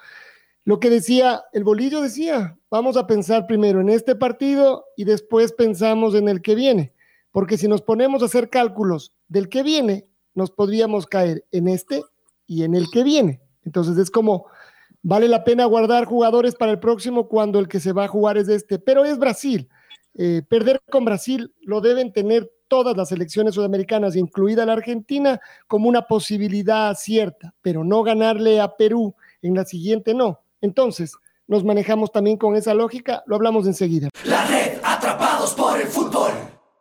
lo 0.64 0.80
que 0.80 0.90
decía, 0.90 1.44
el 1.54 1.64
bolillo 1.64 2.02
decía, 2.02 2.58
vamos 2.70 2.98
a 2.98 3.08
pensar 3.08 3.48
primero 3.48 3.82
en 3.82 3.90
este 3.90 4.16
partido 4.16 4.86
y 4.96 5.04
después 5.06 5.54
pensamos 5.54 6.16
en 6.16 6.30
el 6.30 6.42
que 6.42 6.56
viene, 6.56 6.94
porque 7.32 7.58
si 7.58 7.68
nos 7.68 7.82
ponemos 7.82 8.22
a 8.22 8.26
hacer 8.26 8.50
cálculos 8.50 9.14
del 9.28 9.50
que 9.50 9.64
viene, 9.64 10.08
nos 10.34 10.52
podríamos 10.52 11.06
caer 11.08 11.46
en 11.52 11.68
este 11.68 12.04
y 12.48 12.64
en 12.64 12.76
el 12.76 12.90
que 12.92 13.04
viene. 13.04 13.42
Entonces 13.64 13.98
es 13.98 14.12
como 14.12 14.48
Vale 15.04 15.28
la 15.28 15.44
pena 15.44 15.66
guardar 15.66 16.06
jugadores 16.06 16.56
para 16.56 16.72
el 16.72 16.80
próximo 16.80 17.28
cuando 17.28 17.58
el 17.58 17.68
que 17.68 17.80
se 17.80 17.92
va 17.92 18.06
a 18.06 18.08
jugar 18.08 18.38
es 18.38 18.48
este, 18.50 18.78
pero 18.78 19.04
es 19.04 19.18
Brasil. 19.18 19.68
Eh, 20.14 20.44
perder 20.48 20.82
con 20.92 21.06
Brasil 21.06 21.54
lo 21.62 21.82
deben 21.82 22.14
tener 22.14 22.52
todas 22.68 22.96
las 22.96 23.10
selecciones 23.10 23.56
sudamericanas, 23.56 24.16
incluida 24.16 24.66
la 24.66 24.74
Argentina, 24.74 25.42
como 25.68 25.90
una 25.90 26.04
posibilidad 26.04 26.96
cierta, 26.96 27.54
pero 27.62 27.84
no 27.84 28.04
ganarle 28.04 28.62
a 28.62 28.76
Perú 28.76 29.16
en 29.42 29.56
la 29.56 29.66
siguiente 29.66 30.14
no. 30.14 30.42
Entonces, 30.62 31.16
nos 31.48 31.64
manejamos 31.64 32.12
también 32.12 32.38
con 32.38 32.56
esa 32.56 32.74
lógica, 32.74 33.24
lo 33.26 33.36
hablamos 33.36 33.68
enseguida. 33.68 34.10
La 34.26 34.46
red 34.46 34.80
Atrapados 34.84 35.54
por 35.54 35.80
el 35.80 35.88
Fútbol 35.88 36.32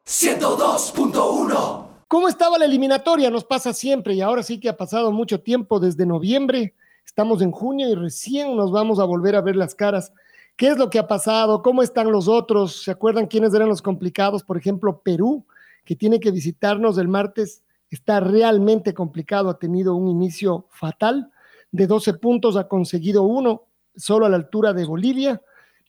102.1. 0.06 1.86
¿Cómo 2.06 2.28
estaba 2.28 2.58
la 2.58 2.64
eliminatoria? 2.64 3.30
Nos 3.30 3.44
pasa 3.44 3.72
siempre 3.72 4.14
y 4.14 4.20
ahora 4.20 4.42
sí 4.42 4.58
que 4.60 4.68
ha 4.68 4.76
pasado 4.76 5.12
mucho 5.12 5.40
tiempo 5.40 5.80
desde 5.80 6.06
noviembre 6.06 6.74
Estamos 7.10 7.42
en 7.42 7.50
junio 7.50 7.88
y 7.88 7.96
recién 7.96 8.56
nos 8.56 8.70
vamos 8.70 9.00
a 9.00 9.04
volver 9.04 9.34
a 9.34 9.40
ver 9.40 9.56
las 9.56 9.74
caras. 9.74 10.12
¿Qué 10.54 10.68
es 10.68 10.78
lo 10.78 10.90
que 10.90 11.00
ha 11.00 11.08
pasado? 11.08 11.60
¿Cómo 11.60 11.82
están 11.82 12.12
los 12.12 12.28
otros? 12.28 12.84
¿Se 12.84 12.92
acuerdan 12.92 13.26
quiénes 13.26 13.52
eran 13.52 13.68
los 13.68 13.82
complicados? 13.82 14.44
Por 14.44 14.56
ejemplo, 14.56 15.00
Perú, 15.00 15.44
que 15.84 15.96
tiene 15.96 16.20
que 16.20 16.30
visitarnos 16.30 16.98
el 16.98 17.08
martes, 17.08 17.64
está 17.90 18.20
realmente 18.20 18.94
complicado, 18.94 19.50
ha 19.50 19.58
tenido 19.58 19.96
un 19.96 20.06
inicio 20.06 20.66
fatal. 20.70 21.32
De 21.72 21.88
12 21.88 22.14
puntos 22.14 22.56
ha 22.56 22.68
conseguido 22.68 23.24
uno, 23.24 23.64
solo 24.00 24.26
a 24.26 24.28
la 24.28 24.36
altura 24.36 24.72
de 24.72 24.84
Bolivia. 24.84 25.40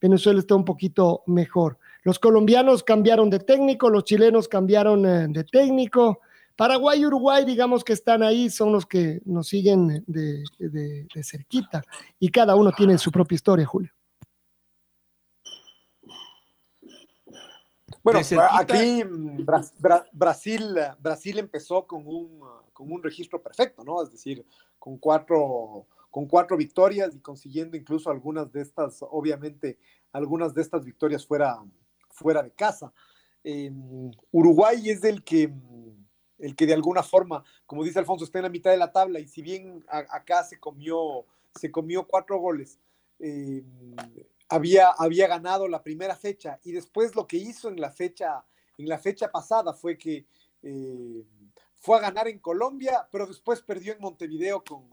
Venezuela 0.01 0.39
está 0.39 0.55
un 0.55 0.65
poquito 0.65 1.23
mejor. 1.27 1.77
Los 2.03 2.19
colombianos 2.19 2.83
cambiaron 2.83 3.29
de 3.29 3.39
técnico, 3.39 3.89
los 3.89 4.03
chilenos 4.03 4.47
cambiaron 4.47 5.05
eh, 5.05 5.27
de 5.29 5.43
técnico. 5.43 6.19
Paraguay 6.55 7.01
y 7.01 7.05
Uruguay, 7.05 7.45
digamos 7.45 7.83
que 7.83 7.93
están 7.93 8.21
ahí, 8.23 8.49
son 8.49 8.71
los 8.71 8.85
que 8.85 9.21
nos 9.25 9.47
siguen 9.47 10.03
de, 10.05 10.43
cerquita 11.23 11.81
y 12.19 12.29
cada 12.29 12.55
uno 12.55 12.71
tiene 12.71 12.97
su 12.97 13.11
propia 13.11 13.35
historia, 13.35 13.65
Julio. 13.65 13.91
Bueno, 18.03 18.19
aquí 18.51 19.03
Brasil, 20.11 20.75
Brasil 20.99 21.39
empezó 21.39 21.85
con 21.85 22.05
un, 22.05 22.41
con 22.73 22.91
un 22.91 23.01
registro 23.01 23.41
perfecto, 23.41 23.83
¿no? 23.83 24.01
Es 24.03 24.11
decir, 24.11 24.45
con 24.79 24.97
cuatro, 24.97 25.85
con 26.11 26.27
cuatro 26.27 26.57
victorias 26.57 27.15
y 27.15 27.19
consiguiendo 27.19 27.77
incluso 27.77 28.11
algunas 28.11 28.51
de 28.51 28.61
estas, 28.61 28.99
obviamente, 29.01 29.79
algunas 30.11 30.53
de 30.53 30.61
estas 30.61 30.85
victorias 30.85 31.25
fuera, 31.25 31.63
fuera 32.09 32.43
de 32.43 32.51
casa. 32.51 32.93
Uruguay 34.31 34.89
es 34.89 35.03
el 35.03 35.23
que 35.23 35.51
el 36.37 36.55
que 36.55 36.65
de 36.65 36.73
alguna 36.73 37.03
forma, 37.03 37.43
como 37.65 37.83
dice 37.83 37.99
Alfonso, 37.99 38.25
está 38.25 38.39
en 38.39 38.43
la 38.43 38.49
mitad 38.49 38.71
de 38.71 38.77
la 38.77 38.91
tabla 38.91 39.19
y 39.19 39.27
si 39.27 39.41
bien 39.41 39.85
acá 39.87 40.43
se 40.43 40.59
comió, 40.59 41.25
se 41.55 41.71
comió 41.71 42.07
cuatro 42.07 42.39
goles, 42.39 42.79
eh, 43.19 43.63
había, 44.49 44.89
había 44.89 45.27
ganado 45.27 45.67
la 45.67 45.83
primera 45.83 46.15
fecha 46.15 46.59
y 46.63 46.71
después 46.71 47.15
lo 47.15 47.27
que 47.27 47.37
hizo 47.37 47.69
en 47.69 47.79
la 47.79 47.91
fecha, 47.91 48.43
en 48.77 48.89
la 48.89 48.97
fecha 48.97 49.31
pasada 49.31 49.73
fue 49.73 49.97
que 49.97 50.25
eh, 50.63 51.23
fue 51.75 51.97
a 51.97 52.01
ganar 52.01 52.27
en 52.27 52.39
Colombia, 52.39 53.07
pero 53.11 53.27
después 53.27 53.61
perdió 53.61 53.93
en 53.93 54.01
Montevideo 54.01 54.63
con, 54.63 54.89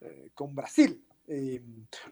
eh, 0.00 0.30
con 0.34 0.54
Brasil. 0.54 1.04
Eh, 1.30 1.62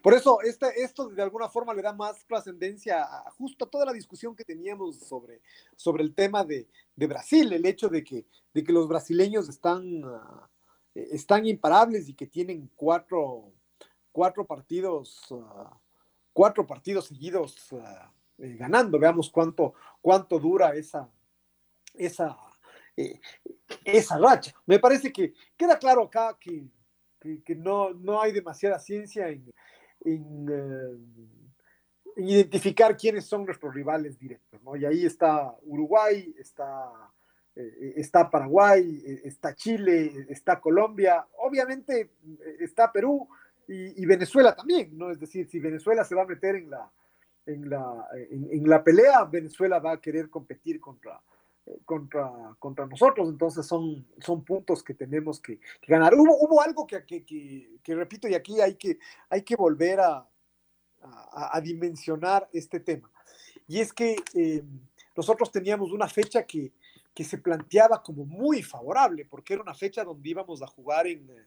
por 0.03 0.13
eso 0.13 0.41
este, 0.41 0.83
esto 0.83 1.09
de 1.09 1.23
alguna 1.23 1.49
forma 1.49 1.73
le 1.73 1.81
da 1.81 1.91
más 1.91 2.23
trascendencia 2.27 3.01
a 3.01 3.31
justo 3.31 3.65
a 3.65 3.69
toda 3.69 3.83
la 3.83 3.93
discusión 3.93 4.35
que 4.35 4.45
teníamos 4.45 4.97
sobre, 4.99 5.41
sobre 5.75 6.03
el 6.03 6.13
tema 6.13 6.43
de, 6.43 6.67
de 6.95 7.07
Brasil, 7.07 7.51
el 7.51 7.65
hecho 7.65 7.89
de 7.89 8.03
que, 8.03 8.27
de 8.53 8.63
que 8.63 8.71
los 8.71 8.87
brasileños 8.87 9.49
están, 9.49 10.03
uh, 10.03 10.41
están 10.93 11.47
imparables 11.47 12.07
y 12.09 12.13
que 12.13 12.27
tienen 12.27 12.69
cuatro, 12.75 13.51
cuatro 14.11 14.45
partidos, 14.45 15.31
uh, 15.31 15.65
cuatro 16.31 16.67
partidos 16.67 17.07
seguidos 17.07 17.73
eh, 18.37 18.55
ganando. 18.55 18.99
Veamos 18.99 19.31
cuánto, 19.31 19.73
cuánto 19.99 20.37
dura 20.37 20.75
esa, 20.75 21.09
esa, 21.95 22.37
eh, 22.95 23.19
esa 23.83 24.19
racha. 24.19 24.53
Me 24.67 24.77
parece 24.77 25.11
que 25.11 25.33
queda 25.57 25.79
claro 25.79 26.03
acá 26.03 26.37
que 26.39 26.69
que, 27.19 27.55
no, 27.55 27.93
no, 27.93 28.21
hay 28.21 28.31
demasiada 28.31 28.79
ciencia 28.79 29.29
en, 29.29 29.51
eh, 30.05 30.11
en, 30.11 30.97
identificar 32.17 32.95
quiénes 32.97 33.25
son 33.25 33.45
nuestros 33.45 33.73
rivales 33.73 34.17
directos, 34.17 34.61
¿no? 34.63 34.75
Y 34.75 34.85
ahí 34.85 35.05
está 35.05 35.55
Uruguay, 35.63 36.33
está, 36.37 36.91
eh, 37.55 37.93
está 37.97 38.29
Paraguay, 38.29 39.03
eh, 39.05 39.21
está 39.25 39.53
Chile, 39.55 40.25
está 40.29 40.59
Colombia, 40.59 41.25
obviamente 41.37 42.11
está 42.59 42.91
Perú 42.91 43.27
y, 43.67 44.05
Venezuela 44.05 44.55
también, 44.55 44.97
¿no? 44.97 45.11
Es 45.11 45.19
decir, 45.19 45.47
si 45.47 45.59
Venezuela 45.59 46.03
se 46.03 46.15
va 46.15 46.23
a 46.23 46.27
meter 46.27 46.55
en 46.55 46.69
la, 46.69 46.89
en 47.45 47.69
la, 47.69 48.07
en 48.13 48.69
la 48.69 48.83
pelea, 48.83 49.25
Venezuela 49.25 49.79
va 49.79 49.93
a 49.93 50.01
querer 50.01 50.29
competir 50.29 50.79
contra, 50.79 51.21
contra, 51.85 52.55
contra 52.59 52.85
nosotros, 52.85 53.29
entonces 53.29 53.65
son, 53.65 54.05
son 54.19 54.43
puntos 54.43 54.83
que 54.83 54.93
tenemos 54.93 55.39
que, 55.39 55.59
que 55.59 55.91
ganar. 55.91 56.13
Hubo, 56.13 56.37
hubo 56.39 56.61
algo 56.61 56.87
que, 56.87 57.05
que, 57.05 57.23
que, 57.83 57.95
repito, 57.95 58.27
y 58.27 58.35
aquí 58.35 58.61
hay 58.61 58.75
que, 58.75 58.99
hay 59.29 59.41
que 59.43 59.55
volver 59.55 59.99
a, 59.99 60.27
a, 61.01 61.57
a 61.57 61.61
dimensionar 61.61 62.49
este 62.53 62.79
tema, 62.79 63.09
y 63.67 63.79
es 63.79 63.91
que 63.91 64.15
eh, 64.33 64.63
nosotros 65.15 65.51
teníamos 65.51 65.91
una 65.91 66.07
fecha 66.07 66.43
que, 66.43 66.71
se 67.15 67.39
planteaba 67.39 68.03
como 68.03 68.25
muy 68.25 68.61
favorable, 68.61 69.25
porque 69.25 69.53
era 69.53 69.63
una 69.63 69.73
fecha 69.73 70.03
donde 70.03 70.29
íbamos 70.29 70.61
a 70.61 70.67
jugar 70.67 71.07
en... 71.07 71.27
Eh, 71.27 71.45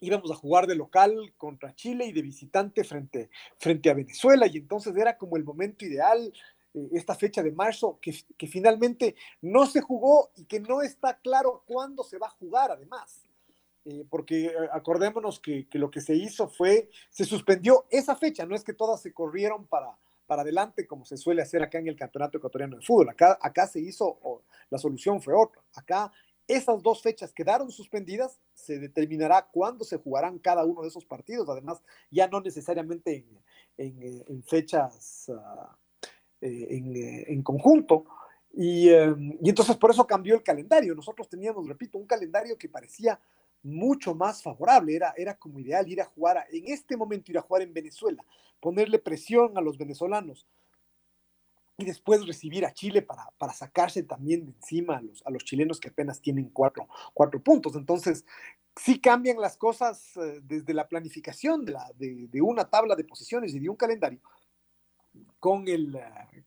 íbamos 0.00 0.30
a 0.30 0.34
jugar 0.34 0.66
de 0.66 0.74
local 0.74 1.32
contra 1.38 1.74
Chile 1.74 2.04
y 2.04 2.12
de 2.12 2.20
visitante 2.20 2.84
frente, 2.84 3.30
frente 3.56 3.88
a 3.88 3.94
Venezuela, 3.94 4.46
y 4.46 4.58
entonces 4.58 4.94
era 4.96 5.16
como 5.16 5.38
el 5.38 5.44
momento 5.44 5.86
ideal, 5.86 6.30
eh, 6.74 6.88
esta 6.92 7.14
fecha 7.14 7.42
de 7.42 7.52
marzo 7.52 7.98
que, 8.00 8.14
que, 8.36 8.46
finalmente 8.46 9.14
no 9.40 9.66
se 9.66 9.80
jugó 9.80 10.30
y 10.36 10.44
que 10.44 10.60
no 10.60 10.82
está 10.82 11.18
claro 11.18 11.62
cuándo 11.66 12.02
se 12.04 12.18
va 12.18 12.28
a 12.28 12.30
jugar 12.30 12.70
además. 12.70 13.22
Eh, 13.84 14.04
porque 14.08 14.46
eh, 14.46 14.54
acordémonos 14.72 15.40
que, 15.40 15.68
que, 15.68 15.78
lo 15.78 15.90
que 15.90 16.00
se 16.00 16.14
hizo 16.14 16.48
fue, 16.48 16.88
se 17.10 17.24
suspendió 17.24 17.86
esa 17.90 18.14
fecha, 18.14 18.46
no 18.46 18.54
es 18.54 18.62
que 18.62 18.74
todas 18.74 19.02
se 19.02 19.12
corrieron 19.12 19.66
para, 19.66 19.98
para 20.26 20.42
adelante 20.42 20.86
como 20.86 21.04
se 21.04 21.16
suele 21.16 21.42
hacer 21.42 21.62
acá 21.62 21.78
en 21.78 21.88
el 21.88 21.96
Campeonato 21.96 22.38
Ecuatoriano 22.38 22.76
de 22.76 22.82
Fútbol. 22.82 23.10
Acá, 23.10 23.38
acá 23.40 23.66
se 23.66 23.80
hizo, 23.80 24.44
la 24.70 24.78
solución 24.78 25.20
fue 25.20 25.34
otra. 25.34 25.60
Acá 25.74 26.12
esas 26.46 26.82
dos 26.82 27.02
fechas 27.02 27.32
quedaron 27.32 27.70
suspendidas, 27.70 28.38
se 28.54 28.78
determinará 28.78 29.48
cuándo 29.52 29.84
se 29.84 29.98
jugarán 29.98 30.38
cada 30.38 30.64
uno 30.64 30.82
de 30.82 30.88
esos 30.88 31.04
partidos, 31.04 31.48
además 31.48 31.82
ya 32.10 32.28
no 32.28 32.40
necesariamente 32.40 33.26
en, 33.76 34.42
fechas... 34.44 35.26
Uh, 35.28 35.81
eh, 36.44 36.66
en, 36.70 36.96
eh, 36.96 37.24
en, 37.28 37.40
conjunto. 37.40 38.04
Y, 38.52 38.88
eh, 38.88 39.14
y, 39.40 39.48
entonces 39.48 39.76
por 39.76 39.92
eso 39.92 40.04
cambió 40.04 40.34
el 40.34 40.42
calendario. 40.42 40.92
Nosotros 40.92 41.28
teníamos, 41.28 41.68
repito, 41.68 41.98
un 41.98 42.06
calendario 42.06 42.58
que 42.58 42.68
parecía 42.68 43.20
mucho 43.62 44.12
más 44.12 44.42
favorable. 44.42 44.96
Era, 44.96 45.14
era 45.16 45.36
como 45.36 45.60
ideal 45.60 45.88
ir 45.88 46.00
a 46.00 46.04
jugar, 46.04 46.44
en 46.50 46.66
este 46.66 46.96
momento 46.96 47.30
ir 47.30 47.38
a 47.38 47.42
jugar 47.42 47.62
en 47.62 47.72
Venezuela, 47.72 48.24
ponerle 48.58 48.98
presión 48.98 49.56
a 49.56 49.60
los 49.60 49.78
venezolanos 49.78 50.44
y 51.78 51.84
después 51.84 52.26
recibir 52.26 52.66
a 52.66 52.72
Chile 52.72 53.02
para, 53.02 53.30
para 53.38 53.52
sacarse 53.52 54.02
también 54.02 54.44
de 54.44 54.50
encima 54.50 54.96
a 54.96 55.02
los, 55.02 55.24
a 55.24 55.30
los 55.30 55.44
chilenos 55.44 55.78
que 55.78 55.90
apenas 55.90 56.20
tienen 56.20 56.48
cuatro, 56.48 56.88
cuatro 57.14 57.40
puntos. 57.40 57.76
Entonces, 57.76 58.24
sí 58.74 59.00
cambian 59.00 59.40
las 59.40 59.56
cosas 59.56 60.14
desde 60.42 60.74
la 60.74 60.88
planificación 60.88 61.64
de, 61.64 61.72
la, 61.72 61.88
de 61.96 62.42
una 62.42 62.64
tabla 62.64 62.96
de 62.96 63.04
posiciones 63.04 63.54
y 63.54 63.60
de 63.60 63.68
un 63.68 63.76
calendario 63.76 64.18
con 65.42 65.66
el, 65.66 65.98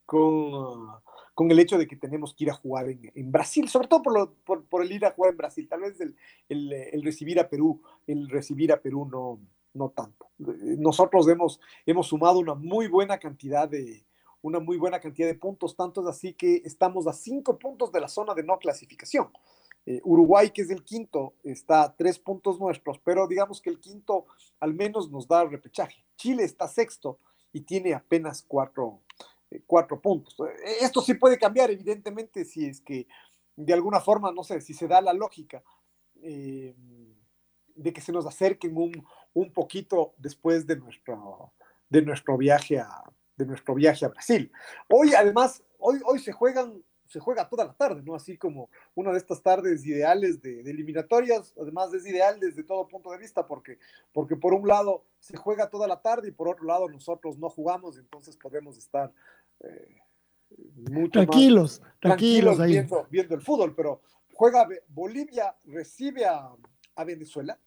con, 0.06 0.88
con, 1.34 1.52
el 1.52 1.60
hecho 1.60 1.78
de 1.78 1.86
que 1.86 1.98
tenemos 1.98 2.34
que 2.34 2.46
ir 2.46 2.50
a 2.50 2.54
jugar 2.54 2.88
en, 2.88 3.12
en 3.14 3.30
Brasil, 3.30 3.68
sobre 3.68 3.90
todo 3.90 4.02
por, 4.02 4.14
lo, 4.14 4.34
por, 4.46 4.64
por, 4.64 4.82
el 4.84 4.92
ir 4.94 5.06
a 5.06 5.12
jugar 5.12 5.32
en 5.32 5.38
Brasil, 5.38 5.68
tal 5.68 5.82
vez 5.82 6.00
el, 6.00 6.16
el, 6.48 6.72
el, 6.72 7.04
recibir 7.04 7.38
a 7.42 7.50
Perú, 7.50 7.82
el 8.08 8.30
recibir 8.30 8.72
a 8.72 8.82
Perú 8.82 9.06
no, 9.12 9.42
no 9.74 9.90
tanto. 9.90 10.30
Nosotros 10.38 11.28
hemos, 11.28 11.60
hemos 11.86 12.08
sumado 12.08 12.40
una 12.40 12.54
muy 12.54 12.88
buena 12.88 13.18
cantidad 13.18 13.68
de 13.68 14.06
una 14.42 14.62
muy 14.62 14.78
buena 14.78 15.02
cantidad 15.02 15.28
de 15.28 15.36
puntos, 15.36 15.76
tanto 15.76 16.02
es 16.02 16.08
así 16.08 16.32
que 16.34 16.62
estamos 16.64 17.06
a 17.06 17.12
cinco 17.12 17.60
puntos 17.60 17.92
de 17.92 18.00
la 18.00 18.08
zona 18.08 18.34
de 18.34 18.44
no 18.44 18.58
clasificación. 18.60 19.28
Eh, 19.86 20.00
Uruguay, 20.06 20.52
que 20.52 20.62
es 20.62 20.70
el 20.70 20.86
quinto, 20.86 21.34
está 21.44 21.84
a 21.84 21.94
tres 21.94 22.18
puntos 22.18 22.62
nuestros, 22.62 22.98
pero 23.00 23.28
digamos 23.28 23.60
que 23.60 23.72
el 23.72 23.82
quinto 23.82 24.26
al 24.62 24.74
menos 24.74 25.12
nos 25.12 25.28
da 25.28 25.44
repechaje. 25.44 26.06
Chile 26.16 26.46
está 26.46 26.70
sexto, 26.70 27.20
y 27.56 27.62
tiene 27.62 27.94
apenas 27.94 28.44
cuatro, 28.46 29.00
eh, 29.50 29.62
cuatro 29.66 30.02
puntos. 30.02 30.36
Eh, 30.42 30.80
esto 30.82 31.00
sí 31.00 31.14
puede 31.14 31.40
cambiar, 31.40 31.72
evidentemente, 31.72 32.44
si 32.44 32.66
es 32.66 32.82
que 32.82 33.08
de 33.56 33.74
alguna 33.74 34.02
forma, 34.02 34.30
no 34.34 34.44
sé, 34.44 34.60
si 34.60 34.74
se 34.74 34.90
da 34.90 35.00
la 35.00 35.14
lógica 35.14 35.64
eh, 36.22 36.76
de 37.74 37.94
que 37.94 38.02
se 38.02 38.12
nos 38.12 38.26
acerquen 38.26 38.76
un, 38.76 39.08
un 39.34 39.54
poquito 39.54 40.16
después 40.18 40.68
de 40.68 40.76
nuestro, 40.76 41.54
de 41.88 42.02
nuestro 42.02 42.38
viaje 42.38 42.78
a 42.80 43.04
de 43.38 43.46
nuestro 43.46 43.76
viaje 43.76 44.06
a 44.06 44.10
Brasil. 44.10 44.52
Hoy, 44.90 45.14
además, 45.14 45.64
hoy, 45.78 46.00
hoy 46.06 46.20
se 46.20 46.32
juegan 46.32 46.84
se 47.16 47.22
juega 47.22 47.48
toda 47.48 47.64
la 47.64 47.72
tarde, 47.72 48.02
¿no? 48.04 48.14
Así 48.14 48.38
como 48.38 48.70
una 48.94 49.14
de 49.14 49.20
estas 49.20 49.42
tardes 49.42 49.86
ideales 49.86 50.42
de, 50.42 50.62
de, 50.62 50.70
eliminatorias, 50.70 51.54
además 51.58 51.94
es 51.94 52.06
ideal 52.06 52.42
desde 52.42 52.62
todo 52.62 52.90
punto 52.90 53.10
de 53.10 53.18
vista, 53.18 53.48
porque, 53.48 53.80
porque 54.12 54.36
por 54.36 54.54
un 54.54 54.68
lado 54.68 55.06
se 55.22 55.38
juega 55.38 55.70
toda 55.70 55.88
la 55.88 56.02
tarde 56.02 56.28
y 56.28 56.32
por 56.32 56.50
otro 56.50 56.66
lado 56.66 56.90
nosotros 56.90 57.38
no 57.38 57.50
jugamos, 57.50 57.98
entonces 57.98 58.36
podemos 58.36 58.78
estar 58.78 59.14
eh, 59.62 59.96
mucho 60.76 61.12
tranquilos, 61.12 61.80
más, 61.80 62.00
tranquilos, 62.02 62.58
tranquilos 62.58 62.68
viendo, 62.68 63.08
viendo, 63.10 63.36
el 63.36 63.42
fútbol, 63.42 63.74
pero 63.74 64.02
juega 64.34 64.68
Bolivia, 64.90 65.56
recibe 65.64 66.26
a, 66.26 66.52
a 66.98 67.04
Venezuela, 67.06 67.58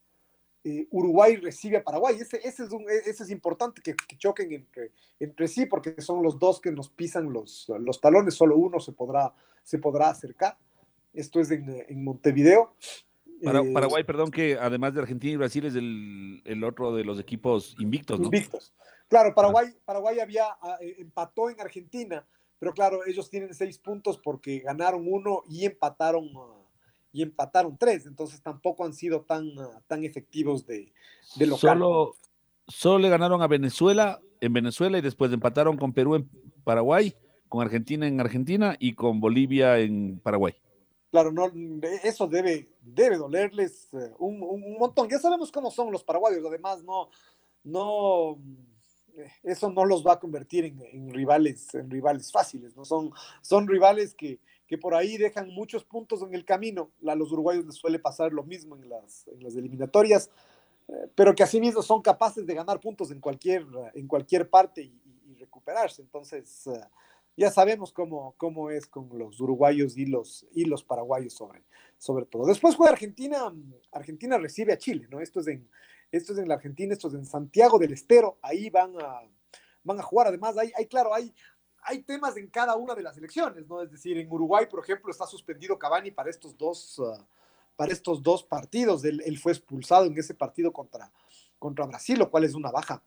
eh, 0.64 0.86
Uruguay 0.90 1.36
recibe 1.36 1.78
a 1.78 1.84
Paraguay. 1.84 2.16
Ese, 2.20 2.38
ese, 2.42 2.64
es, 2.64 2.72
un, 2.72 2.84
ese 2.88 3.22
es 3.22 3.30
importante 3.30 3.80
que, 3.82 3.94
que, 3.94 4.16
choquen 4.16 4.52
entre, 4.52 4.92
entre 5.20 5.48
sí 5.48 5.66
porque 5.66 6.00
son 6.00 6.22
los 6.22 6.38
dos 6.38 6.60
que 6.60 6.72
nos 6.72 6.88
pisan 6.88 7.32
los, 7.32 7.70
los 7.80 8.00
talones, 8.00 8.34
solo 8.34 8.56
uno 8.56 8.80
se 8.80 8.92
podrá, 8.92 9.32
se 9.62 9.78
podrá 9.78 10.10
acercar. 10.10 10.56
Esto 11.14 11.40
es 11.40 11.50
en, 11.50 11.84
en 11.88 12.04
Montevideo. 12.04 12.74
Para, 13.42 13.60
eh, 13.60 13.72
Paraguay, 13.72 14.04
perdón, 14.04 14.30
que 14.30 14.58
además 14.58 14.94
de 14.94 15.00
Argentina 15.00 15.32
y 15.32 15.36
Brasil 15.36 15.64
es 15.64 15.74
el, 15.74 16.42
el 16.44 16.64
otro 16.64 16.94
de 16.94 17.04
los 17.04 17.20
equipos 17.20 17.76
invictos, 17.78 18.18
¿no? 18.18 18.26
Invictos. 18.26 18.74
Claro, 19.08 19.34
Paraguay, 19.34 19.68
Paraguay 19.84 20.20
había 20.20 20.46
ah, 20.60 20.76
eh, 20.80 20.96
empató 20.98 21.48
en 21.48 21.60
Argentina, 21.60 22.26
pero 22.58 22.74
claro, 22.74 23.06
ellos 23.06 23.30
tienen 23.30 23.54
seis 23.54 23.78
puntos 23.78 24.18
porque 24.18 24.58
ganaron 24.58 25.04
uno 25.06 25.42
y 25.48 25.64
empataron 25.64 26.24
uh, 26.36 26.57
y 27.12 27.22
empataron 27.22 27.76
tres, 27.78 28.06
entonces 28.06 28.42
tampoco 28.42 28.84
han 28.84 28.92
sido 28.92 29.22
tan, 29.22 29.50
tan 29.86 30.04
efectivos 30.04 30.66
de, 30.66 30.92
de 31.36 31.46
local. 31.46 31.78
Solo, 31.78 32.14
solo 32.66 32.98
le 32.98 33.08
ganaron 33.08 33.42
a 33.42 33.46
Venezuela 33.46 34.20
en 34.40 34.52
Venezuela 34.52 34.98
y 34.98 35.02
después 35.02 35.32
empataron 35.32 35.76
con 35.76 35.92
Perú 35.92 36.14
en 36.14 36.28
Paraguay, 36.64 37.14
con 37.48 37.62
Argentina 37.62 38.06
en 38.06 38.20
Argentina 38.20 38.76
y 38.78 38.94
con 38.94 39.20
Bolivia 39.20 39.78
en 39.78 40.20
Paraguay. 40.20 40.54
Claro, 41.10 41.32
no, 41.32 41.50
eso 42.04 42.26
debe, 42.26 42.68
debe 42.82 43.16
dolerles 43.16 43.88
eh, 43.94 44.12
un, 44.18 44.42
un, 44.42 44.78
montón. 44.78 45.08
Ya 45.08 45.18
sabemos 45.18 45.50
cómo 45.50 45.70
son 45.70 45.90
los 45.90 46.04
paraguayos, 46.04 46.44
además 46.46 46.84
no, 46.84 47.08
no, 47.64 48.38
eso 49.42 49.70
no 49.70 49.86
los 49.86 50.06
va 50.06 50.14
a 50.14 50.20
convertir 50.20 50.66
en, 50.66 50.78
en 50.92 51.10
rivales, 51.10 51.74
en 51.74 51.90
rivales 51.90 52.30
fáciles, 52.30 52.76
¿no? 52.76 52.84
Son, 52.84 53.10
son 53.40 53.66
rivales 53.66 54.14
que, 54.14 54.38
que 54.68 54.76
por 54.76 54.94
ahí 54.94 55.16
dejan 55.16 55.48
muchos 55.48 55.82
puntos 55.82 56.22
en 56.22 56.34
el 56.34 56.44
camino. 56.44 56.92
A 57.06 57.14
los 57.14 57.32
uruguayos 57.32 57.64
les 57.64 57.74
suele 57.74 57.98
pasar 57.98 58.32
lo 58.32 58.44
mismo 58.44 58.76
en 58.76 58.88
las, 58.88 59.26
en 59.28 59.42
las 59.42 59.56
eliminatorias, 59.56 60.30
eh, 60.88 61.08
pero 61.14 61.34
que 61.34 61.42
asimismo 61.42 61.82
son 61.82 62.02
capaces 62.02 62.46
de 62.46 62.54
ganar 62.54 62.78
puntos 62.78 63.10
en 63.10 63.18
cualquier, 63.18 63.66
en 63.94 64.06
cualquier 64.06 64.48
parte 64.48 64.82
y, 64.82 64.94
recuperarse. 65.38 66.02
Entonces, 66.02 66.66
uh, 66.66 66.80
ya 67.36 67.48
sabemos 67.52 67.92
cómo, 67.92 68.34
cómo 68.36 68.70
es 68.70 68.88
con 68.88 69.08
los 69.16 69.40
uruguayos 69.40 69.96
y 69.96 70.04
los, 70.04 70.44
y 70.52 70.64
los 70.64 70.82
paraguayos 70.82 71.32
sobre, 71.32 71.62
sobre 71.96 72.26
todo. 72.26 72.44
Después 72.44 72.74
juega 72.74 72.92
Argentina, 72.92 73.54
Argentina 73.92 74.36
recibe 74.36 74.72
a 74.72 74.78
Chile, 74.78 75.06
¿no? 75.08 75.20
Esto 75.20 75.38
es 75.38 75.46
en, 75.46 75.70
esto 76.10 76.32
es 76.32 76.40
en 76.40 76.48
la 76.48 76.54
Argentina, 76.54 76.92
esto 76.92 77.06
es 77.06 77.14
en 77.14 77.24
Santiago 77.24 77.78
del 77.78 77.92
Estero, 77.92 78.38
ahí 78.42 78.68
van 78.68 79.00
a, 79.00 79.22
van 79.84 80.00
a 80.00 80.02
jugar. 80.02 80.26
Además, 80.26 80.58
hay, 80.58 80.72
hay 80.76 80.86
claro, 80.86 81.14
hay, 81.14 81.32
hay 81.88 82.02
temas 82.02 82.36
en 82.36 82.48
cada 82.48 82.76
una 82.76 82.94
de 82.94 83.02
las 83.02 83.16
elecciones, 83.16 83.66
¿no? 83.66 83.82
Es 83.82 83.90
decir, 83.90 84.18
en 84.18 84.30
Uruguay, 84.30 84.66
por 84.70 84.80
ejemplo, 84.80 85.10
está 85.10 85.26
suspendido 85.26 85.78
Cavani 85.78 86.10
para 86.10 86.28
estos 86.28 86.56
dos, 86.56 86.98
uh, 86.98 87.16
para 87.76 87.92
estos 87.92 88.22
dos 88.22 88.42
partidos. 88.42 89.04
Él, 89.04 89.38
fue 89.38 89.52
expulsado 89.52 90.04
en 90.04 90.18
ese 90.18 90.34
partido 90.34 90.70
contra, 90.70 91.10
contra 91.58 91.86
Brasil, 91.86 92.18
lo 92.18 92.30
cual 92.30 92.44
es 92.44 92.54
una 92.54 92.70
baja 92.70 93.02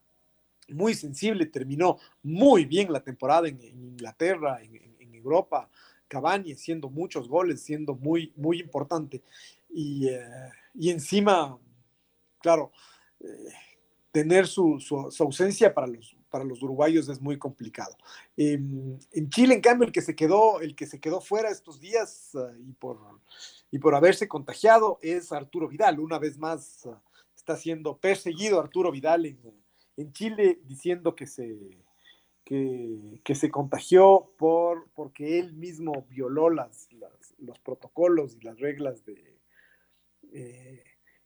muy 0.69 0.95
sensible. 0.95 1.45
Terminó 1.45 1.99
muy 2.23 2.65
bien 2.65 2.91
la 2.91 3.03
temporada 3.03 3.47
en, 3.47 3.61
Inglaterra, 3.61 4.59
en, 4.61 5.13
Europa. 5.13 5.69
Cavani 6.07 6.51
haciendo 6.51 6.89
muchos 6.89 7.29
goles, 7.29 7.61
siendo 7.61 7.93
muy, 7.93 8.33
muy 8.35 8.59
importante. 8.59 9.21
Y, 9.69 10.09
uh, 10.09 10.49
y 10.73 10.89
encima, 10.89 11.55
claro, 12.39 12.71
eh, 13.19 13.27
tener 14.11 14.47
su, 14.47 14.79
su, 14.79 15.23
ausencia 15.23 15.71
para 15.71 15.85
los, 15.85 16.17
para 16.31 16.43
los 16.43 16.63
uruguayos 16.63 17.09
es 17.09 17.21
muy 17.21 17.37
complicado. 17.37 17.95
Eh, 18.35 18.53
en 19.11 19.29
Chile, 19.29 19.53
en 19.53 19.61
cambio, 19.61 19.85
el 19.85 19.93
que 19.93 20.01
se 20.01 20.15
quedó, 20.15 20.61
el 20.61 20.75
que 20.75 20.87
se 20.87 20.99
quedó 20.99 21.21
fuera 21.21 21.51
estos 21.51 21.79
días 21.79 22.31
uh, 22.33 22.49
y, 22.67 22.71
por, 22.73 22.97
y 23.69 23.77
por 23.77 23.93
haberse 23.93 24.27
contagiado 24.27 24.97
es 25.03 25.31
Arturo 25.31 25.67
Vidal. 25.67 25.99
Una 25.99 26.17
vez 26.17 26.39
más 26.39 26.85
uh, 26.85 26.95
está 27.35 27.55
siendo 27.57 27.97
perseguido 27.97 28.59
Arturo 28.59 28.91
Vidal 28.91 29.27
en, 29.27 29.39
en 29.97 30.13
Chile 30.13 30.59
diciendo 30.63 31.15
que 31.15 31.27
se, 31.27 31.77
que, 32.43 33.35
se 33.35 33.49
contagió 33.49 34.31
por, 34.37 34.89
porque 34.93 35.39
él 35.39 35.53
mismo 35.53 36.05
violó 36.09 36.49
las, 36.49 36.89
los 37.39 37.59
protocolos 37.59 38.35
y 38.35 38.41
las 38.41 38.59
reglas 38.59 39.05
de... 39.05 39.37
Eh, 40.33 40.83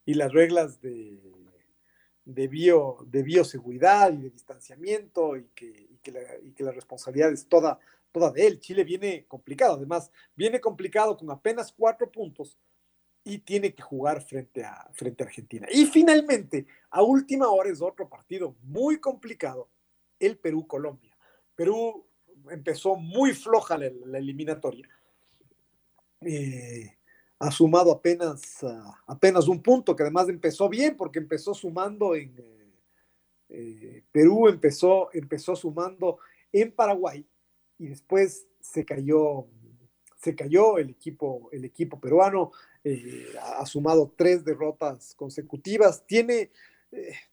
y 0.07 0.13
las 0.13 0.31
reglas 0.33 0.81
de, 0.81 1.19
de, 2.25 2.47
bio, 2.47 2.97
de 3.05 3.23
bioseguridad 3.23 4.11
y 4.11 4.17
de 4.17 4.29
distanciamiento 4.31 5.37
y 5.37 5.45
que, 5.55 5.67
y 5.67 5.97
que, 6.01 6.11
la, 6.11 6.21
y 6.43 6.51
que 6.51 6.63
la 6.63 6.71
responsabilidad 6.71 7.31
es 7.31 7.47
toda, 7.47 7.79
toda 8.11 8.31
de 8.31 8.47
él. 8.47 8.59
Chile 8.59 8.83
viene 8.83 9.25
complicado, 9.27 9.75
además, 9.75 10.11
viene 10.35 10.59
complicado 10.59 11.15
con 11.15 11.29
apenas 11.29 11.71
cuatro 11.71 12.11
puntos 12.11 12.57
y 13.23 13.39
tiene 13.39 13.73
que 13.73 13.81
jugar 13.81 14.21
frente 14.21 14.63
a, 14.63 14.89
frente 14.93 15.23
a 15.23 15.27
Argentina. 15.27 15.67
Y 15.71 15.85
finalmente, 15.85 16.65
a 16.89 17.01
última 17.03 17.49
hora 17.49 17.69
es 17.69 17.81
otro 17.81 18.09
partido 18.09 18.55
muy 18.63 18.99
complicado, 18.99 19.69
el 20.19 20.37
Perú-Colombia. 20.37 21.15
Perú 21.55 22.05
empezó 22.49 22.95
muy 22.95 23.33
floja 23.33 23.77
la, 23.77 23.89
la 24.05 24.17
eliminatoria. 24.17 24.87
Eh, 26.21 26.94
ha 27.39 27.51
sumado 27.51 27.91
apenas, 27.91 28.63
uh, 28.63 28.91
apenas 29.07 29.47
un 29.47 29.61
punto, 29.61 29.95
que 29.95 30.03
además 30.03 30.29
empezó 30.29 30.69
bien 30.69 30.95
porque 30.95 31.19
empezó 31.19 31.53
sumando 31.53 32.15
en 32.15 32.33
eh, 32.39 32.73
eh, 33.49 34.03
Perú, 34.11 34.47
empezó, 34.47 35.09
empezó 35.13 35.55
sumando 35.55 36.19
en 36.51 36.71
Paraguay 36.71 37.25
y 37.77 37.87
después 37.87 38.47
se 38.61 38.85
cayó, 38.85 39.47
se 40.15 40.35
cayó 40.35 40.77
el 40.77 40.89
equipo, 40.91 41.49
el 41.51 41.65
equipo 41.65 41.99
peruano, 41.99 42.51
eh, 42.83 43.27
ha 43.57 43.65
sumado 43.65 44.13
tres 44.15 44.45
derrotas 44.45 45.13
consecutivas, 45.15 46.05
tiene, 46.05 46.51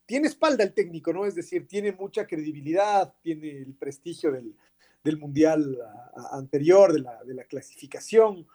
tiene 0.04 0.26
espalda 0.26 0.64
el 0.64 0.74
técnico, 0.74 1.12
¿no? 1.12 1.24
Es 1.24 1.34
decir, 1.34 1.68
tiene 1.68 1.92
mucha 1.92 2.26
credibilidad, 2.26 3.14
tiene 3.22 3.58
el 3.58 3.74
prestigio 3.74 4.32
del, 4.32 4.56
del 5.04 5.18
mundial 5.18 5.78
uh, 5.78 6.36
anterior, 6.36 6.92
de 6.92 7.00
la, 7.00 7.22
de 7.24 7.34
la 7.34 7.44
clasificación. 7.44 8.46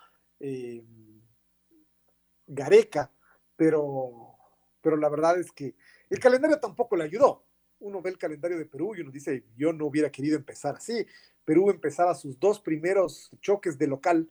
Gareca, 2.47 3.11
pero, 3.55 4.35
pero 4.81 4.97
la 4.97 5.09
verdad 5.09 5.39
es 5.39 5.51
que 5.51 5.75
el 6.09 6.19
calendario 6.19 6.59
tampoco 6.59 6.95
le 6.95 7.03
ayudó. 7.03 7.43
Uno 7.79 8.01
ve 8.01 8.09
el 8.09 8.17
calendario 8.17 8.57
de 8.57 8.65
Perú 8.65 8.95
y 8.95 9.01
uno 9.01 9.11
dice, 9.11 9.43
yo 9.55 9.71
no 9.73 9.85
hubiera 9.85 10.11
querido 10.11 10.35
empezar 10.35 10.75
así. 10.75 11.05
Perú 11.45 11.69
empezaba 11.69 12.15
sus 12.15 12.39
dos 12.39 12.59
primeros 12.59 13.29
choques 13.41 13.77
de 13.77 13.87
local 13.87 14.29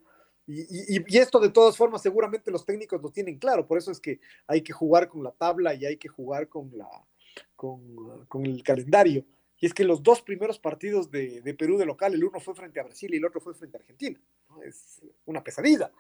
y, 0.48 1.18
esto 1.18 1.40
de 1.40 1.50
todas 1.50 1.76
formas 1.76 2.02
seguramente 2.02 2.52
los 2.52 2.64
técnicos 2.64 3.02
lo 3.02 3.10
tienen 3.10 3.38
claro, 3.38 3.66
por 3.66 3.78
eso 3.78 3.90
es 3.90 3.98
que 3.98 4.20
hay 4.46 4.62
que 4.62 4.72
jugar 4.72 5.08
con 5.08 5.24
la 5.24 5.32
tabla 5.32 5.74
y 5.74 5.84
hay 5.84 5.96
que 5.96 6.08
jugar 6.08 6.48
con, 6.48 6.70
la, 6.76 6.88
con, 7.56 8.24
con 8.26 8.46
el 8.46 8.62
calendario. 8.62 9.24
Y 9.58 9.66
es 9.66 9.74
que 9.74 9.84
los 9.84 10.02
dos 10.02 10.22
primeros 10.22 10.58
partidos 10.58 11.10
de, 11.10 11.40
de, 11.40 11.54
Perú 11.54 11.78
de 11.78 11.86
local, 11.86 12.14
el 12.14 12.22
uno 12.22 12.38
fue 12.38 12.54
frente 12.54 12.78
a 12.78 12.84
Brasil 12.84 13.12
y 13.12 13.16
el 13.16 13.24
otro 13.24 13.40
fue 13.40 13.54
frente 13.54 13.76
a 13.76 13.80
Argentina. 13.80 14.20
Es 14.64 15.00
una 15.24 15.42
pesadilla. 15.42 15.90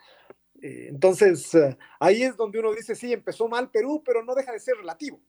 Eh, 0.62 0.88
entonces, 0.88 1.54
uh, 1.54 1.76
ahí 2.00 2.22
es 2.22 2.36
donde 2.36 2.58
uno 2.58 2.72
dice, 2.72 2.94
sí, 2.94 3.12
empezó 3.12 3.48
mal 3.48 3.70
Perú, 3.70 4.02
pero 4.04 4.24
no 4.24 4.34
deja 4.34 4.52
de 4.52 4.60
ser 4.60 4.76
relativo 4.76 5.20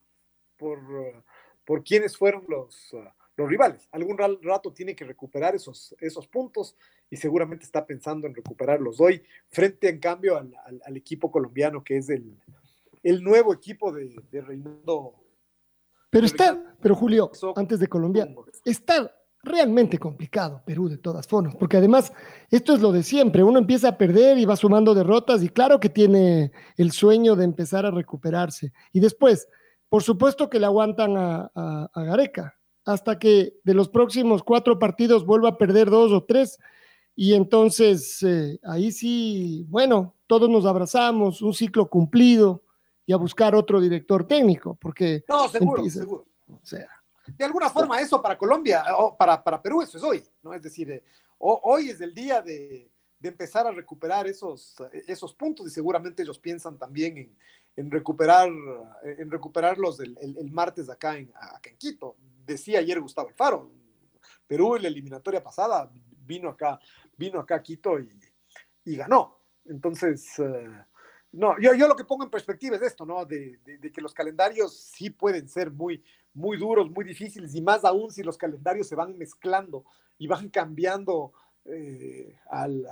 por, 0.58 0.80
uh, 0.80 1.24
por 1.66 1.84
quiénes 1.84 2.16
fueron 2.16 2.46
los, 2.48 2.96
los 3.36 3.50
rivales. 3.50 3.88
Algún 3.92 4.18
rato 4.18 4.72
tiene 4.74 4.96
que 4.96 5.06
recuperar 5.06 5.56
esos, 5.56 5.96
esos 6.00 6.28
puntos 6.28 6.76
y 7.10 7.18
seguramente 7.18 7.66
está 7.66 7.86
pensando 7.86 8.28
en 8.28 8.36
recuperarlos 8.36 9.00
hoy, 9.00 9.24
frente 9.50 9.90
en 9.90 10.00
cambio 10.00 10.38
al, 10.38 10.54
al, 10.66 10.82
al 10.86 10.98
equipo 10.98 11.32
colombiano, 11.32 11.84
que 11.84 11.98
es 11.98 12.10
el, 12.10 12.38
el 13.04 13.24
nuevo 13.24 13.54
equipo 13.54 13.92
de, 13.92 14.16
de 14.32 14.42
Reinaldo. 14.42 15.16
Pero 16.10 16.26
está, 16.26 16.76
pero 16.82 16.96
Julio, 16.96 17.32
antes 17.56 17.80
de 17.80 17.88
Colombia, 17.88 18.34
está 18.64 19.14
realmente 19.48 19.98
complicado 19.98 20.62
Perú 20.66 20.90
de 20.90 20.98
todas 20.98 21.28
formas, 21.28 21.56
porque 21.56 21.78
además 21.78 22.14
esto 22.50 22.74
es 22.74 22.82
lo 22.82 22.92
de 22.92 23.04
siempre, 23.04 23.44
uno 23.44 23.60
empieza 23.60 23.90
a 23.90 23.98
perder 23.98 24.38
y 24.38 24.46
va 24.46 24.56
sumando 24.56 24.94
derrotas 24.94 25.42
y 25.44 25.50
claro 25.50 25.80
que 25.80 25.90
tiene 25.90 26.52
el 26.76 26.92
sueño 26.92 27.36
de 27.36 27.46
empezar 27.46 27.86
a 27.86 27.92
recuperarse. 27.92 28.74
Y 28.94 29.00
después, 29.00 29.48
por 29.90 30.04
supuesto 30.04 30.50
que 30.50 30.60
le 30.60 30.66
aguantan 30.66 31.18
a, 31.18 31.52
a, 31.56 31.90
a 31.94 32.04
Gareca, 32.04 32.58
hasta 32.88 33.20
que 33.20 33.56
de 33.64 33.74
los 33.74 33.90
próximos 33.90 34.44
cuatro 34.44 34.80
partidos 34.80 35.26
vuelva 35.26 35.50
a 35.50 35.58
perder 35.58 35.90
dos 35.90 36.12
o 36.14 36.24
tres. 36.24 36.58
Y 37.20 37.34
entonces 37.34 38.24
eh, 38.24 38.60
ahí 38.64 38.92
sí, 38.92 39.66
bueno, 39.70 40.16
todos 40.26 40.50
nos 40.50 40.66
abrazamos, 40.66 41.42
un 41.42 41.54
ciclo 41.54 41.90
cumplido 41.90 42.64
y 43.06 43.12
a 43.12 43.18
buscar 43.18 43.56
otro 43.56 43.82
director 43.82 44.26
técnico, 44.26 44.78
porque... 44.80 45.26
No, 45.28 45.50
seguro, 45.50 45.78
empieza, 45.78 46.00
seguro. 46.00 46.28
O 46.48 46.60
sea, 46.64 46.88
de 47.36 47.46
alguna 47.46 47.70
forma 47.70 48.00
eso 48.00 48.22
para 48.22 48.38
Colombia, 48.38 48.84
o 48.98 49.16
para, 49.18 49.44
para 49.44 49.62
Perú, 49.62 49.82
eso 49.82 49.98
es 49.98 50.04
hoy, 50.04 50.24
¿no? 50.42 50.54
Es 50.54 50.62
decir, 50.62 50.92
eh, 50.92 51.04
hoy 51.40 51.90
es 51.90 52.02
el 52.02 52.14
día 52.14 52.42
de, 52.42 52.90
de, 53.20 53.30
empezar 53.30 53.68
a 53.68 53.72
recuperar 53.72 54.28
esos, 54.28 54.76
esos 55.08 55.34
puntos 55.34 55.68
y 55.68 55.70
seguramente 55.70 56.24
ellos 56.24 56.40
piensan 56.40 56.78
también 56.78 57.18
en, 57.18 57.38
en 57.76 57.92
recuperar, 57.92 58.50
en 59.04 59.30
recuperarlos 59.30 60.00
el, 60.00 60.18
el, 60.20 60.52
martes 60.52 60.90
acá 60.90 61.18
en, 61.18 61.32
acá 61.36 61.70
en 61.70 61.78
Quito. 61.78 62.16
Decía 62.46 62.80
ayer 62.80 63.00
Gustavo 63.00 63.28
Alfaro, 63.28 63.72
Perú 64.48 64.76
en 64.76 64.84
la 64.84 64.88
eliminatoria 64.88 65.44
pasada 65.44 65.92
vino 66.28 66.50
acá, 66.50 66.80
vino 67.18 67.40
acá 67.40 67.56
a 67.56 67.64
Quito 67.64 68.00
y, 68.00 68.10
y 68.86 68.96
ganó. 68.96 69.40
Entonces, 69.66 70.40
no, 71.38 71.56
yo, 71.60 71.76
yo 71.76 71.88
lo 71.88 71.96
que 71.96 72.04
pongo 72.04 72.24
en 72.24 72.32
perspectiva 72.32 72.76
es 72.76 72.82
esto, 72.82 73.06
¿no? 73.06 73.24
De, 73.26 73.58
de, 73.64 73.78
de, 73.78 73.92
que 73.92 74.02
los 74.02 74.14
calendarios 74.14 74.76
sí 74.76 75.12
pueden 75.12 75.48
ser 75.48 75.70
muy, 75.70 76.04
muy 76.34 76.58
duros, 76.58 76.90
muy 76.90 77.06
difíciles, 77.06 77.54
y 77.54 77.62
más 77.62 77.86
aún 77.86 78.12
si 78.12 78.24
los 78.24 78.38
calendarios 78.38 78.88
se 78.88 78.96
van 78.96 79.18
mezclando 79.18 79.86
y 80.18 80.26
van 80.26 80.50
cambiando 80.50 81.34
eh, 81.66 82.40
al, 82.50 82.88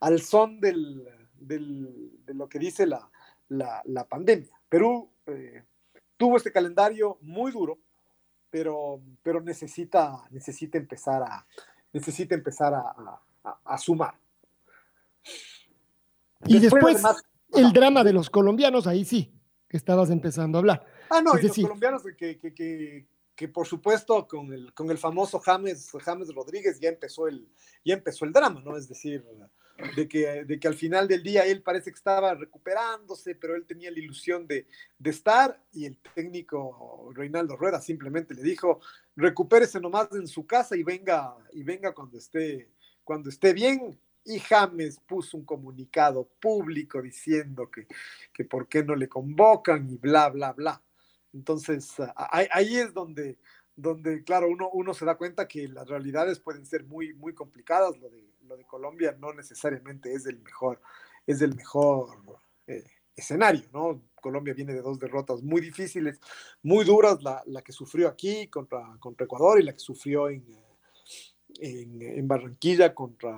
al, 0.00 0.20
son 0.20 0.58
del, 0.58 1.06
del, 1.34 2.24
de 2.24 2.34
lo 2.34 2.48
que 2.48 2.58
dice 2.58 2.86
la, 2.86 3.10
la, 3.48 3.82
la 3.84 4.04
pandemia. 4.04 4.58
Perú 4.70 5.10
eh, 5.26 5.62
tuvo 6.16 6.38
este 6.38 6.50
calendario 6.50 7.18
muy 7.20 7.52
duro, 7.52 7.78
pero, 8.48 9.02
pero 9.22 9.42
necesita, 9.42 10.24
necesita 10.30 10.78
empezar 10.78 11.22
a, 11.22 11.46
necesita 11.92 12.34
empezar 12.34 12.72
a, 12.72 12.94
a, 13.44 13.58
a 13.64 13.78
sumar. 13.78 14.14
Y 16.46 16.58
después, 16.58 16.72
después 16.72 16.94
además, 16.96 17.22
el 17.54 17.72
drama 17.72 18.04
de 18.04 18.12
los 18.12 18.30
colombianos, 18.30 18.86
ahí 18.86 19.04
sí, 19.04 19.32
que 19.68 19.76
estabas 19.76 20.10
empezando 20.10 20.58
a 20.58 20.60
hablar. 20.60 20.86
Ah, 21.10 21.20
no, 21.22 21.34
es 21.34 21.44
y 21.44 21.48
decir, 21.48 21.62
los 21.62 21.70
colombianos 21.70 22.02
que, 22.02 22.38
que, 22.38 22.54
que, 22.54 23.06
que, 23.34 23.48
por 23.48 23.66
supuesto 23.66 24.26
con 24.26 24.52
el, 24.52 24.72
con 24.74 24.90
el 24.90 24.98
famoso 24.98 25.38
James, 25.40 25.90
James 26.04 26.34
Rodríguez 26.34 26.78
ya 26.80 26.88
empezó, 26.88 27.28
el, 27.28 27.48
ya 27.84 27.94
empezó 27.94 28.24
el 28.24 28.32
drama, 28.32 28.60
¿no? 28.64 28.76
Es 28.76 28.88
decir, 28.88 29.24
de 29.96 30.08
que, 30.08 30.44
de 30.44 30.60
que 30.60 30.68
al 30.68 30.74
final 30.74 31.08
del 31.08 31.22
día 31.22 31.44
él 31.44 31.62
parece 31.62 31.90
que 31.90 31.96
estaba 31.96 32.34
recuperándose, 32.34 33.34
pero 33.34 33.56
él 33.56 33.66
tenía 33.66 33.90
la 33.90 33.98
ilusión 33.98 34.46
de, 34.46 34.66
de 34.98 35.10
estar 35.10 35.60
y 35.72 35.86
el 35.86 35.96
técnico 36.14 37.10
Reinaldo 37.14 37.56
Rueda 37.56 37.80
simplemente 37.80 38.34
le 38.34 38.42
dijo, 38.42 38.80
recupérese 39.16 39.80
nomás 39.80 40.08
en 40.12 40.28
su 40.28 40.46
casa 40.46 40.76
y 40.76 40.82
venga, 40.82 41.36
y 41.52 41.62
venga 41.62 41.92
cuando 41.92 42.18
esté, 42.18 42.70
cuando 43.04 43.28
esté 43.28 43.52
bien, 43.52 43.98
y 44.24 44.38
James 44.38 45.00
puso 45.00 45.36
un 45.36 45.44
comunicado 45.44 46.28
público 46.40 47.02
diciendo 47.02 47.70
que, 47.70 47.86
que 48.32 48.44
por 48.44 48.68
qué 48.68 48.84
no 48.84 48.94
le 48.94 49.08
convocan 49.08 49.88
y 49.90 49.96
bla, 49.96 50.28
bla, 50.30 50.52
bla. 50.52 50.82
Entonces, 51.32 51.94
ahí, 52.16 52.76
es 52.76 52.92
donde, 52.92 53.38
donde 53.74 54.22
claro, 54.22 54.48
uno, 54.48 54.68
uno 54.72 54.94
se 54.94 55.04
da 55.04 55.16
cuenta 55.16 55.48
que 55.48 55.66
las 55.68 55.88
realidades 55.88 56.38
pueden 56.38 56.66
ser 56.66 56.84
muy, 56.84 57.14
muy 57.14 57.34
complicadas. 57.34 57.98
Lo 57.98 58.10
de, 58.10 58.22
lo 58.46 58.56
de 58.56 58.64
Colombia 58.64 59.16
no 59.18 59.32
necesariamente 59.32 60.12
es 60.12 60.26
el 60.26 60.38
mejor, 60.40 60.80
es 61.26 61.40
el 61.40 61.54
mejor 61.54 62.18
eh, 62.66 62.84
escenario, 63.16 63.64
¿no? 63.72 64.02
Colombia 64.20 64.54
viene 64.54 64.72
de 64.72 64.82
dos 64.82 65.00
derrotas 65.00 65.42
muy 65.42 65.60
difíciles, 65.60 66.20
muy 66.62 66.84
duras, 66.84 67.22
la, 67.22 67.42
la 67.46 67.62
que 67.62 67.72
sufrió 67.72 68.08
aquí 68.08 68.46
contra, 68.46 68.96
contra 69.00 69.24
Ecuador 69.24 69.58
y 69.58 69.64
la 69.64 69.72
que 69.72 69.80
sufrió 69.80 70.28
en, 70.28 70.44
en, 71.58 72.02
en 72.02 72.28
Barranquilla 72.28 72.94
contra, 72.94 73.36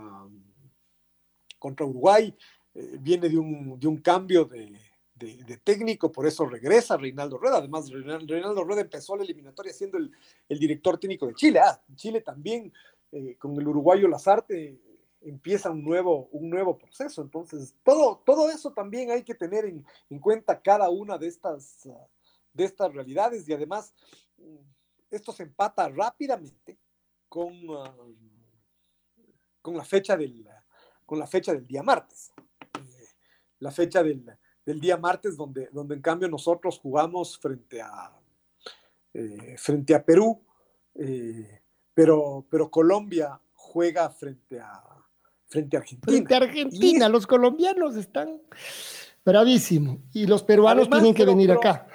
contra 1.65 1.87
Uruguay. 1.87 2.37
Eh, 2.75 2.99
viene 3.01 3.31
de 3.31 3.39
un, 3.39 3.81
de 3.81 3.89
un 3.89 3.97
cambio 3.97 4.45
de, 4.45 4.79
técnico, 5.65 6.13
por 6.13 6.27
eso 6.27 6.45
regresa 6.45 6.99
Reinaldo 6.99 7.39
Rueda. 7.39 7.57
Además, 7.57 7.91
Reinaldo 7.91 8.65
Rueda 8.65 8.83
empezó 8.83 9.17
la 9.17 9.25
eliminatoria 9.25 9.73
siendo 9.73 9.97
el, 9.97 10.11
el 10.47 10.59
director 10.59 10.99
técnico 10.99 11.27
de 11.27 11.35
Chile. 11.35 11.61
Ah, 11.61 11.81
Chile 11.95 12.21
también, 12.21 12.71
eh, 13.11 13.37
con 13.39 13.59
el 13.59 13.67
uruguayo 13.67 14.07
Lazarte, 14.09 14.79
empieza 15.23 15.71
un 15.71 15.83
nuevo, 15.83 16.29
un 16.33 16.51
nuevo 16.51 16.77
proceso. 16.77 17.23
Entonces, 17.23 17.75
todo, 17.83 18.23
todo 18.27 18.51
eso 18.51 18.71
también 18.75 19.11
hay 19.11 19.23
que 19.23 19.35
tener 19.35 19.65
en, 19.65 19.83
en 20.11 20.19
cuenta 20.19 20.61
cada 20.61 20.91
una 20.91 21.17
de 21.17 21.29
estas, 21.29 21.89
de 22.53 22.65
estas 22.65 22.93
realidades 22.93 23.49
y 23.49 23.55
además 23.55 23.95
esto 25.11 25.33
se 25.33 25.45
empata 25.45 25.89
rápidamente 25.89 26.79
con, 27.31 27.69
uh, 27.71 28.15
con, 29.63 29.75
la 29.77 29.85
fecha 29.85 30.17
del, 30.17 30.47
con 31.05 31.19
la 31.19 31.27
fecha 31.27 31.53
del 31.53 31.67
día 31.67 31.83
martes. 31.83 32.33
Eh, 32.75 33.09
la 33.61 33.71
fecha 33.71 34.03
del, 34.03 34.25
del, 34.65 34.81
día 34.81 34.97
martes 34.97 35.37
donde, 35.37 35.69
donde 35.73 35.95
en 35.95 36.03
cambio 36.03 36.29
nosotros 36.29 36.79
jugamos 36.79 37.39
frente 37.39 37.81
a, 37.81 38.13
eh, 39.13 39.57
frente 39.59 39.95
a 39.95 40.05
Perú, 40.05 40.43
eh, 40.95 41.63
pero, 41.93 42.47
pero 42.51 42.71
Colombia 42.71 43.41
juega 43.53 44.11
frente 44.11 44.61
a, 44.61 44.83
frente 45.47 45.77
a 45.77 45.81
Argentina. 45.81 46.13
Frente 46.13 46.35
a 46.35 46.39
Argentina, 46.39 47.07
y... 47.07 47.11
los 47.11 47.27
colombianos 47.27 47.97
están 47.97 48.41
bravísimos 49.25 49.99
y 50.13 50.27
los 50.27 50.43
peruanos 50.43 50.83
Además, 50.83 51.01
tienen 51.01 51.15
que 51.15 51.25
venir 51.25 51.49
pero, 51.49 51.61
acá. 51.61 51.87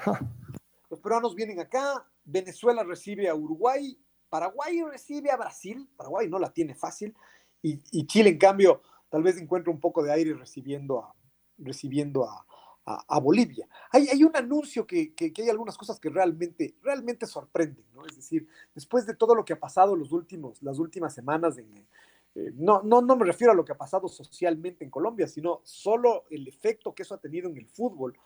Los 0.90 1.00
peruanos 1.00 1.36
vienen 1.36 1.60
acá, 1.60 2.06
Venezuela 2.24 2.84
recibe 2.84 3.30
a 3.30 3.36
Uruguay, 3.36 3.98
Paraguay 4.30 4.82
recibe 4.84 5.30
a 5.30 5.38
Brasil, 5.38 5.88
Paraguay 5.96 6.28
no 6.28 6.40
la 6.40 6.52
tiene 6.52 6.74
fácil, 6.74 7.16
y, 7.62 7.82
y 7.92 8.08
Chile, 8.08 8.30
en 8.30 8.38
cambio, 8.38 8.82
tal 9.10 9.24
vez 9.24 9.38
encuentra 9.38 9.72
un 9.72 9.80
poco 9.80 10.04
de 10.04 10.12
aire 10.12 10.34
recibiendo 10.34 11.00
a, 11.00 11.14
recibiendo 11.58 12.26
a, 12.26 12.46
a, 12.86 13.04
a 13.08 13.20
Bolivia. 13.20 13.68
Hay, 13.92 14.08
hay, 14.08 14.24
un 14.24 14.36
anuncio 14.36 14.86
que, 14.86 15.14
que, 15.14 15.34
que, 15.34 15.44
hay 15.44 15.50
algunas 15.50 15.78
cosas 15.78 16.00
que 16.00 16.10
realmente, 16.10 16.76
realmente 16.82 17.26
sorprenden, 17.26 17.86
¿no? 17.94 18.06
Es 18.06 18.16
decir, 18.16 18.48
después 18.74 19.06
de 19.06 19.16
todo 19.16 19.36
lo 19.36 19.46
que 19.46 19.54
ha 19.54 19.60
pasado 19.60 19.96
los 19.96 20.12
últimos, 20.12 20.62
las 20.62 20.80
últimas 20.80 21.14
semanas 21.14 21.58
en, 21.58 21.88
eh, 22.36 22.52
no, 22.56 22.82
no, 22.84 23.02
no 23.02 23.16
me 23.16 23.26
refiero 23.26 23.52
a 23.52 23.56
lo 23.56 23.66
que 23.66 23.72
ha 23.72 23.78
pasado 23.78 24.08
socialmente 24.08 24.84
en 24.84 24.92
Colombia, 24.92 25.28
sino 25.28 25.62
solo 25.64 26.26
el 26.30 26.48
efecto 26.48 26.94
que 26.94 27.04
eso 27.04 27.16
ha 27.16 27.20
tenido 27.20 27.50
en 27.50 27.58
el 27.58 27.68
fútbol, 27.68 28.18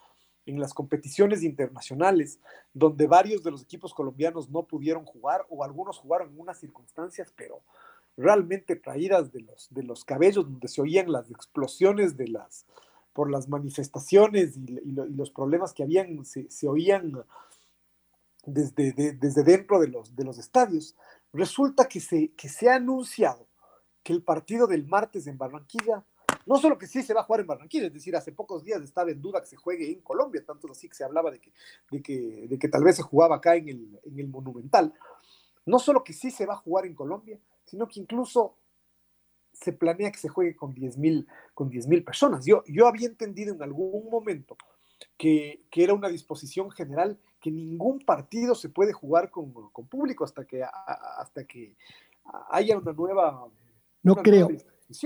en 0.46 0.60
las 0.60 0.74
competiciones 0.74 1.42
internacionales, 1.42 2.40
donde 2.74 3.08
varios 3.08 3.44
de 3.44 3.52
los 3.52 3.64
equipos 3.64 3.94
colombianos 3.94 4.50
no 4.50 4.64
pudieron 4.64 5.06
jugar 5.06 5.46
o 5.50 5.64
algunos 5.64 5.98
jugaron 5.98 6.30
en 6.30 6.40
unas 6.40 6.60
circunstancias, 6.60 7.34
pero 7.36 7.62
realmente 8.18 8.76
traídas 8.76 9.32
de 9.32 9.42
los, 9.42 9.68
de 9.72 9.84
los 9.84 10.06
cabellos, 10.06 10.46
donde 10.46 10.68
se 10.68 10.82
oían 10.82 11.12
las 11.12 11.30
explosiones 11.32 12.18
de 12.18 12.28
las, 12.28 12.66
por 13.14 13.30
las 13.30 13.48
manifestaciones 13.48 14.58
y, 14.58 14.82
los 14.92 15.32
problemas 15.32 15.74
que 15.74 15.84
habían, 15.84 16.26
se, 16.26 16.50
se 16.50 16.68
oían 16.68 17.24
desde, 18.46 18.92
de, 18.92 19.14
desde 19.14 19.44
dentro 19.44 19.80
de 19.80 19.88
los, 19.88 20.16
de 20.16 20.24
los 20.24 20.38
estadios. 20.38 20.96
Resulta 21.32 21.88
que 21.88 22.00
se, 22.00 22.32
que 22.34 22.50
se 22.50 22.70
ha 22.70 22.76
anunciado 22.76 23.48
que 24.04 24.14
el 24.14 24.22
partido 24.22 24.68
del 24.68 24.86
martes 24.86 25.28
en 25.28 25.38
Barranquilla, 25.38 26.04
no 26.46 26.58
solo 26.58 26.78
que 26.78 26.88
sí 26.88 27.02
se 27.02 27.14
va 27.14 27.22
a 27.22 27.24
jugar 27.24 27.42
en 27.42 27.48
Barranquilla, 27.48 27.88
es 27.88 27.94
decir, 27.94 28.16
hace 28.16 28.34
pocos 28.34 28.64
días 28.64 28.82
estaba 28.82 29.10
en 29.12 29.22
duda 29.22 29.40
que 29.40 29.48
se 29.48 29.56
juegue 29.56 29.90
en 29.90 30.02
Colombia, 30.02 30.44
tanto 30.46 30.70
así 30.70 30.90
que 30.90 30.96
se 30.96 31.06
hablaba 31.06 31.32
de 31.32 31.40
que, 31.40 31.54
de 31.90 32.02
que, 32.02 32.48
de 32.50 32.60
que 32.60 32.68
tal 32.68 32.84
vez 32.84 32.98
se 32.98 33.02
jugaba 33.02 33.38
acá 33.38 33.56
en 33.56 33.70
el, 33.70 34.00
en 34.04 34.20
el 34.20 34.28
Monumental. 34.28 34.94
No 35.66 35.80
solo 35.80 36.04
que 36.04 36.12
sí 36.12 36.30
se 36.30 36.46
va 36.46 36.56
a 36.56 36.58
jugar 36.58 36.86
en 36.86 36.94
Colombia, 36.94 37.40
sino 37.66 37.88
que 37.88 38.00
incluso 38.00 38.58
se 39.52 39.72
planea 39.72 40.12
que 40.12 40.18
se 40.18 40.30
juegue 40.30 40.56
con 40.56 40.74
10 40.74 40.98
mil 40.98 41.28
con 41.54 41.70
personas. 42.04 42.46
Yo, 42.46 42.64
yo 42.68 42.88
había 42.88 43.08
entendido 43.08 43.54
en 43.54 43.62
algún 43.62 44.10
momento 44.10 44.58
que, 45.18 45.66
que, 45.70 45.84
era 45.84 45.94
una 45.94 46.10
disposición 46.10 46.72
general 46.72 47.20
que 47.40 47.52
ningún 47.52 48.00
partido 48.00 48.56
se 48.56 48.70
puede 48.70 48.94
jugar 48.94 49.30
con, 49.30 49.54
con 49.72 49.88
público 49.88 50.24
hasta 50.24 50.46
que, 50.46 50.64
hasta 50.64 51.46
que 51.46 51.76
haya 52.50 52.78
una 52.78 52.94
nueva 52.94 53.48
no 54.04 54.16
creo. 54.18 54.50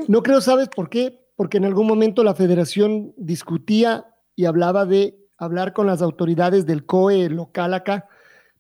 No 0.08 0.24
creo, 0.24 0.42
¿sabes 0.42 0.68
por 0.70 0.90
qué? 0.90 1.20
Porque 1.36 1.58
en 1.58 1.66
algún 1.66 1.88
momento 1.88 2.24
la 2.24 2.34
federación 2.34 3.14
discutía 3.16 4.08
y 4.36 4.46
hablaba 4.46 4.86
de 4.86 5.18
hablar 5.38 5.74
con 5.74 5.88
las 5.88 6.02
autoridades 6.02 6.66
del 6.66 6.86
COE 6.86 7.30
local 7.30 7.76
acá 7.76 8.08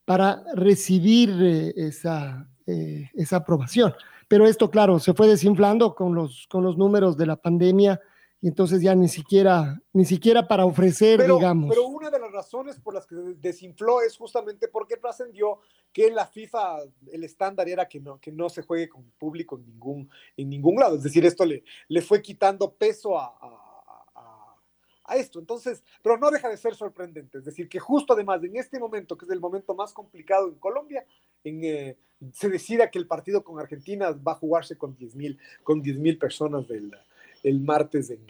para 0.06 0.44
recibir 0.54 1.32
eh, 1.42 1.74
esa, 1.76 2.48
eh, 2.68 3.10
esa 3.16 3.38
aprobación. 3.38 3.94
Pero 4.28 4.46
esto, 4.46 4.70
claro, 4.70 5.00
se 5.00 5.14
fue 5.14 5.28
desinflando 5.28 5.96
con 5.96 6.14
los, 6.14 6.48
con 6.48 6.64
los 6.64 6.78
números 6.78 7.18
de 7.18 7.26
la 7.26 7.38
pandemia 7.38 8.00
y 8.40 8.48
entonces 8.48 8.82
ya 8.82 8.94
ni 8.94 9.08
siquiera, 9.08 9.82
ni 9.94 10.06
siquiera 10.06 10.48
para 10.48 10.66
ofrecer, 10.66 11.18
pero, 11.18 11.38
digamos. 11.38 11.70
Pero 11.70 11.88
una 11.88 12.12
de 12.12 12.20
las 12.20 12.32
razones 12.32 12.80
por 12.80 12.94
las 12.94 13.08
que 13.08 13.16
desinfló 13.16 14.02
es 14.02 14.16
justamente 14.16 14.68
porque 14.68 14.98
trascendió 14.98 15.60
que 15.92 16.08
en 16.08 16.16
la 16.16 16.28
FIFA 16.28 16.82
el 17.12 17.24
estándar 17.24 17.68
era 17.68 17.88
que 17.88 18.00
no, 18.00 18.20
que 18.20 18.32
no 18.32 18.50
se 18.50 18.62
juegue 18.62 18.90
con 18.90 19.12
público 19.18 19.58
en 19.58 19.66
ningún, 19.66 20.10
en 20.36 20.50
ningún 20.50 20.76
lado. 20.76 20.98
Es 20.98 21.04
decir, 21.04 21.26
esto 21.26 21.46
le, 21.46 21.64
le 21.88 22.02
fue 22.02 22.22
quitando 22.22 22.72
peso 22.72 23.18
a, 23.18 23.26
a, 23.26 23.48
a, 23.48 23.67
a, 25.08 25.16
esto. 25.16 25.40
Entonces, 25.40 25.84
pero 26.04 26.18
no 26.18 26.30
deja 26.30 26.50
de 26.50 26.58
ser 26.58 26.76
sorprendente. 26.76 27.40
Es 27.40 27.46
decir, 27.46 27.68
que 27.70 27.80
justo 27.80 28.14
además 28.14 28.44
en 28.44 28.56
este 28.58 28.80
momento, 28.80 29.18
que 29.18 29.26
es 29.26 29.32
el 29.32 29.40
momento 29.40 29.74
más 29.74 29.94
complicado 29.94 30.50
en 30.50 30.56
Colombia, 30.56 31.06
en, 31.44 31.64
eh, 31.64 31.98
se 32.34 32.50
decida 32.50 32.90
que 32.92 33.00
el 33.00 33.08
partido 33.08 33.44
con 33.44 33.60
Argentina 33.60 34.12
va 34.12 34.34
a 34.34 34.36
jugarse 34.36 34.78
con 34.78 34.96
10 34.96 35.16
mil 35.16 35.40
con 35.64 35.82
10, 35.82 36.18
personas 36.18 36.68
del 36.68 36.92
el 37.44 37.62
martes 37.62 38.10
en, 38.10 38.26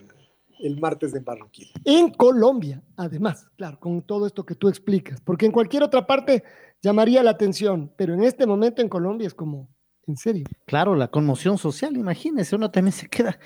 el 0.60 0.80
martes 0.80 1.14
en 1.14 1.24
Barranquilla. 1.24 1.72
En 1.84 2.10
Colombia, 2.10 2.82
además, 2.96 3.48
claro, 3.56 3.78
con 3.78 4.02
todo 4.02 4.26
esto 4.26 4.44
que 4.44 4.54
tú 4.54 4.68
explicas, 4.68 5.20
porque 5.20 5.46
en 5.46 5.52
cualquier 5.52 5.82
otra 5.82 6.06
parte 6.06 6.44
llamaría 6.82 7.22
la 7.22 7.30
atención, 7.30 7.92
pero 7.96 8.14
en 8.14 8.22
este 8.22 8.46
momento 8.46 8.82
en 8.82 8.88
Colombia 8.88 9.26
es 9.26 9.34
como, 9.34 9.68
en 10.06 10.16
serio. 10.16 10.46
Claro, 10.66 10.94
la 10.94 11.08
conmoción 11.08 11.58
social, 11.58 11.96
imagínese, 11.96 12.56
uno 12.56 12.70
también 12.70 12.92
se 12.92 13.08
queda, 13.08 13.38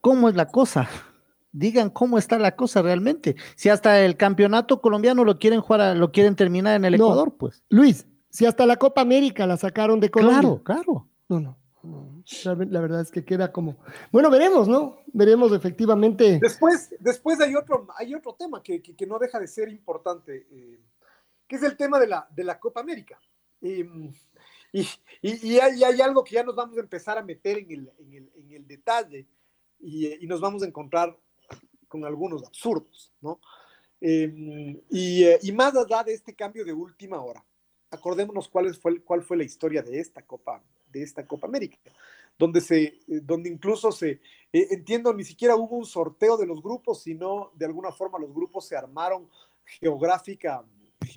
¿cómo 0.00 0.28
es 0.28 0.36
la 0.36 0.46
cosa? 0.46 0.88
Digan 1.52 1.90
cómo 1.90 2.18
está 2.18 2.38
la 2.38 2.54
cosa 2.54 2.82
realmente. 2.82 3.36
Si 3.56 3.68
hasta 3.68 4.04
el 4.04 4.16
campeonato 4.16 4.80
colombiano 4.80 5.24
lo 5.24 5.38
quieren 5.38 5.60
jugar, 5.60 5.96
lo 5.96 6.12
quieren 6.12 6.36
terminar 6.36 6.76
en 6.76 6.84
el 6.84 6.96
no, 6.96 7.06
Ecuador, 7.06 7.34
pues. 7.36 7.62
Luis, 7.68 8.06
si 8.28 8.46
hasta 8.46 8.66
la 8.66 8.76
Copa 8.76 9.00
América 9.00 9.46
la 9.46 9.56
sacaron 9.56 9.98
de 9.98 10.10
Colombia. 10.10 10.40
Claro, 10.40 10.62
claro. 10.62 11.08
No, 11.28 11.40
no. 11.40 11.60
La, 12.44 12.54
la, 12.54 12.80
verdad 12.80 13.00
es 13.00 13.10
que 13.10 13.24
queda 13.24 13.50
como. 13.50 13.78
Bueno, 14.12 14.30
veremos, 14.30 14.68
¿no? 14.68 14.98
Veremos 15.06 15.52
efectivamente. 15.52 16.38
Después, 16.40 16.94
después 17.00 17.40
hay 17.40 17.54
otro, 17.54 17.88
hay 17.96 18.14
otro 18.14 18.34
tema 18.34 18.62
que, 18.62 18.82
que, 18.82 18.94
que 18.94 19.06
no 19.06 19.18
deja 19.18 19.40
de 19.40 19.48
ser 19.48 19.68
importante, 19.70 20.46
eh, 20.50 20.80
que 21.48 21.56
es 21.56 21.62
el 21.62 21.76
tema 21.76 21.98
de 21.98 22.06
la, 22.06 22.28
de 22.30 22.44
la 22.44 22.60
Copa 22.60 22.80
América. 22.80 23.18
Eh, 23.62 23.88
y, 24.72 24.82
y, 25.22 25.54
y, 25.54 25.58
hay, 25.58 25.82
hay, 25.82 26.00
algo 26.00 26.22
que 26.22 26.34
ya 26.34 26.44
nos 26.44 26.54
vamos 26.54 26.76
a 26.76 26.80
empezar 26.80 27.18
a 27.18 27.22
meter 27.22 27.58
en 27.58 27.70
el, 27.70 27.92
en 27.98 28.14
el, 28.14 28.32
en 28.36 28.52
el 28.52 28.66
detalle 28.66 29.26
y, 29.80 30.24
y, 30.24 30.26
nos 30.26 30.40
vamos 30.40 30.62
a 30.62 30.66
encontrar 30.66 31.18
con 31.90 32.04
algunos 32.04 32.44
absurdos, 32.44 33.12
¿no? 33.20 33.40
Eh, 34.00 34.80
y, 34.88 35.26
y, 35.42 35.52
más 35.52 35.76
allá 35.76 36.02
de 36.02 36.14
este 36.14 36.34
cambio 36.34 36.64
de 36.64 36.72
última 36.72 37.20
hora, 37.20 37.44
acordémonos 37.90 38.48
cuál 38.48 38.74
fue, 38.74 39.02
cuál 39.02 39.22
fue 39.22 39.36
la 39.36 39.44
historia 39.44 39.82
de 39.82 40.00
esta 40.00 40.22
Copa 40.22 40.62
de 40.90 41.02
esta 41.02 41.26
Copa 41.26 41.46
América, 41.46 41.76
donde, 42.38 42.60
se, 42.60 42.98
donde 43.06 43.48
incluso 43.48 43.92
se, 43.92 44.20
eh, 44.52 44.68
entiendo, 44.70 45.12
ni 45.12 45.24
siquiera 45.24 45.56
hubo 45.56 45.76
un 45.76 45.86
sorteo 45.86 46.36
de 46.36 46.46
los 46.46 46.62
grupos, 46.62 47.02
sino 47.02 47.52
de 47.54 47.66
alguna 47.66 47.92
forma 47.92 48.18
los 48.18 48.32
grupos 48.32 48.66
se 48.66 48.76
armaron 48.76 49.28
geográfica, 49.64 50.64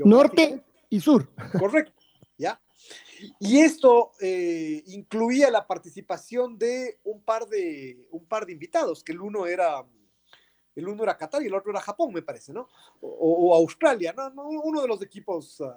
norte 0.06 0.62
y 0.90 1.00
sur. 1.00 1.28
Correcto, 1.58 1.94
¿ya? 2.38 2.60
Y 3.40 3.60
esto 3.60 4.12
eh, 4.22 4.84
incluía 4.88 5.50
la 5.50 5.66
participación 5.66 6.58
de 6.58 7.00
un 7.04 7.22
par 7.22 7.48
de, 7.48 8.08
un 8.12 8.26
par 8.26 8.46
de 8.46 8.52
invitados, 8.52 9.04
que 9.04 9.14
el 9.14 9.22
uno 9.22 9.46
era 9.48 9.86
el 10.76 10.88
uno 10.88 11.04
era 11.04 11.18
Qatar 11.18 11.44
y 11.44 11.48
el 11.48 11.54
otro 11.54 11.72
era 11.72 11.82
Japón, 11.82 12.14
me 12.14 12.22
parece, 12.22 12.54
¿no? 12.54 12.68
O, 13.02 13.56
Australia, 13.56 14.14
¿no? 14.14 14.48
Uno 14.48 14.82
de 14.82 14.88
los 14.88 15.02
equipos 15.02 15.60
uh, 15.62 15.72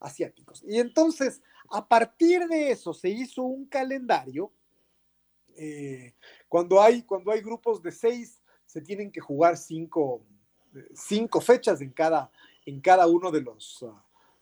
asiáticos. 0.00 0.62
Y 0.66 0.78
entonces, 0.78 1.42
a 1.70 1.86
partir 1.86 2.46
de 2.48 2.70
eso, 2.70 2.92
se 2.92 3.08
hizo 3.08 3.42
un 3.42 3.66
calendario. 3.66 4.52
Eh, 5.56 6.14
cuando, 6.48 6.80
hay, 6.80 7.02
cuando 7.02 7.30
hay 7.30 7.40
grupos 7.40 7.82
de 7.82 7.92
seis, 7.92 8.42
se 8.66 8.80
tienen 8.80 9.12
que 9.12 9.20
jugar 9.20 9.56
cinco, 9.56 10.22
cinco 10.94 11.40
fechas 11.40 11.80
en 11.80 11.90
cada, 11.90 12.30
en 12.66 12.80
cada 12.80 13.06
uno 13.06 13.30
de 13.30 13.42
los, 13.42 13.82
uh, 13.82 13.94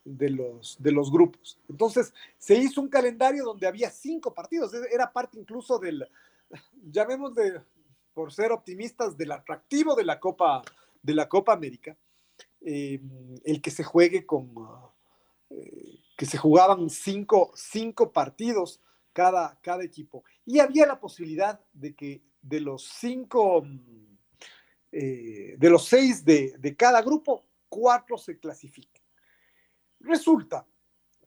de, 0.04 0.30
los, 0.30 0.76
de 0.80 0.92
los 0.92 1.10
grupos. 1.10 1.58
Entonces, 1.68 2.14
se 2.38 2.56
hizo 2.56 2.80
un 2.80 2.88
calendario 2.88 3.44
donde 3.44 3.66
había 3.66 3.90
cinco 3.90 4.32
partidos. 4.32 4.72
Era 4.90 5.12
parte 5.12 5.38
incluso 5.38 5.78
del, 5.78 6.08
llamemos 6.90 7.34
de, 7.34 7.60
por 8.14 8.32
ser 8.32 8.52
optimistas, 8.52 9.16
del 9.16 9.32
atractivo 9.32 9.94
de 9.94 10.04
la 10.04 10.20
Copa, 10.20 10.62
de 11.02 11.14
la 11.14 11.28
Copa 11.28 11.52
América 11.52 11.96
eh, 12.60 13.00
el 13.44 13.62
que 13.62 13.70
se 13.70 13.84
juegue 13.84 14.26
con, 14.26 14.52
eh, 15.48 16.00
que 16.16 16.26
se 16.26 16.36
jugaban 16.36 16.90
cinco, 16.90 17.52
cinco 17.54 18.12
partidos 18.12 18.80
cada, 19.12 19.58
cada 19.62 19.82
equipo. 19.82 20.24
Y 20.44 20.58
había 20.58 20.86
la 20.86 21.00
posibilidad 21.00 21.60
de 21.72 21.94
que 21.94 22.22
de 22.42 22.60
los 22.60 22.84
cinco, 22.84 23.66
eh, 24.92 25.56
de 25.58 25.70
los 25.70 25.86
seis 25.86 26.24
de, 26.24 26.54
de 26.58 26.76
cada 26.76 27.00
grupo, 27.00 27.46
cuatro 27.68 28.18
se 28.18 28.38
clasifiquen. 28.38 29.02
Resulta 30.00 30.66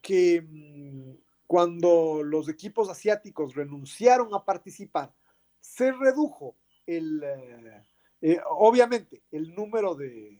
que 0.02 0.42
mm, 0.42 1.14
cuando 1.48 2.22
los 2.24 2.48
equipos 2.48 2.90
asiáticos 2.90 3.56
renunciaron 3.56 4.34
a 4.36 4.46
participar, 4.46 5.14
se 5.60 5.92
redujo 5.92 6.56
el, 6.86 7.24
eh, 7.24 7.84
eh, 8.22 8.40
obviamente, 8.50 9.24
el 9.32 9.54
número 9.54 9.96
de, 9.96 10.40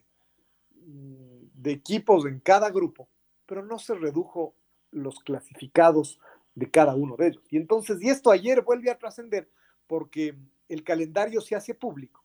mm, 0.76 1.44
de 1.54 1.72
equipos 1.72 2.26
en 2.26 2.40
cada 2.40 2.70
grupo, 2.70 3.10
pero 3.46 3.64
no 3.66 3.80
se 3.80 3.94
redujo 3.96 4.56
los 4.92 5.20
clasificados 5.20 6.20
de 6.56 6.70
cada 6.70 6.96
uno 6.96 7.16
de 7.18 7.28
ellos. 7.28 7.44
Y 7.50 7.58
entonces, 7.58 8.02
y 8.02 8.10
esto 8.10 8.32
ayer 8.32 8.62
vuelve 8.62 8.92
a 8.92 8.98
trascender 8.98 9.50
porque 9.88 10.36
el 10.70 10.84
calendario 10.84 11.42
se 11.42 11.56
hace 11.56 11.74
público. 11.74 12.24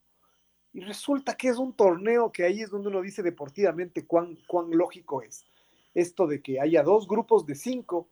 Y 0.71 0.81
resulta 0.81 1.35
que 1.35 1.49
es 1.49 1.57
un 1.57 1.73
torneo 1.73 2.31
que 2.31 2.43
ahí 2.43 2.61
es 2.61 2.69
donde 2.69 2.89
uno 2.89 3.01
dice 3.01 3.23
deportivamente 3.23 4.05
cuán, 4.05 4.37
cuán 4.47 4.69
lógico 4.71 5.21
es. 5.21 5.45
Esto 5.95 6.27
de 6.27 6.41
que 6.41 6.59
haya 6.59 6.83
dos 6.83 7.07
grupos 7.07 7.45
de 7.45 7.55
cinco 7.55 8.07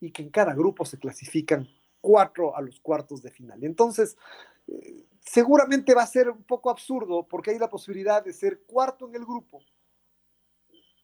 y 0.00 0.10
que 0.10 0.22
en 0.22 0.30
cada 0.30 0.54
grupo 0.54 0.84
se 0.84 0.98
clasifican 0.98 1.66
cuatro 2.00 2.54
a 2.54 2.60
los 2.60 2.78
cuartos 2.80 3.22
de 3.22 3.30
final. 3.30 3.64
Entonces, 3.64 4.18
seguramente 5.20 5.94
va 5.94 6.02
a 6.02 6.06
ser 6.06 6.30
un 6.30 6.42
poco 6.42 6.70
absurdo 6.70 7.26
porque 7.26 7.50
hay 7.50 7.58
la 7.58 7.70
posibilidad 7.70 8.24
de 8.24 8.32
ser 8.32 8.62
cuarto 8.66 9.08
en 9.08 9.14
el 9.14 9.24
grupo, 9.24 9.62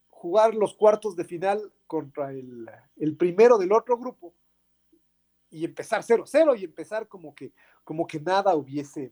jugar 0.09 0.53
los 0.53 0.75
cuartos 0.75 1.15
de 1.15 1.25
final 1.25 1.73
contra 1.87 2.31
el, 2.31 2.69
el 2.97 3.17
primero 3.17 3.57
del 3.57 3.71
otro 3.71 3.97
grupo 3.97 4.33
y 5.49 5.65
empezar 5.65 6.01
0-0 6.01 6.59
y 6.59 6.63
empezar 6.63 7.07
como 7.07 7.35
que, 7.35 7.51
como 7.83 8.07
que 8.07 8.19
nada 8.19 8.55
hubiese, 8.55 9.11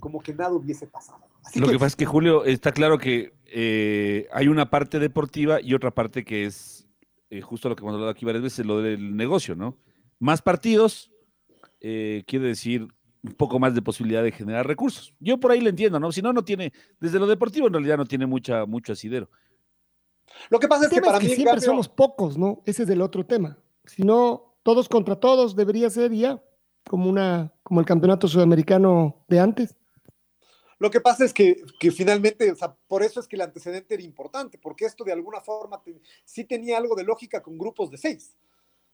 como 0.00 0.20
que 0.22 0.32
nada 0.32 0.52
hubiese 0.52 0.86
pasado. 0.86 1.26
Lo 1.56 1.66
que, 1.66 1.74
pasa 1.74 1.86
es 1.86 1.96
que, 1.96 2.06
Julio, 2.06 2.44
está 2.44 2.72
claro 2.72 2.98
que 2.98 3.34
eh, 3.46 4.28
hay 4.32 4.48
una 4.48 4.70
parte 4.70 5.00
deportiva 5.00 5.60
y 5.60 5.74
otra 5.74 5.90
parte 5.90 6.24
que 6.24 6.44
es 6.44 6.88
eh, 7.30 7.40
justo 7.40 7.68
lo 7.68 7.74
que 7.74 7.82
hemos 7.82 7.94
hablado 7.94 8.12
aquí 8.12 8.24
varias 8.24 8.44
veces, 8.44 8.64
lo 8.64 8.80
del 8.80 9.16
negocio, 9.16 9.56
¿no? 9.56 9.76
Más 10.20 10.40
partidos 10.40 11.10
eh, 11.80 12.22
quiere 12.26 12.46
decir 12.46 12.86
un 13.22 13.32
poco 13.32 13.58
más 13.58 13.74
de 13.74 13.82
posibilidad 13.82 14.22
de 14.22 14.32
generar 14.32 14.66
recursos. 14.66 15.14
Yo 15.20 15.38
por 15.38 15.52
ahí 15.52 15.60
lo 15.60 15.68
entiendo, 15.68 16.00
¿no? 16.00 16.10
Si 16.12 16.22
no, 16.22 16.32
no 16.32 16.44
tiene, 16.44 16.72
desde 17.00 17.18
lo 17.18 17.26
deportivo 17.26 17.68
en 17.68 17.72
realidad 17.72 17.96
no 17.96 18.06
tiene 18.06 18.26
mucha, 18.26 18.66
mucho 18.66 18.92
asidero. 18.92 19.30
Lo 20.50 20.58
que 20.58 20.68
pasa 20.68 20.86
es 20.86 20.90
que 20.90 21.00
para 21.00 21.20
mí 21.20 21.28
siempre 21.28 21.60
somos 21.60 21.88
pocos, 21.88 22.36
¿no? 22.36 22.62
Ese 22.66 22.82
es 22.82 22.90
el 22.90 23.00
otro 23.00 23.24
tema. 23.24 23.58
Si 23.84 24.02
no, 24.02 24.56
todos 24.62 24.88
contra 24.88 25.16
todos 25.16 25.54
debería 25.54 25.90
ser 25.90 26.12
ya 26.12 26.42
como 26.88 27.08
una 27.08 27.52
como 27.62 27.80
el 27.80 27.86
campeonato 27.86 28.28
sudamericano 28.28 29.24
de 29.28 29.40
antes. 29.40 29.76
Lo 30.78 30.90
que 30.90 31.00
pasa 31.00 31.24
es 31.24 31.32
que, 31.32 31.62
que 31.78 31.92
finalmente, 31.92 32.50
o 32.50 32.56
sea, 32.56 32.74
por 32.88 33.04
eso 33.04 33.20
es 33.20 33.28
que 33.28 33.36
el 33.36 33.42
antecedente 33.42 33.94
era 33.94 34.02
importante, 34.02 34.58
porque 34.58 34.84
esto 34.84 35.04
de 35.04 35.12
alguna 35.12 35.40
forma 35.40 35.80
sí 36.24 36.44
tenía 36.44 36.76
algo 36.76 36.96
de 36.96 37.04
lógica 37.04 37.40
con 37.40 37.56
grupos 37.56 37.90
de 37.90 37.98
seis. 37.98 38.34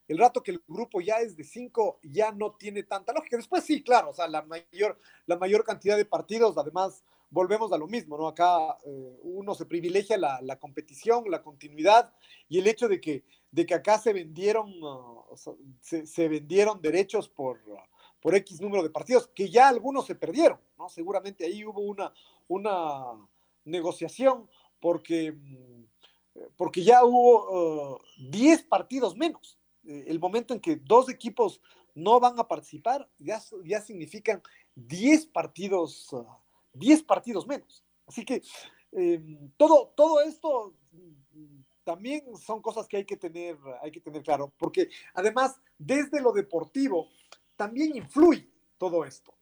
El 0.09 0.18
rato 0.18 0.42
que 0.42 0.50
el 0.52 0.62
grupo 0.66 1.00
ya 1.00 1.16
es 1.16 1.36
de 1.36 1.44
cinco, 1.44 2.00
ya 2.02 2.32
no 2.32 2.52
tiene 2.52 2.82
tanta 2.82 3.12
lógica. 3.12 3.36
Después 3.36 3.62
sí, 3.62 3.82
claro, 3.82 4.11
o 4.11 4.14
sea, 4.14 4.26
la 4.26 4.42
mayor, 4.42 4.98
la 5.26 5.36
mayor 5.36 5.62
cantidad 5.64 5.96
de 5.96 6.06
partidos, 6.06 6.56
además, 6.56 7.04
volvemos 7.30 7.72
a 7.72 7.78
lo 7.78 7.86
mismo, 7.86 8.16
¿no? 8.16 8.26
Acá 8.26 8.78
eh, 8.84 9.18
uno 9.22 9.54
se 9.54 9.66
privilegia 9.66 10.16
la, 10.16 10.56
competición, 10.59 11.24
la 11.30 11.42
continuidad 11.42 12.12
y 12.48 12.59
el 12.59 12.66
hecho 12.66 12.88
de 12.88 13.00
que, 13.00 13.24
de 13.50 13.66
que 13.66 13.74
acá 13.74 13.98
se 13.98 14.12
vendieron, 14.12 14.72
sea, 15.34 15.54
se, 16.06 16.28
vendieron 16.28 16.80
derechos 16.80 17.28
por, 17.28 17.61
por 18.20 18.34
X 18.34 18.61
número 18.61 18.82
de 18.82 18.90
partidos, 18.90 19.28
que 19.28 19.50
ya 19.50 19.68
algunos 19.68 20.06
se 20.06 20.14
perdieron, 20.14 20.59
¿no? 20.78 20.88
Seguramente 20.88 21.44
ahí 21.44 21.64
hubo 21.64 21.80
una, 21.80 22.12
una 22.46 23.28
negociación 23.64 24.48
porque, 24.80 25.36
porque 26.56 26.82
ya 26.82 27.04
hubo 27.04 28.00
10 28.18 28.61
uh, 28.62 28.68
partidos 28.68 29.16
menos. 29.16 29.59
Eh, 29.89 30.05
el 30.09 30.20
momento 30.20 30.53
en 30.53 30.61
que 30.61 30.76
dos 30.76 31.09
equipos 31.09 31.62
no 31.95 32.20
van 32.20 32.39
a 32.39 32.47
participar, 32.47 33.09
ya, 33.18 33.41
ya 33.64 33.80
significan 33.80 34.43
10 34.74 35.26
partidos, 35.26 36.12
uh, 36.12 36.26
10 36.74 37.03
partidos 37.05 37.47
menos. 37.47 37.82
Así 38.07 38.24
que 38.24 38.43
eh, 38.93 39.20
todo, 39.57 39.95
todo 39.97 40.20
esto 40.20 40.74
también 41.84 42.22
son 42.36 42.61
cosas 42.61 42.86
que 42.86 42.99
hay 42.99 43.05
que 43.07 43.16
tener, 43.16 43.57
hay 43.82 43.91
que 43.91 44.01
tener 44.01 44.22
claro, 44.22 44.53
porque 44.59 44.91
además, 45.14 45.59
desde 45.78 46.20
lo 46.20 46.32
deportivo, 46.32 47.09
también 47.57 47.97
influye 47.97 48.47
todo 48.76 49.07
esto 49.07 49.34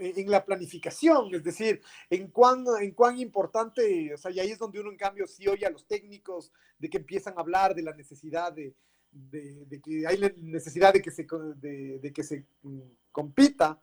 en 0.00 0.28
la 0.30 0.44
planificación, 0.44 1.32
es 1.34 1.44
decir, 1.44 1.80
en 2.10 2.28
cuán, 2.28 2.64
en 2.80 2.92
cuán 2.92 3.18
importante, 3.18 4.14
o 4.14 4.16
sea, 4.16 4.30
y 4.30 4.40
ahí 4.40 4.50
es 4.50 4.58
donde 4.58 4.80
uno 4.80 4.90
en 4.90 4.96
cambio 4.96 5.26
sí 5.26 5.46
oye 5.46 5.66
a 5.66 5.70
los 5.70 5.86
técnicos 5.86 6.50
de 6.78 6.90
que 6.90 6.96
empiezan 6.96 7.36
a 7.36 7.42
hablar 7.42 7.74
de 7.74 7.82
la 7.82 7.94
necesidad 7.94 8.52
de, 8.52 8.74
de, 9.14 9.80
que 9.80 10.06
hay 10.06 10.18
necesidad 10.38 10.92
de 10.92 11.00
que 11.00 11.10
se, 11.10 11.26
de, 11.56 11.98
de 11.98 12.12
que 12.12 12.22
se 12.22 12.44
mm, 12.62 12.80
compita, 13.12 13.80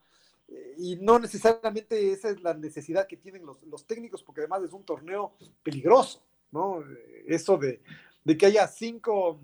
eh, 0.48 0.76
y 0.78 0.96
no 0.98 1.20
necesariamente 1.20 2.12
esa 2.12 2.30
es 2.30 2.42
la 2.42 2.54
necesidad 2.54 3.08
que 3.08 3.18
tienen 3.18 3.46
los, 3.46 3.64
los, 3.64 3.86
técnicos, 3.86 4.24
porque 4.24 4.42
además 4.42 4.64
es 4.64 4.74
un 4.74 4.84
torneo 4.84 5.34
peligroso, 5.64 6.22
¿no? 6.52 6.84
Eso 7.26 7.58
de, 7.58 7.82
de 8.24 8.38
que 8.38 8.46
haya 8.48 8.68
cinco, 8.68 9.40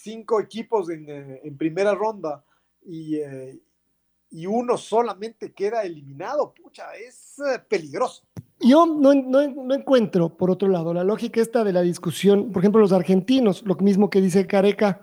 cinco 0.00 0.40
equipos 0.40 0.90
en, 0.90 1.08
eh, 1.08 1.40
en 1.44 1.56
primera 1.56 1.94
ronda 1.94 2.44
y, 2.84 3.16
eh, 3.16 3.60
y 4.30 4.46
uno 4.46 4.76
solamente 4.76 5.52
queda 5.52 5.82
eliminado, 5.82 6.52
pucha, 6.52 6.94
es 6.96 7.38
eh, 7.38 7.58
peligroso. 7.68 8.24
Yo 8.60 8.86
no, 8.86 9.12
no, 9.14 9.46
no, 9.48 9.74
encuentro, 9.74 10.36
por 10.36 10.50
otro 10.50 10.68
lado, 10.68 10.94
la 10.94 11.04
lógica 11.04 11.40
esta 11.40 11.62
de 11.62 11.72
la 11.72 11.82
discusión, 11.82 12.52
por 12.52 12.62
ejemplo, 12.62 12.80
los 12.80 12.92
argentinos, 12.92 13.62
lo 13.66 13.74
mismo 13.76 14.08
que 14.08 14.20
dice 14.20 14.46
Careca, 14.46 15.00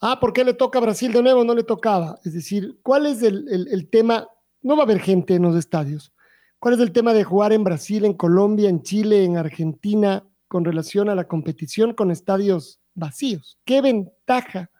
ah, 0.00 0.18
¿por 0.20 0.32
qué 0.32 0.42
le 0.42 0.54
toca 0.54 0.78
a 0.78 0.82
Brasil 0.82 1.12
de 1.12 1.22
nuevo? 1.22 1.44
No 1.44 1.54
le 1.54 1.64
tocaba. 1.64 2.18
Es 2.24 2.32
decir, 2.32 2.78
¿cuál 2.82 3.06
es 3.06 3.22
el, 3.22 3.46
el, 3.50 3.68
el 3.68 3.90
tema? 3.90 4.26
No 4.62 4.74
va 4.74 4.82
a 4.82 4.84
haber 4.84 5.00
gente 5.00 5.34
en 5.34 5.42
los 5.42 5.54
estadios. 5.56 6.12
¿Cuál 6.58 6.74
es 6.74 6.80
el 6.80 6.92
tema 6.92 7.12
de 7.12 7.24
jugar 7.24 7.52
en 7.52 7.62
Brasil, 7.62 8.04
en 8.04 8.14
Colombia, 8.14 8.68
en 8.68 8.82
Chile, 8.82 9.22
en 9.22 9.36
Argentina, 9.36 10.24
con 10.48 10.64
relación 10.64 11.08
a 11.08 11.14
la 11.14 11.28
competición 11.28 11.92
con 11.92 12.10
estadios 12.10 12.80
vacíos? 12.94 13.58
¿Qué 13.64 13.82
ventaja 13.82 14.70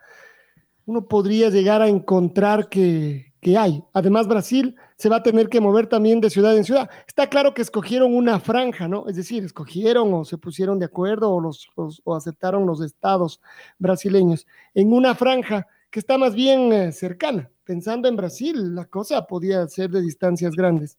uno 0.87 1.07
podría 1.07 1.51
llegar 1.51 1.83
a 1.83 1.89
encontrar 1.89 2.71
que, 2.71 3.28
que, 3.53 3.59
hay. 3.59 3.83
Además, 3.93 4.29
Brasil 4.29 4.77
se 4.97 5.09
va 5.09 5.17
a 5.17 5.23
tener 5.23 5.49
que 5.49 5.61
mover 5.61 5.87
también 5.87 6.21
de 6.21 6.31
ciudad 6.31 6.57
en 6.57 6.65
ciudad. 6.65 6.91
Está 7.07 7.29
claro 7.29 7.55
que 7.55 7.63
escogieron 7.63 8.15
una 8.15 8.41
franja, 8.41 8.89
¿no? 8.89 9.09
Es 9.09 9.17
decir, 9.17 9.45
escogieron 9.45 10.13
o 10.15 10.25
se 10.25 10.39
pusieron 10.39 10.79
de 10.79 10.87
acuerdo 10.87 11.31
o, 11.31 11.41
los, 11.41 11.69
o 11.77 12.15
aceptaron 12.15 12.67
los 12.67 12.81
estados 12.81 13.41
brasileños 13.79 14.47
en 14.75 14.93
una 14.93 15.15
franja 15.15 15.67
que 15.91 16.01
está 16.01 16.19
más 16.19 16.35
bien 16.35 16.73
eh, 16.73 16.93
cercana. 16.93 17.51
Pensando 17.65 18.09
en 18.09 18.17
Brasil, 18.17 18.75
la 18.75 18.87
cosa 18.87 19.27
podía 19.27 19.67
ser 19.69 19.91
de 19.91 20.03
distancias 20.03 20.55
grandes. 20.55 20.99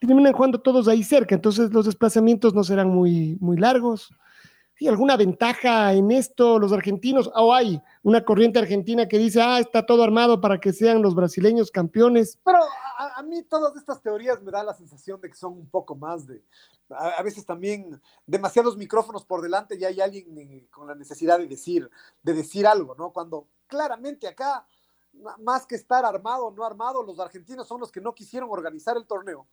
Terminan 0.00 0.32
jugando 0.32 0.60
todos 0.60 0.88
ahí 0.88 1.02
cerca, 1.02 1.34
entonces 1.34 1.72
los 1.72 1.86
desplazamientos 1.86 2.54
no 2.54 2.64
serán 2.64 2.88
muy, 2.88 3.36
muy 3.40 3.56
largos 3.56 4.12
¿Hay 4.82 4.88
alguna 4.88 5.16
ventaja 5.16 5.92
en 5.92 6.10
esto 6.10 6.58
los 6.58 6.72
argentinos? 6.72 7.30
¿O 7.36 7.54
hay 7.54 7.80
una 8.02 8.24
corriente 8.24 8.58
argentina 8.58 9.06
que 9.06 9.18
dice, 9.18 9.40
ah, 9.40 9.60
está 9.60 9.86
todo 9.86 10.02
armado 10.02 10.40
para 10.40 10.58
que 10.58 10.72
sean 10.72 11.02
los 11.02 11.14
brasileños 11.14 11.70
campeones? 11.70 12.38
Pero 12.44 12.58
a, 12.98 13.18
a 13.18 13.22
mí 13.22 13.42
todas 13.42 13.76
estas 13.76 14.02
teorías 14.02 14.42
me 14.42 14.50
da 14.50 14.64
la 14.64 14.74
sensación 14.74 15.20
de 15.20 15.30
que 15.30 15.36
son 15.36 15.52
un 15.52 15.68
poco 15.68 15.94
más 15.94 16.26
de, 16.26 16.44
a, 16.90 17.08
a 17.10 17.22
veces 17.22 17.46
también 17.46 18.00
demasiados 18.26 18.76
micrófonos 18.76 19.24
por 19.24 19.40
delante 19.40 19.76
y 19.78 19.84
hay 19.84 20.00
alguien 20.00 20.36
eh, 20.38 20.68
con 20.70 20.86
la 20.86 20.94
necesidad 20.94 21.38
de 21.38 21.46
decir, 21.46 21.88
de 22.22 22.32
decir 22.34 22.66
algo, 22.66 22.94
¿no? 22.96 23.12
Cuando 23.12 23.48
claramente 23.66 24.26
acá, 24.26 24.66
más 25.38 25.66
que 25.66 25.76
estar 25.76 26.04
armado 26.04 26.46
o 26.46 26.50
no 26.50 26.64
armado, 26.64 27.02
los 27.02 27.20
argentinos 27.20 27.68
son 27.68 27.80
los 27.80 27.92
que 27.92 28.00
no 28.00 28.14
quisieron 28.14 28.48
organizar 28.50 28.96
el 28.96 29.06
torneo, 29.06 29.46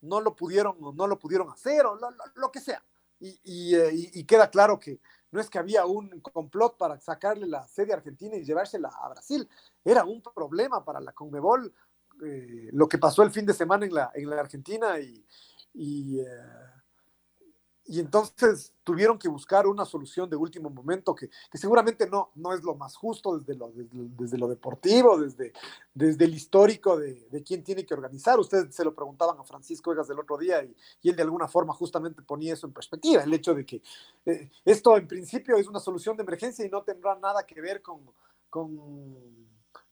no 0.00 0.20
lo 0.20 0.34
pudieron, 0.34 0.76
no 0.80 1.06
lo 1.06 1.18
pudieron 1.18 1.50
hacer 1.50 1.86
o 1.86 1.94
lo, 1.94 2.10
lo, 2.10 2.24
lo 2.34 2.50
que 2.50 2.60
sea 2.60 2.82
y, 3.20 3.40
y, 3.44 3.74
eh, 3.74 3.90
y, 3.92 4.20
y, 4.20 4.24
queda 4.24 4.50
claro 4.50 4.78
que 4.78 5.00
no 5.34 5.40
es 5.40 5.50
que 5.50 5.58
había 5.58 5.84
un 5.84 6.20
complot 6.20 6.78
para 6.78 7.00
sacarle 7.00 7.48
la 7.48 7.66
sede 7.66 7.92
argentina 7.92 8.36
y 8.36 8.44
llevársela 8.44 8.88
a 8.88 9.08
Brasil, 9.08 9.48
era 9.84 10.04
un 10.04 10.22
problema 10.22 10.84
para 10.84 11.00
la 11.00 11.12
Conmebol 11.12 11.74
eh, 12.24 12.68
lo 12.72 12.88
que 12.88 12.98
pasó 12.98 13.24
el 13.24 13.32
fin 13.32 13.44
de 13.44 13.52
semana 13.52 13.84
en 13.84 13.94
la, 13.94 14.12
en 14.14 14.30
la 14.30 14.38
Argentina 14.38 15.00
y, 15.00 15.26
y, 15.74 16.20
eh, 16.20 16.24
y 17.86 18.00
entonces 18.00 18.72
tuvieron 18.82 19.18
que 19.18 19.28
buscar 19.28 19.66
una 19.66 19.84
solución 19.84 20.28
de 20.30 20.36
último 20.36 20.70
momento 20.70 21.14
que, 21.14 21.28
que 21.50 21.58
seguramente 21.58 22.08
no, 22.08 22.30
no 22.34 22.54
es 22.54 22.62
lo 22.62 22.74
más 22.74 22.96
justo 22.96 23.38
desde 23.38 23.54
lo, 23.54 23.72
desde, 23.74 24.38
lo 24.38 24.48
deportivo, 24.48 25.18
desde, 25.18 25.52
desde 25.92 26.24
el 26.24 26.34
histórico 26.34 26.96
de, 26.96 27.26
de, 27.30 27.42
quién 27.42 27.62
tiene 27.62 27.84
que 27.84 27.92
organizar. 27.92 28.38
Ustedes 28.38 28.74
se 28.74 28.84
lo 28.84 28.94
preguntaban 28.94 29.38
a 29.38 29.44
Francisco 29.44 29.90
Vegas 29.90 30.08
del 30.08 30.18
otro 30.18 30.38
día 30.38 30.62
y, 30.64 30.74
y 31.02 31.10
él 31.10 31.16
de 31.16 31.22
alguna 31.22 31.46
forma 31.46 31.74
justamente 31.74 32.22
ponía 32.22 32.54
eso 32.54 32.66
en 32.66 32.72
perspectiva, 32.72 33.22
el 33.22 33.34
hecho 33.34 33.54
de 33.54 33.66
que 33.66 33.82
eh, 34.24 34.50
esto 34.64 34.96
en 34.96 35.06
principio 35.06 35.56
es 35.56 35.66
una 35.66 35.80
solución 35.80 36.16
de 36.16 36.22
emergencia 36.22 36.64
y 36.64 36.70
no 36.70 36.82
tendrá 36.82 37.16
nada 37.16 37.44
que 37.44 37.60
ver 37.60 37.82
con, 37.82 38.00
con 38.48 39.44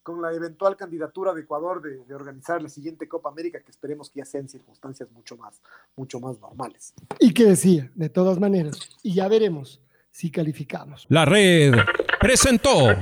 con 0.03 0.21
la 0.21 0.33
eventual 0.33 0.77
candidatura 0.77 1.33
de 1.33 1.43
Ecuador 1.43 1.81
de, 1.81 2.05
de, 2.05 2.15
organizar 2.15 2.61
la 2.61 2.69
siguiente 2.69 3.09
Copa 3.09 3.31
América, 3.31 3.61
que 3.61 3.71
esperemos 3.71 4.11
que 4.11 4.21
ya 4.21 4.25
sean 4.25 4.49
circunstancias 4.49 5.11
mucho 5.13 5.37
más, 5.37 5.61
mucho 5.97 6.21
más 6.21 6.39
normales. 6.41 6.95
Y 7.21 7.33
que 7.33 7.45
decía, 7.45 7.91
de 7.95 8.09
todas 8.09 8.39
maneras, 8.39 8.97
y 9.03 9.15
ya 9.15 9.29
veremos 9.29 9.81
si 10.11 10.31
calificamos. 10.31 11.07
La 11.09 11.25
red 11.25 11.75
presentó 12.21 12.95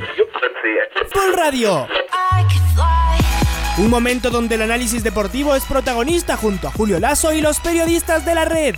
Full 1.13 1.35
Radio. 1.37 1.87
Un 3.79 3.89
momento 3.89 4.31
donde 4.31 4.57
el 4.57 4.63
análisis 4.63 5.03
deportivo 5.03 5.55
es 5.55 5.65
protagonista 5.65 6.37
junto 6.37 6.69
a 6.69 6.71
Julio 6.71 6.99
Lazo 6.99 7.33
y 7.33 7.41
los 7.41 7.61
periodistas 7.61 8.25
de 8.25 8.35
la 8.35 8.45
red. 8.45 8.75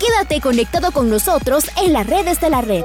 Quédate 0.00 0.40
conectado 0.40 0.92
con 0.92 1.10
nosotros 1.10 1.66
en 1.82 1.92
las 1.92 2.06
redes 2.06 2.40
de 2.40 2.50
la 2.50 2.60
red. 2.60 2.84